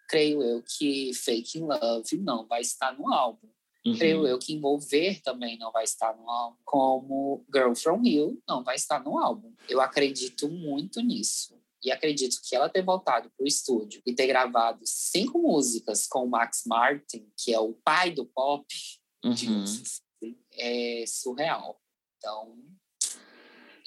creio 0.10 0.42
eu 0.42 0.64
que 0.64 1.14
Fake 1.14 1.60
Love 1.60 2.18
não 2.18 2.46
vai 2.48 2.62
estar 2.62 2.98
no 2.98 3.14
álbum. 3.14 3.48
Uhum. 3.86 3.96
Creio 3.96 4.28
eu 4.28 4.38
que 4.40 4.54
Envolver 4.54 5.22
também 5.22 5.58
não 5.58 5.72
vai 5.72 5.84
estar 5.84 6.18
no 6.18 6.30
álbum. 6.30 6.58
Como 6.66 7.46
Girl 7.54 7.74
From 7.76 8.04
Hill 8.04 8.42
não 8.48 8.64
vai 8.64 8.76
estar 8.76 9.02
no 9.02 9.18
álbum. 9.20 9.54
Eu 9.70 9.80
acredito 9.80 10.50
muito 10.50 11.00
nisso. 11.02 11.58
E 11.82 11.92
acredito 11.92 12.42
que 12.44 12.56
ela 12.56 12.68
ter 12.68 12.84
voltado 12.84 13.30
para 13.30 13.44
o 13.44 13.48
estúdio 13.48 14.02
e 14.06 14.14
ter 14.14 14.28
gravado 14.28 14.82
cinco 14.84 15.40
músicas 15.40 16.08
com 16.08 16.26
o 16.26 16.30
Max 16.30 16.64
Martin, 16.66 17.32
que 17.38 17.54
é 17.54 17.60
o 17.60 17.74
pai 17.74 18.12
do 18.12 18.26
pop, 18.26 18.66
uhum. 19.24 19.64
é 20.52 21.06
surreal. 21.08 21.80
Então, 22.18 22.58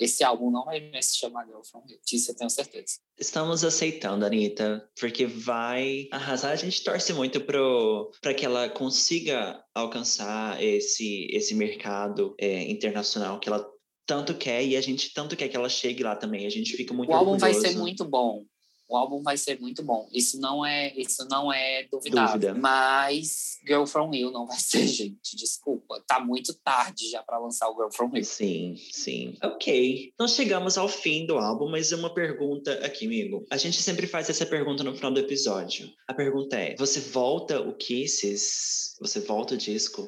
esse 0.05 0.25
álbum 0.25 0.51
não 0.51 0.65
vai 0.65 0.81
mais 0.91 1.07
se 1.07 1.19
chamar 1.19 1.47
Girl 1.47 1.63
From 1.63 1.85
Hill. 1.89 1.99
Disso 2.05 2.31
eu 2.31 2.37
tenho 2.37 2.51
certeza. 2.51 2.99
Estamos 3.19 3.65
aceitando, 3.65 4.25
Anitta, 4.25 4.89
porque 4.99 5.27
vai 5.27 6.09
arrasar. 6.11 6.53
A 6.53 6.57
gente 6.57 6.83
torce 6.83 7.13
muito 7.13 7.41
para 7.41 8.35
que 8.35 8.45
ela 8.45 8.69
consiga 8.69 9.63
alcançar 9.75 10.63
esse, 10.63 11.29
esse 11.31 11.55
mercado 11.55 12.35
é, 12.39 12.63
internacional 12.71 13.39
que 13.39 13.49
ela 13.49 13.67
tanto 14.07 14.35
quer 14.35 14.65
e 14.65 14.77
a 14.77 14.81
gente 14.81 15.13
tanto 15.15 15.37
quer 15.37 15.49
que 15.49 15.57
ela 15.57 15.69
chegue 15.69 16.03
lá 16.03 16.17
também. 16.17 16.47
A 16.47 16.51
gente 16.51 16.77
fica 16.77 16.93
muito 16.93 17.11
O 17.11 17.15
álbum 17.15 17.33
orgulhoso. 17.33 17.61
vai 17.61 17.71
ser 17.71 17.79
muito 17.79 18.05
bom 18.05 18.45
o 18.93 18.97
álbum 18.97 19.23
vai 19.23 19.39
ser 19.39 19.59
muito 19.59 19.83
bom. 19.83 20.07
Isso 20.13 20.39
não 20.39 20.65
é, 20.65 20.93
isso 20.95 21.27
não 21.31 21.51
é 21.51 21.89
duvidável. 21.91 22.39
Dúvida. 22.39 22.55
Mas 22.55 23.59
Girl 23.67 23.87
From 23.87 24.13
Hill 24.13 24.31
não 24.31 24.47
vai 24.47 24.59
ser, 24.61 24.87
gente. 24.87 25.35
Desculpa. 25.35 26.05
Tá 26.07 26.21
muito 26.21 26.53
tarde 26.63 27.09
já 27.11 27.23
para 27.23 27.39
lançar 27.39 27.71
o 27.71 27.75
Girl 27.75 27.89
From 27.91 28.15
Hill. 28.15 28.25
Sim, 28.25 28.77
sim. 28.91 29.39
Ok. 29.43 30.13
Nós 30.19 30.35
chegamos 30.35 30.77
ao 30.77 30.89
fim 30.89 31.25
do 31.25 31.39
álbum, 31.39 31.71
mas 31.71 31.91
uma 31.93 32.13
pergunta 32.13 32.85
aqui, 32.85 33.07
amigo. 33.07 33.47
A 33.51 33.57
gente 33.57 33.81
sempre 33.83 34.07
faz 34.07 34.29
essa 34.29 34.45
pergunta 34.45 34.85
no 34.85 34.95
final 34.95 35.11
do 35.11 35.21
episódio. 35.21 35.89
A 36.07 36.13
pergunta 36.13 36.57
é: 36.57 36.77
você 36.77 37.01
volta 37.01 37.61
o 37.61 37.75
Kisses? 37.75 38.95
Você 39.01 39.21
volta 39.21 39.55
o 39.55 39.59
disco? 39.59 40.07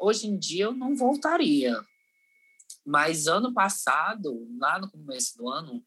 Hoje 0.00 0.28
em 0.28 0.38
dia 0.38 0.66
eu 0.66 0.72
não 0.72 0.94
voltaria. 0.94 1.74
Mas 2.86 3.26
ano 3.26 3.52
passado, 3.52 4.46
lá 4.58 4.78
no 4.78 4.88
começo 4.88 5.36
do 5.36 5.48
ano, 5.48 5.82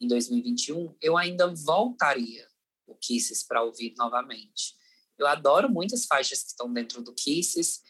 em 0.00 0.06
2021, 0.08 0.94
eu 1.00 1.16
ainda 1.16 1.46
voltaria 1.54 2.46
o 2.86 2.94
Kisses 2.94 3.42
para 3.42 3.62
ouvir 3.62 3.94
novamente. 3.96 4.74
Eu 5.18 5.26
adoro 5.26 5.68
muitas 5.70 6.04
faixas 6.06 6.42
que 6.42 6.48
estão 6.50 6.72
dentro 6.72 7.02
do 7.02 7.14
Kisses 7.14 7.80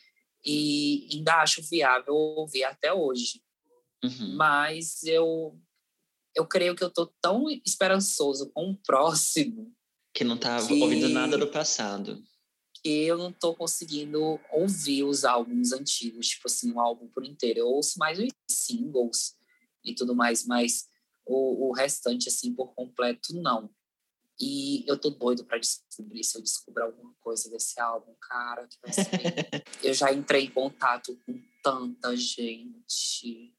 e 0.44 1.08
ainda 1.12 1.42
acho 1.42 1.60
viável 1.62 2.14
ouvir 2.14 2.64
até 2.64 2.92
hoje. 2.92 3.42
Uhum. 4.04 4.36
Mas 4.36 5.02
eu, 5.02 5.58
eu 6.34 6.46
creio 6.46 6.76
que 6.76 6.84
eu 6.84 6.90
tô 6.90 7.06
tão 7.20 7.46
esperançoso 7.64 8.50
com 8.52 8.70
o 8.70 8.76
próximo 8.76 9.74
Que 10.14 10.22
não 10.22 10.36
tá 10.38 10.64
Que- 10.64 10.80
ouvindo 10.80 11.08
nada 11.08 11.36
do 11.36 11.48
passado. 11.48 12.22
que 12.82 12.88
eu 12.88 13.18
não 13.18 13.32
tô 13.32 13.54
conseguindo 13.56 14.38
ouvir 14.52 15.02
os 15.02 15.24
álbuns 15.24 15.72
antigos, 15.72 16.28
tipo 16.28 16.46
assim, 16.46 16.72
um 16.72 16.78
álbum 16.80 17.08
por 17.08 17.24
inteiro. 17.24 17.58
Eu 17.60 17.66
ouço 17.68 17.98
mais 17.98 18.18
os 18.18 18.28
singles 18.48 19.34
e 19.84 19.94
tudo 19.94 20.14
mais, 20.14 20.46
mas 20.46 20.86
o, 21.26 21.68
o 21.68 21.72
restante, 21.72 22.28
assim, 22.28 22.54
por 22.54 22.74
completo, 22.74 23.34
não. 23.34 23.70
E 24.38 24.84
eu 24.86 24.98
tô 24.98 25.10
doido 25.10 25.44
para 25.44 25.58
descobrir 25.58 26.22
se 26.22 26.36
eu 26.36 26.42
descobrir 26.42 26.82
alguma 26.82 27.14
coisa 27.20 27.50
desse 27.50 27.80
álbum, 27.80 28.14
cara, 28.20 28.68
que 28.68 28.76
vai 28.82 28.92
ser 28.92 29.64
Eu 29.82 29.94
já 29.94 30.12
entrei 30.12 30.44
em 30.44 30.50
contato 30.50 31.18
com 31.24 31.42
tanta 31.62 32.14
gente. 32.14 33.55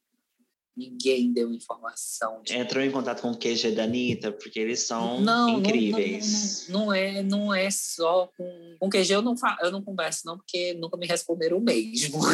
Ninguém 0.77 1.33
deu 1.33 1.51
informação. 1.51 2.43
de 2.43 2.55
Entrou 2.55 2.83
em 2.83 2.91
contato 2.91 3.23
com 3.23 3.31
o 3.31 3.37
QG 3.37 3.71
da 3.71 3.85
Anitta, 3.85 4.31
porque 4.31 4.59
eles 4.59 4.81
são 4.81 5.19
não, 5.19 5.57
incríveis. 5.57 6.67
Não, 6.69 6.79
não, 6.79 6.85
não 6.85 6.93
é, 6.93 7.23
não 7.23 7.55
é 7.55 7.71
só 7.71 8.27
com. 8.37 8.77
Com 8.79 8.87
QG 8.87 9.11
eu 9.11 9.23
não, 9.23 9.35
fa, 9.35 9.57
eu 9.61 9.71
não 9.71 9.81
converso, 9.81 10.21
não, 10.23 10.37
porque 10.37 10.75
nunca 10.75 10.95
me 10.95 11.07
responderam 11.07 11.59
mesmo. 11.59 12.19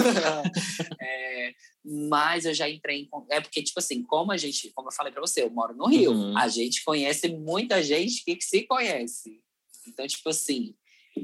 É, 1.02 1.54
mas 1.84 2.46
eu 2.46 2.54
já 2.54 2.70
entrei 2.70 3.02
em. 3.02 3.10
É 3.30 3.40
porque, 3.40 3.62
tipo 3.62 3.80
assim, 3.80 4.04
como 4.04 4.32
a 4.32 4.38
gente, 4.38 4.72
como 4.74 4.88
eu 4.88 4.94
falei 4.94 5.12
pra 5.12 5.22
você, 5.22 5.44
eu 5.44 5.50
moro 5.50 5.76
no 5.76 5.88
Rio. 5.88 6.12
Uhum. 6.12 6.38
A 6.38 6.48
gente 6.48 6.84
conhece 6.84 7.30
muita 7.30 7.84
gente 7.84 8.24
que 8.24 8.38
se 8.42 8.64
conhece. 8.64 9.42
Então, 9.88 10.08
tipo 10.08 10.30
assim, 10.30 10.76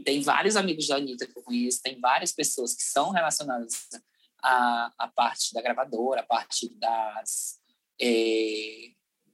tem 0.04 0.22
vários 0.22 0.56
amigos 0.56 0.88
da 0.88 0.98
Anitta 0.98 1.26
que 1.26 1.38
eu 1.38 1.44
conheço, 1.44 1.82
tem 1.82 2.00
várias 2.00 2.32
pessoas 2.32 2.76
que 2.76 2.84
são 2.84 3.12
relacionadas 3.12 3.88
à, 4.44 4.94
à 4.98 5.08
parte 5.08 5.54
da 5.54 5.62
gravadora, 5.62 6.22
à 6.22 6.26
parte 6.26 6.70
das. 6.80 7.60
é, 8.02 8.92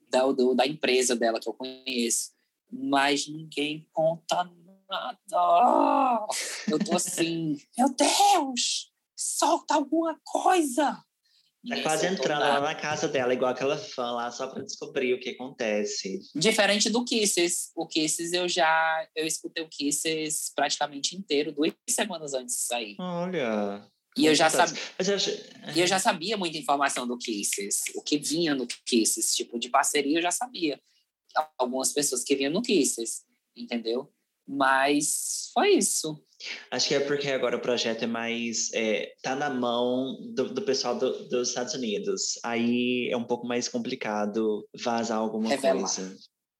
da, 0.09 0.31
do- 0.31 0.55
da 0.55 0.65
empresa 0.65 1.15
dela 1.15 1.39
que 1.39 1.47
eu 1.49 1.53
conheço. 1.53 2.31
Mas 2.71 3.27
ninguém 3.27 3.87
conta 3.93 4.49
nada. 4.89 6.27
Eu 6.67 6.79
tô 6.79 6.95
assim, 6.95 7.57
meu 7.77 7.89
Deus, 7.95 8.91
solta 9.15 9.75
alguma 9.75 10.19
coisa. 10.23 10.97
Tá 11.67 11.81
quase 11.81 12.05
entrando 12.05 12.41
lá 12.41 12.61
na 12.61 12.75
casa 12.75 13.07
dela, 13.07 13.33
igual 13.33 13.49
aquela 13.51 13.75
fã 13.75 14.11
lá, 14.11 14.29
só 14.31 14.45
pra 14.47 14.61
descobrir 14.61 15.15
o 15.15 15.19
que 15.19 15.31
acontece. 15.31 16.19
Diferente 16.35 16.91
do 16.91 17.03
Kisses. 17.03 17.71
O 17.75 17.87
Kisses 17.87 18.33
eu 18.33 18.47
já 18.47 19.07
eu 19.15 19.25
escutei 19.25 19.63
o 19.63 19.67
Kisses 19.69 20.51
praticamente 20.55 21.15
inteiro, 21.17 21.51
duas 21.51 21.73
semanas 21.89 22.35
antes 22.35 22.55
de 22.55 22.61
sair. 22.61 22.95
Olha. 22.99 23.83
E 24.17 24.25
eu 24.25 24.33
já 24.35 24.49
sabia, 24.49 24.81
e 25.75 25.79
eu 25.81 25.87
já 25.87 25.99
sabia 25.99 26.37
muita 26.37 26.57
informação 26.57 27.05
do 27.05 27.17
Kisses, 27.17 27.83
o 27.95 28.01
que 28.01 28.17
vinha 28.17 28.55
no 28.55 28.65
Kisses, 28.85 29.35
tipo 29.35 29.59
de 29.59 29.67
parceria 29.69 30.17
eu 30.17 30.21
já 30.21 30.31
sabia. 30.31 30.79
Algumas 31.57 31.91
pessoas 31.91 32.23
que 32.23 32.35
vinham 32.35 32.51
no 32.53 32.61
Kisses, 32.61 33.23
entendeu? 33.55 34.09
Mas 34.47 35.49
foi 35.53 35.73
isso. 35.75 36.23
Acho 36.71 36.87
que 36.89 36.95
é 36.95 36.99
porque 36.99 37.29
agora 37.29 37.57
o 37.57 37.61
projeto 37.61 38.03
é 38.03 38.07
mais. 38.07 38.71
É, 38.73 39.13
tá 39.21 39.35
na 39.35 39.49
mão 39.49 40.17
do, 40.33 40.53
do 40.53 40.61
pessoal 40.61 40.97
do- 40.97 41.27
dos 41.27 41.49
Estados 41.49 41.73
Unidos. 41.73 42.39
Aí 42.43 43.09
é 43.11 43.17
um 43.17 43.23
pouco 43.23 43.47
mais 43.47 43.67
complicado 43.67 44.67
vazar 44.75 45.17
alguma 45.17 45.49
Revelar. 45.49 45.79
coisa. 45.79 46.17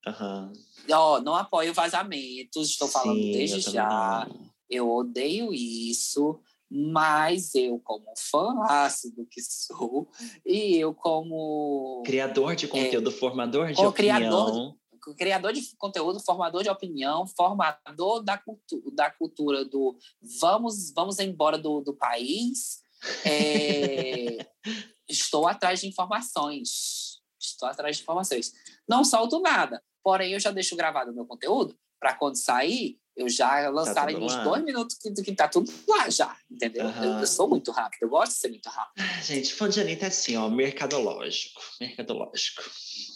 Aham. 0.07 0.51
Ó, 0.89 1.21
não 1.21 1.35
apoio 1.35 1.73
vazamentos, 1.73 2.69
estou 2.69 2.87
falando 2.87 3.21
Sim, 3.21 3.31
desde 3.31 3.57
eu 3.57 3.63
também 3.63 3.73
já. 3.81 4.27
não. 4.29 4.49
Eu 4.69 4.89
odeio 4.89 5.53
isso, 5.53 6.39
mas 6.69 7.53
eu, 7.55 7.79
como 7.79 8.05
fã 8.17 8.53
ácido 8.67 9.27
que 9.29 9.41
sou, 9.41 10.09
e 10.45 10.77
eu 10.77 10.93
como 10.93 12.03
Criador 12.05 12.55
de 12.55 12.67
conteúdo, 12.67 13.11
formador 13.11 13.67
de 13.67 13.85
opinião. 13.85 13.91
criador 13.93 14.75
criador 15.13 15.53
de 15.53 15.61
conteúdo, 15.77 16.19
formador 16.19 16.63
de 16.63 16.69
opinião, 16.69 17.27
formador 17.27 18.23
da, 18.23 18.37
cultu 18.37 18.91
da 18.91 19.11
cultura 19.11 19.63
do 19.63 19.95
vamos, 20.39 20.91
vamos 20.93 21.19
embora 21.19 21.57
do, 21.57 21.81
do 21.81 21.93
país, 21.93 22.81
é, 23.23 24.47
estou 25.07 25.47
atrás 25.47 25.81
de 25.81 25.87
informações. 25.87 27.21
Estou 27.39 27.69
atrás 27.69 27.97
de 27.97 28.03
informações. 28.03 28.53
Não 28.87 29.03
solto 29.03 29.39
nada, 29.39 29.83
porém 30.03 30.33
eu 30.33 30.39
já 30.39 30.51
deixo 30.51 30.75
gravado 30.75 31.11
o 31.11 31.15
meu 31.15 31.25
conteúdo 31.25 31.77
para 31.99 32.15
quando 32.15 32.35
sair, 32.35 32.99
eu 33.15 33.29
já 33.29 33.69
lançar 33.69 34.09
em 34.09 34.15
tudo 34.15 34.25
uns 34.25 34.33
lá. 34.33 34.43
dois 34.43 34.63
minutos 34.63 34.97
que, 34.97 35.11
que 35.11 35.33
tá 35.33 35.47
tudo 35.47 35.71
lá 35.87 36.09
já, 36.09 36.35
entendeu? 36.51 36.83
Eu, 36.83 36.89
Aham. 36.89 37.21
eu 37.21 37.27
sou 37.27 37.47
muito 37.47 37.71
rápido, 37.71 38.03
eu 38.03 38.09
gosto 38.09 38.33
de 38.33 38.37
ser 38.39 38.49
muito 38.49 38.67
rápido. 38.69 38.93
Ah, 39.03 39.21
Gente, 39.21 39.53
fã 39.53 39.69
de 39.69 39.79
Anitta 39.79 40.05
é 40.05 40.07
assim, 40.09 40.35
ó, 40.35 40.49
mercadológico. 40.49 41.61
Mercadológico. 41.79 42.61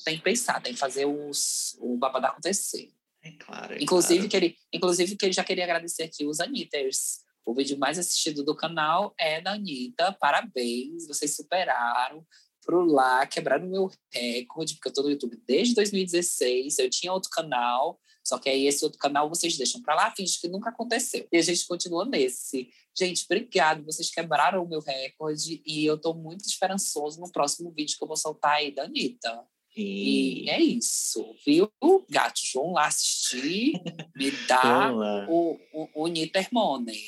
Tem 0.06 0.18
que 0.18 0.24
pensar, 0.24 0.62
tem 0.62 0.74
que 0.74 0.80
fazer 0.80 1.06
os, 1.06 1.76
o 1.80 1.98
babado 1.98 2.28
acontecer. 2.28 2.90
É 3.22 3.32
claro. 3.32 3.74
é 3.74 3.82
Inclusive, 3.84 4.20
claro. 4.20 4.30
que 4.30 4.38
ele, 4.38 4.56
inclusive, 4.74 5.16
que 5.18 5.26
ele 5.26 5.34
já 5.34 5.44
queria 5.44 5.66
agradecer 5.66 6.04
aqui 6.04 6.26
os 6.26 6.40
Anitters. 6.40 7.20
O 7.46 7.54
vídeo 7.54 7.78
mais 7.78 7.98
assistido 8.00 8.44
do 8.44 8.56
canal 8.56 9.14
é 9.20 9.42
da 9.42 9.54
Anitta. 9.54 10.16
Parabéns, 10.20 11.08
vocês 11.08 11.36
superaram. 11.36 12.26
Pro 12.62 12.86
lá, 12.86 13.26
quebraram 13.26 13.66
o 13.66 13.70
meu 13.70 13.92
recorde, 14.14 14.76
porque 14.76 14.90
eu 14.90 14.94
tô 14.94 15.02
no 15.04 15.10
YouTube 15.10 15.42
desde 15.48 15.74
2016. 15.76 16.78
Eu 16.80 16.90
tinha 16.90 17.12
outro 17.12 17.30
canal, 17.32 18.00
só 18.30 18.38
que 18.38 18.48
aí 18.48 18.68
esse 18.68 18.86
outro 18.86 19.00
canal 19.00 19.28
vocês 19.28 19.58
deixam 19.58 19.82
pra 19.82 19.96
lá, 19.96 20.14
finge 20.16 20.40
que 20.40 20.48
nunca 20.48 20.70
aconteceu. 20.70 21.28
E 21.32 21.38
a 21.38 21.42
gente 21.42 21.66
continua 21.66 22.06
nesse. 22.06 22.70
Gente, 22.96 23.26
obrigado. 23.26 23.84
Vocês 23.84 24.12
quebraram 24.12 24.64
o 24.64 24.70
meu 24.70 24.82
recorde 24.82 25.64
e 25.66 25.84
eu 25.84 25.98
tô 25.98 26.14
muito 26.14 26.46
esperançoso 26.46 27.20
no 27.20 27.32
próximo 27.32 27.72
vídeo 27.72 27.98
que 27.98 28.04
eu 28.04 28.08
vou 28.08 28.16
soltar 28.16 28.58
aí 28.58 28.72
da 28.72 28.84
Anitta. 28.84 29.44
E 29.76 30.44
E... 30.44 30.50
é 30.52 30.62
isso, 30.62 31.36
viu? 31.44 31.72
Gatos, 32.08 32.52
vão 32.54 32.74
lá 32.74 32.86
assistir, 32.86 33.82
me 34.16 34.30
dá 34.48 34.94
o, 35.28 35.60
o, 35.74 36.04
o 36.04 36.08
Niter 36.08 36.50
Money. 36.52 37.02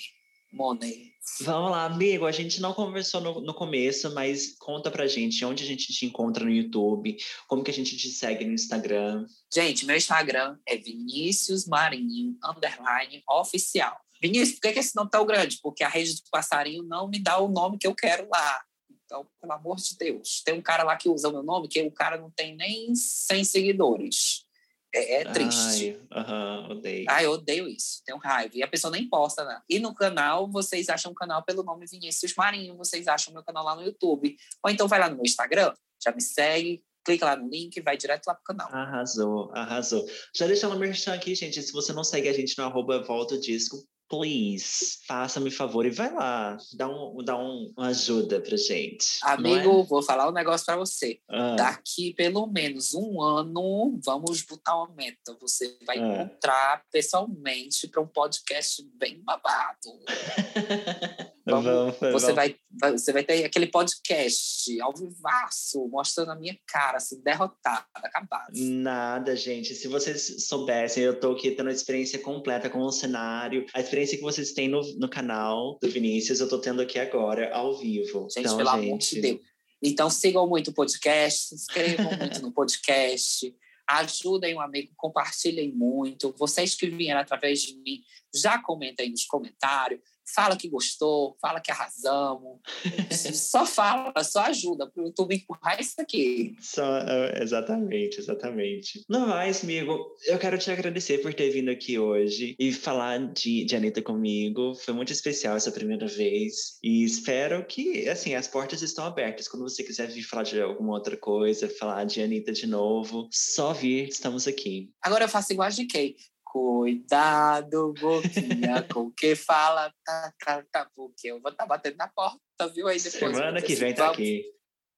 Money. 0.51 1.11
Vamos 1.41 1.72
lá, 1.72 1.86
amigo. 1.86 2.26
A 2.26 2.32
gente 2.32 2.59
não 2.59 2.74
conversou 2.74 3.22
no, 3.22 3.41
no 3.41 3.53
começo, 3.53 4.11
mas 4.13 4.55
conta 4.57 4.89
pra 4.89 5.07
gente 5.07 5.43
onde 5.45 5.63
a 5.63 5.67
gente 5.67 5.93
te 5.93 6.05
encontra 6.05 6.43
no 6.43 6.51
YouTube, 6.51 7.15
como 7.47 7.63
que 7.63 7.69
a 7.72 7.74
gente 7.74 7.95
te 7.95 8.09
segue 8.09 8.43
no 8.43 8.53
Instagram. 8.53 9.26
Gente, 9.53 9.86
meu 9.86 9.95
Instagram 9.95 10.57
é 10.65 10.78
Vinícius 10.78 11.67
Marinho, 11.67 12.38
underline, 12.43 13.24
oficial. 13.30 13.99
Vinícius, 14.22 14.59
por 14.59 14.61
que, 14.61 14.74
que 14.74 14.80
esse 14.80 14.95
nome 14.95 15.09
tão 15.09 15.26
grande? 15.26 15.59
Porque 15.61 15.84
a 15.84 15.89
rede 15.89 16.15
do 16.15 16.30
passarinho 16.32 16.84
não 16.84 17.07
me 17.07 17.19
dá 17.19 17.39
o 17.39 17.47
nome 17.47 17.78
que 17.78 17.88
eu 17.88 17.95
quero 17.95 18.28
lá. 18.30 18.61
Então, 19.05 19.28
pelo 19.39 19.53
amor 19.53 19.78
de 19.78 19.97
Deus. 19.97 20.41
Tem 20.43 20.53
um 20.53 20.61
cara 20.61 20.84
lá 20.84 20.95
que 20.95 21.09
usa 21.09 21.30
o 21.30 21.34
meu 21.34 21.43
nome, 21.43 21.67
que 21.67 21.82
o 21.82 21.91
cara 21.91 22.17
não 22.17 22.32
tem 22.32 22.55
nem 22.55 22.95
100 22.95 23.43
seguidores. 23.43 24.45
É, 24.94 25.22
é 25.22 25.26
triste. 25.26 25.98
Ai, 26.12 26.20
aham, 26.20 26.68
odeio. 26.72 27.06
Ah, 27.08 27.24
eu 27.24 27.32
odeio 27.32 27.68
isso, 27.68 28.02
tenho 28.06 28.18
raiva. 28.18 28.54
E 28.56 28.64
a 28.64 28.68
pessoa 28.68 28.92
nem 28.92 29.08
posta 29.08 29.44
nada. 29.44 29.64
E 29.70 29.80
no 29.80 29.96
canal, 29.96 30.50
vocês 30.50 30.89
acham 30.89 31.12
o 31.12 31.16
canal 31.16 31.44
pelo 31.44 31.64
nome 31.64 31.86
Vinícius 31.86 32.34
Marinho, 32.36 32.76
vocês 32.76 33.08
acham 33.08 33.34
meu 33.34 33.44
canal 33.44 33.64
lá 33.64 33.76
no 33.76 33.84
YouTube. 33.84 34.36
Ou 34.64 34.70
então 34.72 34.88
vai 34.88 35.00
lá 35.00 35.10
no 35.10 35.16
meu 35.16 35.26
Instagram, 35.26 35.74
já 36.04 36.12
me 36.12 36.22
segue, 36.22 36.84
clica 37.04 37.26
lá 37.26 37.36
no 37.36 37.50
link 37.50 37.76
e 37.76 37.82
vai 37.82 37.98
direto 37.98 38.28
lá 38.28 38.36
pro 38.36 38.44
canal. 38.44 38.70
Arrasou, 38.72 39.52
arrasou. 39.54 40.06
Já 40.36 40.48
deixando 40.48 40.76
o 40.76 40.80
merchan 40.80 41.14
aqui, 41.14 41.34
gente. 41.36 41.62
Se 41.62 41.72
você 41.72 41.94
não 41.94 42.04
segue 42.04 42.30
a 42.30 42.34
gente 42.34 42.58
no 42.58 42.66
arroba 42.66 43.02
Volta 43.02 43.36
o 43.36 43.39
Disco, 43.39 43.78
please, 44.12 44.99
faça-me 45.07 45.49
favor 45.49 45.86
e 45.86 45.89
vai 45.89 46.14
lá. 46.14 46.57
Dá, 46.74 46.89
um, 46.89 47.24
dá 47.24 47.38
um, 47.38 47.74
uma 47.78 47.88
ajuda 47.88 48.41
pra 48.41 48.57
gente. 48.57 49.20
é? 49.24 49.30
Amigo, 49.32 49.84
vou 49.86 50.03
falar 50.03 50.28
um 50.28 50.34
negócio 50.34 50.66
para 50.66 50.76
você. 50.76 51.18
Ah, 51.30 51.55
Daqui 51.55 52.14
pelo 52.14 52.45
menos 52.45 52.93
um 52.93 53.22
ano, 53.22 53.97
vamos 54.03 54.41
botar 54.41 54.76
uma 54.76 54.93
meta. 54.93 55.34
Você 55.39 55.78
vai 55.88 55.97
Ah. 55.97 56.01
encontrar 56.24 56.84
pessoalmente 56.91 57.88
para 57.88 58.01
um 58.01 58.07
podcast 58.07 58.86
bem 58.95 59.22
babado. 59.24 59.80
Vamos- 61.52 61.97
vamos, 61.99 62.14
Você 62.14 62.34
vamos. 62.34 62.36
vai, 62.36 62.56
vai- 62.80 62.91
você 62.93 63.14
vai 63.14 63.24
ter 63.24 63.43
aquele 63.45 63.68
podcast 63.68 64.82
ao 64.82 64.93
vivaço, 64.93 65.88
mostrando 65.89 66.32
a 66.32 66.36
minha 66.36 66.58
cara, 66.68 66.97
assim, 66.97 67.22
derrotada, 67.22 67.86
acabada. 67.95 68.52
Nada, 68.56 69.36
gente. 69.36 69.74
Se 69.76 69.88
vocês 69.88 70.45
soubessem, 70.47 71.04
eu 71.04 71.20
tô 71.20 71.32
aqui 71.32 71.52
tendo 71.52 71.70
a 71.70 71.74
experiência 71.74 72.20
completa 72.20 72.70
com 72.70 72.80
o 72.80 72.91
cenário. 72.91 73.66
A 73.74 73.80
experiência 73.80 74.18
que 74.18 74.24
vocês 74.24 74.54
têm 74.54 74.68
no, 74.68 74.82
no 74.97 75.10
canal 75.10 75.78
do 75.82 75.89
Vinícius, 75.89 76.39
eu 76.39 76.49
tô 76.49 76.60
tendo 76.60 76.82
aqui 76.82 76.99
agora, 76.99 77.54
ao 77.54 77.78
vivo. 77.78 78.28
Gente, 78.30 78.39
então, 78.45 78.58
pelo 78.58 78.70
amor 78.70 78.82
gente, 78.84 79.16
de 79.16 79.22
Deus. 79.22 79.41
Então, 79.84 80.10
sigam 80.10 80.47
muito 80.47 80.70
o 80.70 80.74
podcast, 80.74 81.47
se 81.49 81.56
inscrevam 81.56 82.16
muito 82.18 82.41
no 82.41 82.52
podcast, 82.52 83.54
ajudem 83.89 84.56
um 84.56 84.62
amigo, 84.62 84.91
compartilhem 84.95 85.72
muito. 85.74 86.34
Vocês 86.38 86.76
que 86.76 86.88
vieram 86.88 87.20
através 87.20 87.62
de 87.64 87.76
mim, 87.78 87.99
já 88.34 88.62
comentem 88.62 89.10
nos 89.10 89.26
comentários. 89.26 89.99
Fala 90.34 90.55
que 90.55 90.69
gostou, 90.69 91.38
fala 91.41 91.59
que 91.59 91.71
arrasamos. 91.71 92.59
só 93.34 93.65
fala, 93.65 94.23
só 94.23 94.41
ajuda 94.41 94.89
para 94.89 95.03
o 95.03 95.07
YouTube 95.07 95.36
empurrar 95.36 95.79
isso 95.79 95.99
aqui. 95.99 96.55
Só, 96.59 96.99
é, 96.99 97.41
exatamente, 97.41 98.19
exatamente. 98.19 99.03
No 99.09 99.27
mais, 99.27 99.63
amigo, 99.63 100.15
eu 100.27 100.38
quero 100.39 100.57
te 100.57 100.71
agradecer 100.71 101.19
por 101.19 101.34
ter 101.34 101.49
vindo 101.49 101.69
aqui 101.69 101.97
hoje 101.97 102.55
e 102.59 102.71
falar 102.71 103.19
de, 103.34 103.65
de 103.65 103.75
Anitta 103.75 104.01
comigo. 104.01 104.75
Foi 104.75 104.93
muito 104.93 105.11
especial 105.11 105.55
essa 105.57 105.71
primeira 105.71 106.07
vez. 106.07 106.79
E 106.84 107.03
espero 107.03 107.65
que, 107.65 108.07
assim, 108.09 108.36
as 108.36 108.47
portas 108.47 108.82
estão 108.82 109.05
abertas. 109.05 109.47
Quando 109.47 109.63
você 109.63 109.84
quiser 109.84 110.07
vir 110.07 110.23
falar 110.23 110.43
de 110.43 110.61
alguma 110.61 110.93
outra 110.93 111.17
coisa, 111.17 111.69
falar 111.69 112.05
de 112.05 112.21
Anitta 112.21 112.51
de 112.51 112.67
novo, 112.67 113.27
só 113.32 113.73
vir, 113.73 114.07
estamos 114.09 114.47
aqui. 114.47 114.89
Agora 115.01 115.25
eu 115.25 115.29
faço 115.29 115.53
igual 115.53 115.67
a 115.67 115.71
GK. 115.71 116.15
Cuidado, 116.52 117.93
boquinha, 117.93 118.84
com 118.93 119.04
o 119.04 119.12
que 119.12 119.38
fala, 119.38 119.89
tá, 120.04 120.34
tá, 120.38 120.66
tá, 120.70 120.91
porque 120.93 121.30
eu 121.30 121.39
vou 121.39 121.49
estar 121.49 121.64
tá 121.64 121.66
batendo 121.66 121.95
na 121.95 122.10
porta, 122.10 122.68
viu? 122.76 122.89
Aí 122.89 122.97
depois. 122.97 123.38
Semana 123.38 123.62
que 123.62 123.74
vem 123.74 123.93
tá 123.93 124.08
vamos, 124.08 124.18
aqui. 124.18 124.43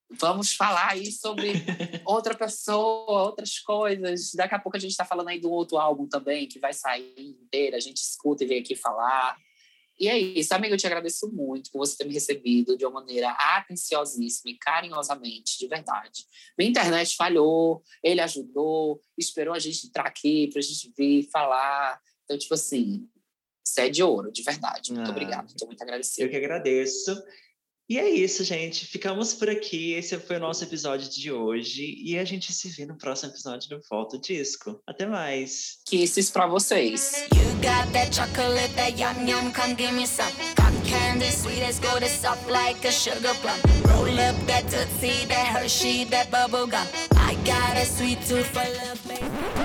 Vamos 0.09 0.55
falar 0.55 0.93
aí 0.93 1.11
sobre 1.11 1.51
outra 2.07 2.33
pessoa, 2.33 3.25
outras 3.25 3.59
coisas. 3.59 4.31
Daqui 4.33 4.55
a 4.55 4.59
pouco 4.59 4.77
a 4.77 4.79
gente 4.79 4.91
está 4.91 5.05
falando 5.05 5.27
aí 5.27 5.39
do 5.39 5.51
outro 5.51 5.77
álbum 5.77 6.07
também, 6.07 6.47
que 6.47 6.57
vai 6.57 6.73
sair 6.73 7.13
inteiro, 7.19 7.75
a 7.75 7.79
gente 7.79 7.97
escuta 7.97 8.43
e 8.43 8.47
vem 8.47 8.59
aqui 8.59 8.75
falar. 8.75 9.37
E 10.03 10.09
é 10.09 10.17
isso, 10.17 10.53
amigo, 10.53 10.73
eu 10.73 10.77
te 10.77 10.85
agradeço 10.85 11.31
muito 11.31 11.71
por 11.71 11.79
você 11.79 11.95
ter 11.95 12.03
me 12.03 12.13
recebido 12.13 12.75
de 12.75 12.85
uma 12.85 12.99
maneira 12.99 13.31
atenciosíssima 13.31 14.51
e 14.51 14.57
carinhosamente, 14.57 15.57
de 15.57 15.65
verdade. 15.65 16.25
Minha 16.57 16.71
internet 16.71 17.15
falhou, 17.15 17.81
ele 18.03 18.19
ajudou, 18.19 18.99
esperou 19.17 19.53
a 19.53 19.59
gente 19.59 19.87
entrar 19.87 20.05
aqui 20.05 20.49
para 20.49 20.59
a 20.59 20.61
gente 20.61 20.91
vir 20.97 21.23
falar. 21.31 22.01
Então, 22.25 22.37
tipo 22.37 22.53
assim, 22.53 23.07
você 23.63 23.83
é 23.83 23.89
de 23.89 24.03
ouro, 24.03 24.29
de 24.29 24.43
verdade. 24.43 24.91
Muito 24.91 25.07
ah, 25.07 25.11
obrigado, 25.11 25.47
estou 25.47 25.69
muito 25.69 25.81
agradecido. 25.81 26.27
Eu 26.27 26.29
que 26.29 26.35
agradeço. 26.35 27.15
E 27.89 27.99
é 27.99 28.09
isso, 28.09 28.43
gente. 28.43 28.85
Ficamos 28.85 29.33
por 29.33 29.49
aqui. 29.49 29.93
Esse 29.93 30.17
foi 30.17 30.37
o 30.37 30.39
nosso 30.39 30.63
episódio 30.63 31.09
de 31.09 31.31
hoje. 31.31 31.95
E 32.01 32.17
a 32.17 32.23
gente 32.23 32.53
se 32.53 32.69
vê 32.69 32.85
no 32.85 32.97
próximo 32.97 33.31
episódio 33.31 33.69
do 33.69 33.81
Volta 33.89 34.17
Disco. 34.17 34.81
Até 34.87 35.05
mais. 35.05 35.79
Kisses 35.85 36.31
pra 36.31 36.47
vocês. 36.47 37.11
You 37.33 37.43
got 37.61 37.91
that 37.93 38.15
chocolate, 38.15 38.73
that 38.75 38.97
yum 38.97 39.27
yum, 39.27 39.51
come 39.51 39.75
give 39.75 39.93
me 39.93 40.07
some. 40.07 40.31
Cotton 40.55 40.81
candy, 40.85 41.29
sweet 41.29 41.61
as 41.61 41.79
gold, 41.79 42.03
it's 42.03 42.13
soft 42.13 42.49
like 42.49 42.85
a 42.87 42.91
sugar 42.91 43.33
plum. 43.41 43.59
Roll 43.85 44.19
up 44.19 44.35
that 44.47 44.63
tootsie, 44.69 45.25
that 45.27 45.47
Hershey, 45.47 46.05
that 46.05 46.31
bubble 46.31 46.67
gum. 46.67 46.87
I 47.17 47.35
got 47.45 47.75
a 47.77 47.85
sweet 47.85 48.19
tooth 48.21 48.47
for 48.47 48.59
love, 48.59 49.01
baby. 49.07 49.62